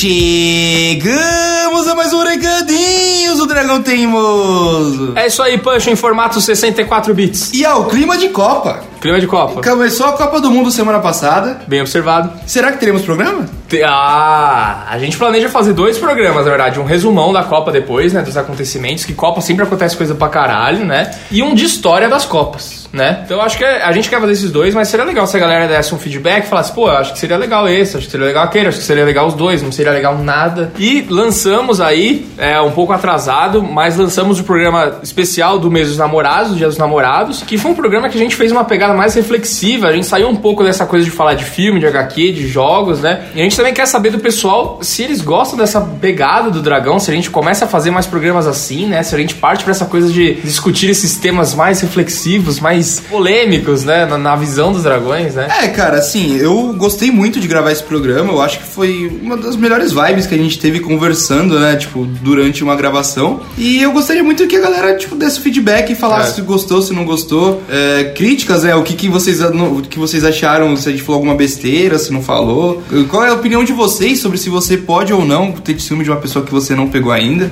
Chegamos 0.07 1.89
a 1.89 1.95
mais 1.97 2.13
um 2.13 2.23
Recadinhos 2.23 3.39
do 3.39 3.47
Dragão 3.47 3.83
Teimoso. 3.83 5.13
É 5.17 5.27
isso 5.27 5.43
aí, 5.43 5.59
Pancho, 5.59 5.91
em 5.91 5.97
formato 5.97 6.41
64 6.41 7.13
bits. 7.13 7.51
E 7.53 7.65
ao 7.67 7.87
clima 7.87 8.17
de 8.17 8.29
Copa. 8.29 8.85
Clima 9.01 9.19
de 9.19 9.27
Copa. 9.27 9.61
Começou 9.69 10.07
a 10.07 10.13
Copa 10.13 10.41
do 10.41 10.49
Mundo 10.49 10.71
semana 10.71 11.01
passada. 11.01 11.61
Bem 11.67 11.81
observado. 11.81 12.31
Será 12.47 12.71
que 12.71 12.79
teremos 12.79 13.03
programa? 13.03 13.47
Te- 13.69 13.83
Ah, 13.83 14.87
a 14.89 14.97
gente 14.99 15.17
planeja 15.19 15.49
fazer 15.49 15.73
dois 15.73 15.99
programas, 15.99 16.45
na 16.45 16.51
verdade. 16.51 16.79
Um 16.79 16.85
resumão 16.85 17.33
da 17.33 17.43
Copa 17.43 17.73
depois, 17.73 18.13
né? 18.13 18.23
Dos 18.23 18.37
acontecimentos, 18.37 19.05
que 19.05 19.13
Copa 19.13 19.41
sempre 19.41 19.65
acontece 19.65 19.97
coisa 19.97 20.15
pra 20.15 20.29
caralho, 20.29 20.85
né? 20.85 21.11
E 21.33 21.43
um 21.43 21.53
de 21.53 21.65
história 21.65 22.09
das 22.09 22.25
Copas, 22.25 22.86
né? 22.97 23.23
Então 23.25 23.41
acho 23.43 23.59
que 23.59 23.65
a 23.65 23.93
gente 23.93 24.09
quer 24.09 24.19
fazer 24.19 24.33
esses 24.33 24.51
dois, 24.51 24.75
mas 24.75 24.89
seria 24.89 25.05
legal 25.05 25.27
se 25.27 25.37
a 25.37 25.41
galera 25.41 25.69
desse 25.69 25.95
um 25.95 25.99
feedback 25.99 26.45
e 26.45 26.49
falasse, 26.49 26.73
pô, 26.73 26.89
acho 26.89 27.13
que 27.13 27.19
seria 27.19 27.37
legal 27.37 27.69
esse, 27.69 27.97
acho 27.97 28.07
que 28.07 28.11
seria 28.11 28.27
legal 28.27 28.45
aquele, 28.45 28.69
acho 28.69 28.79
que 28.79 28.85
seria 28.85 29.05
legal 29.05 29.27
os 29.27 29.35
dois, 29.35 29.63
não 29.63 29.71
seria 29.71 29.93
legal 29.93 30.17
nada. 30.19 30.73
E 30.79 31.07
lançamos 31.09 31.81
aí, 31.81 32.27
é, 32.39 32.59
um 32.61 32.71
pouco 32.71 32.93
atrasado, 32.95 33.63
mas 33.63 33.97
lançamos 33.97 34.41
o 34.41 34.45
programa 34.45 34.99
especial 35.03 35.59
do 35.59 35.71
mês 35.71 35.89
dos 35.89 35.99
namorados, 35.99 36.53
do 36.53 36.57
Dia 36.57 36.69
dos 36.69 36.79
Namorados, 36.79 37.43
que 37.43 37.59
foi 37.59 37.71
um 37.71 37.75
programa 37.75 38.09
que 38.09 38.17
a 38.17 38.21
gente 38.21 38.35
fez 38.35 38.51
uma 38.51 38.65
pegada 38.65 38.95
mais 38.95 39.15
reflexiva, 39.15 39.89
a 39.89 39.93
gente 39.93 40.07
saiu 40.07 40.29
um 40.29 40.37
pouco 40.37 40.65
dessa 40.65 40.87
coisa 40.87 41.05
de 41.05 41.11
falar 41.11 41.35
de 41.35 41.45
filme, 41.45 41.79
de 41.79 41.87
HQ, 41.87 42.33
de 42.33 42.49
jogos, 42.49 43.01
né? 43.01 43.27
E 43.35 43.41
a 43.41 43.43
gente 43.43 43.57
também 43.57 43.75
quer 43.75 43.87
saber 43.87 44.11
do 44.11 44.19
pessoal 44.19 44.79
se 44.81 45.03
eles 45.03 45.21
gostam 45.21 45.59
dessa 45.59 45.81
pegada 45.81 46.51
do 46.51 46.63
dragão, 46.63 46.99
se 46.99 47.11
a 47.11 47.15
gente 47.15 47.31
começa 47.31 47.67
a 47.67 47.69
fazer 47.69 47.91
mais 47.91 48.07
programas 48.07 48.47
assim, 48.47 48.87
né? 48.87 49.03
Se 49.03 49.15
a 49.15 49.19
gente 49.19 49.35
parte 49.35 49.65
pra 49.65 49.73
essa 49.73 49.85
coisa 49.85 50.11
de 50.11 50.35
discutir 50.37 50.89
esses 50.91 51.17
temas 51.17 51.55
mais 51.55 51.81
reflexivos, 51.81 52.59
mais 52.61 52.86
dragões 52.87 53.01
polêmicos, 53.01 53.85
né? 53.85 54.07
Na, 54.07 54.17
na 54.19 54.37
visão 54.37 54.73
dos 54.73 54.83
dragões, 54.83 55.35
né? 55.35 55.49
É, 55.63 55.69
cara, 55.69 55.99
assim, 55.99 56.37
eu 56.37 56.75
gostei 56.79 57.11
muito 57.11 57.41
de 57.41 57.49
gravar 57.49 57.73
esse 57.73 57.83
programa. 57.83 58.33
Eu 58.33 58.41
acho 58.41 58.59
que 58.59 58.65
foi 58.67 59.11
uma 59.23 59.37
das 59.37 59.57
melhores 59.57 59.93
vibes 59.93 60.27
que 60.27 60.35
a 60.35 60.39
gente 60.39 60.59
teve 60.59 60.81
conversando, 60.81 61.59
né? 61.59 61.77
Tipo, 61.77 62.05
durante 62.05 62.63
uma 62.63 62.77
gravação. 62.77 63.41
E 63.59 63.83
eu 63.83 63.93
gostaria 63.93 64.23
muito 64.23 64.47
que 64.47 64.57
a 64.57 64.61
galera, 64.61 64.97
tipo, 64.97 65.15
desse 65.17 65.41
feedback 65.41 65.91
e 65.91 65.95
falasse 65.95 66.31
É. 66.31 66.35
se 66.35 66.41
gostou, 66.43 66.81
se 66.83 66.93
não 66.93 67.05
gostou. 67.05 67.63
É, 67.71 68.13
críticas, 68.15 68.63
né? 68.63 68.75
O 68.75 68.83
que, 68.83 68.95
que, 68.95 69.09
vocês, 69.09 69.41
o 69.43 69.83
que 69.83 69.99
vocês 69.99 70.25
acharam, 70.25 70.77
se 70.77 70.89
a 70.89 70.93
gente 70.93 71.03
falou 71.03 71.17
alguma 71.17 71.35
besteira, 71.35 71.99
se 71.99 72.13
não 72.13 72.23
falou. 72.23 72.83
Qual 73.09 73.25
é 73.25 73.29
a 73.31 73.35
opinião 73.35 73.65
de 73.65 73.73
vocês 73.73 74.21
sobre 74.21 74.39
se 74.39 74.49
você 74.49 74.77
pode 74.77 75.13
ou 75.13 75.25
não 75.25 75.53
ter 75.53 75.79
ciúme 75.81 76.05
de 76.05 76.11
uma 76.11 76.21
pessoa 76.21 76.45
que 76.45 76.53
você 76.53 76.75
não 76.75 76.89
pegou 76.89 77.13
ainda? 77.13 77.51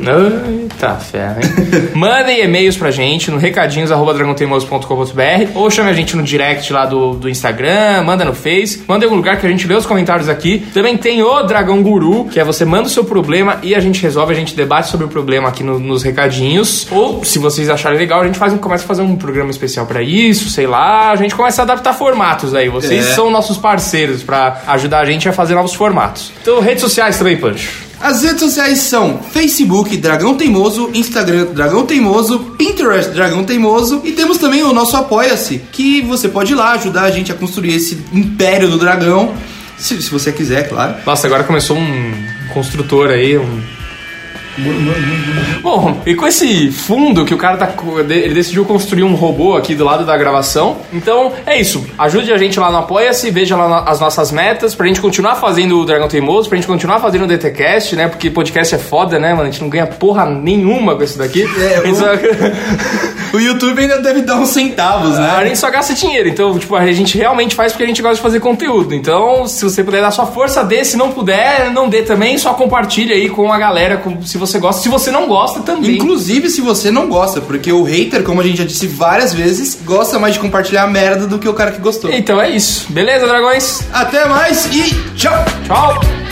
Eita 0.62 0.94
ferro, 0.96 1.36
hein? 1.42 1.88
Mandem 1.94 2.42
e-mails 2.42 2.76
pra 2.76 2.90
gente 2.90 3.30
no 3.30 3.38
ou 5.54 5.70
chame 5.70 5.90
a 5.90 5.92
gente 5.92 6.16
no 6.16 6.22
direct 6.22 6.72
lá 6.72 6.86
do, 6.86 7.14
do 7.14 7.28
Instagram, 7.28 8.02
manda 8.04 8.24
no 8.24 8.34
Face, 8.34 8.82
manda 8.86 9.04
em 9.04 9.06
algum 9.06 9.16
lugar 9.16 9.38
que 9.38 9.46
a 9.46 9.50
gente 9.50 9.66
lê 9.66 9.74
os 9.74 9.86
comentários 9.86 10.28
aqui. 10.28 10.64
Também 10.72 10.96
tem 10.96 11.22
o 11.22 11.42
Dragão 11.42 11.82
Guru, 11.82 12.26
que 12.26 12.38
é 12.40 12.44
você 12.44 12.64
manda 12.64 12.84
o 12.84 12.90
seu 12.90 13.04
problema 13.04 13.58
e 13.62 13.74
a 13.74 13.80
gente 13.80 14.02
resolve, 14.02 14.32
a 14.32 14.36
gente 14.36 14.54
debate 14.54 14.88
sobre 14.88 15.06
o 15.06 15.08
problema 15.08 15.48
aqui 15.48 15.62
no- 15.62 15.78
nos 15.78 16.02
recadinhos. 16.02 16.86
Ou, 16.90 17.24
se 17.24 17.38
vocês 17.38 17.68
acharem 17.70 17.98
legal, 17.98 18.20
a 18.20 18.26
gente 18.26 18.38
faz 18.38 18.52
um, 18.52 18.58
começa 18.58 18.84
a 18.84 18.86
fazer 18.88 19.02
um 19.02 19.16
programa 19.16 19.50
especial 19.50 19.86
pra 19.86 20.02
isso, 20.02 20.48
sei 20.48 20.66
lá. 20.66 21.10
A 21.10 21.16
gente 21.16 21.34
começa 21.34 21.62
a 21.62 21.64
adaptar 21.64 21.92
formatos 21.92 22.54
aí. 22.54 22.68
Vocês 22.68 23.06
É. 23.06 23.14
são 23.14 23.30
nossos 23.30 23.56
parceiros 23.58 24.22
pra 24.22 24.62
ajudar 24.68 25.00
a 25.00 25.04
gente 25.04 25.28
a 25.28 25.32
fazer 25.32 25.54
novos 25.54 25.74
formatos. 25.74 26.32
Então, 26.42 26.60
redes 26.60 26.80
sociais 26.82 27.16
também, 27.18 27.36
Pancho. 27.36 27.83
As 28.04 28.22
redes 28.22 28.40
sociais 28.40 28.80
são 28.80 29.18
Facebook, 29.32 29.96
Dragão 29.96 30.34
Teimoso, 30.34 30.90
Instagram, 30.92 31.46
Dragão 31.54 31.86
Teimoso, 31.86 32.38
Pinterest, 32.58 33.10
Dragão 33.12 33.44
Teimoso 33.44 34.02
e 34.04 34.12
temos 34.12 34.36
também 34.36 34.62
o 34.62 34.74
nosso 34.74 34.94
Apoia-se, 34.94 35.62
que 35.72 36.02
você 36.02 36.28
pode 36.28 36.52
ir 36.52 36.54
lá 36.54 36.72
ajudar 36.72 37.04
a 37.04 37.10
gente 37.10 37.32
a 37.32 37.34
construir 37.34 37.74
esse 37.74 37.98
império 38.12 38.68
do 38.68 38.76
dragão, 38.76 39.32
se, 39.78 40.02
se 40.02 40.10
você 40.10 40.30
quiser, 40.32 40.68
claro. 40.68 40.96
Nossa, 41.06 41.26
agora 41.26 41.44
começou 41.44 41.78
um 41.78 42.12
construtor 42.52 43.08
aí, 43.08 43.38
um. 43.38 43.62
Bom, 45.62 46.00
e 46.06 46.14
com 46.14 46.26
esse 46.26 46.70
fundo 46.70 47.24
que 47.24 47.34
o 47.34 47.38
cara 47.38 47.56
tá. 47.56 47.72
Ele 48.08 48.34
decidiu 48.34 48.64
construir 48.64 49.02
um 49.02 49.14
robô 49.14 49.56
aqui 49.56 49.74
do 49.74 49.84
lado 49.84 50.04
da 50.04 50.16
gravação. 50.16 50.78
Então 50.92 51.32
é 51.46 51.60
isso. 51.60 51.84
Ajude 51.98 52.32
a 52.32 52.36
gente 52.36 52.58
lá 52.60 52.70
no 52.70 52.78
Apoia-se, 52.78 53.30
veja 53.30 53.56
lá 53.56 53.84
as 53.86 54.00
nossas 54.00 54.30
metas 54.30 54.74
pra 54.74 54.86
gente 54.86 55.00
continuar 55.00 55.36
fazendo 55.36 55.78
o 55.78 55.84
Dragão 55.84 56.08
Teimoso, 56.08 56.48
pra 56.48 56.56
gente 56.56 56.66
continuar 56.66 57.00
fazendo 57.00 57.24
o 57.24 57.26
DTCast, 57.26 57.96
né? 57.96 58.08
Porque 58.08 58.30
podcast 58.30 58.74
é 58.74 58.78
foda, 58.78 59.18
né, 59.18 59.30
mano? 59.30 59.42
A 59.42 59.50
gente 59.50 59.60
não 59.60 59.68
ganha 59.68 59.86
porra 59.86 60.26
nenhuma 60.26 60.94
com 60.94 61.02
isso 61.02 61.18
daqui. 61.18 61.42
É, 61.42 61.76
A 61.78 61.82
gente 61.86 63.23
o- 63.36 63.40
YouTube 63.40 63.80
ainda 63.80 63.98
deve 64.00 64.22
dar 64.22 64.36
uns 64.36 64.48
centavos, 64.50 65.16
A 65.18 65.38
né? 65.40 65.46
gente 65.46 65.58
só 65.58 65.70
gasta 65.70 65.94
dinheiro, 65.94 66.28
então, 66.28 66.58
tipo, 66.58 66.74
a 66.74 66.92
gente 66.92 67.16
realmente 67.18 67.54
faz 67.54 67.72
porque 67.72 67.84
a 67.84 67.86
gente 67.86 68.00
gosta 68.02 68.16
de 68.16 68.22
fazer 68.22 68.40
conteúdo. 68.40 68.94
Então, 68.94 69.46
se 69.46 69.62
você 69.64 69.82
puder 69.84 70.00
dar 70.00 70.10
sua 70.10 70.26
força, 70.26 70.62
dê. 70.64 70.84
Se 70.84 70.96
não 70.96 71.12
puder, 71.12 71.70
não 71.70 71.88
dê 71.88 72.02
também. 72.02 72.36
Só 72.38 72.54
compartilha 72.54 73.14
aí 73.14 73.28
com 73.28 73.52
a 73.52 73.58
galera, 73.58 73.96
com- 73.98 74.22
se 74.22 74.38
você 74.38 74.58
gosta. 74.58 74.82
Se 74.82 74.88
você 74.88 75.10
não 75.10 75.26
gosta, 75.26 75.60
também. 75.60 75.92
Inclusive 75.96 76.48
se 76.50 76.60
você 76.60 76.90
não 76.90 77.08
gosta, 77.08 77.40
porque 77.40 77.72
o 77.72 77.82
hater, 77.82 78.22
como 78.22 78.40
a 78.40 78.44
gente 78.44 78.58
já 78.58 78.64
disse 78.64 78.86
várias 78.86 79.32
vezes, 79.34 79.78
gosta 79.84 80.18
mais 80.18 80.34
de 80.34 80.40
compartilhar 80.40 80.84
a 80.84 80.86
merda 80.86 81.26
do 81.26 81.38
que 81.38 81.48
o 81.48 81.54
cara 81.54 81.70
que 81.72 81.80
gostou. 81.80 82.10
Então 82.12 82.40
é 82.40 82.50
isso. 82.50 82.86
Beleza, 82.90 83.26
dragões? 83.26 83.82
Até 83.92 84.24
mais 84.26 84.66
e 84.66 84.94
tchau! 85.16 85.44
Tchau! 85.66 86.23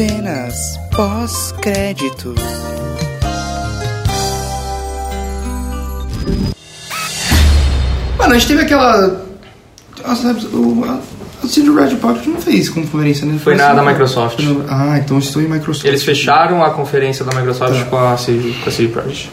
Cenas 0.00 0.80
pós-créditos. 0.96 2.40
Mano, 8.16 8.32
a 8.32 8.38
gente 8.38 8.48
teve 8.48 8.62
aquela. 8.62 9.26
Nossa, 10.02 10.32
o, 10.54 10.84
a, 10.86 11.46
CD 11.46 11.70
Red 11.70 11.96
Pocket 11.96 12.24
não 12.28 12.40
fez 12.40 12.70
conferência, 12.70 13.26
né? 13.26 13.38
Foi 13.44 13.54
nada 13.54 13.74
assim, 13.74 13.84
da 13.84 13.90
Microsoft. 13.90 14.36
foi 14.36 14.44
no- 14.46 14.64
Ah, 14.70 14.96
então 14.96 15.18
estou 15.18 15.42
em 15.42 15.46
Microsoft. 15.46 15.84
Eles 15.84 16.02
fecharam 16.02 16.64
a 16.64 16.70
conferência 16.70 17.22
da 17.22 17.38
Microsoft 17.38 17.84
com 17.90 17.98
a 17.98 18.16
CD, 18.16 18.52
com 18.52 18.70
a 18.70 18.72
CD 18.72 18.88
Projekt. 18.88 19.30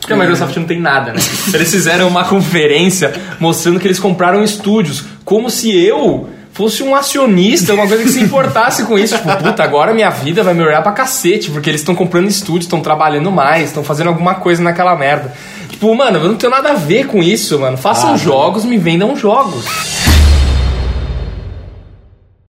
Porque 0.00 0.12
a 0.12 0.16
Microsoft 0.16 0.56
não 0.56 0.64
tem 0.64 0.80
nada, 0.80 1.12
né? 1.12 1.20
Eles 1.54 1.70
fizeram 1.70 2.08
uma 2.08 2.24
conferência 2.24 3.14
mostrando 3.38 3.78
que 3.78 3.86
eles 3.86 4.00
compraram 4.00 4.42
estúdios, 4.42 5.04
como 5.24 5.48
se 5.48 5.72
eu 5.72 6.28
fosse 6.60 6.82
um 6.82 6.94
acionista, 6.94 7.72
uma 7.72 7.88
coisa 7.88 8.02
que 8.04 8.10
se 8.10 8.20
importasse 8.20 8.84
com 8.84 8.98
isso. 8.98 9.16
Tipo, 9.16 9.34
puta, 9.36 9.64
agora 9.64 9.94
minha 9.94 10.10
vida 10.10 10.42
vai 10.42 10.52
melhorar 10.52 10.82
pra 10.82 10.92
cacete, 10.92 11.50
porque 11.50 11.70
eles 11.70 11.80
estão 11.80 11.94
comprando 11.94 12.28
estúdios, 12.28 12.66
estão 12.66 12.80
trabalhando 12.80 13.32
mais, 13.32 13.68
estão 13.68 13.82
fazendo 13.82 14.08
alguma 14.08 14.34
coisa 14.34 14.62
naquela 14.62 14.94
merda. 14.94 15.32
Tipo, 15.70 15.94
mano, 15.94 16.18
eu 16.18 16.28
não 16.28 16.36
tenho 16.36 16.52
nada 16.52 16.72
a 16.72 16.74
ver 16.74 17.06
com 17.06 17.22
isso, 17.22 17.58
mano. 17.58 17.78
Façam 17.78 18.18
jogos, 18.18 18.66
me 18.66 18.76
vendam 18.76 19.16
jogos. 19.16 19.64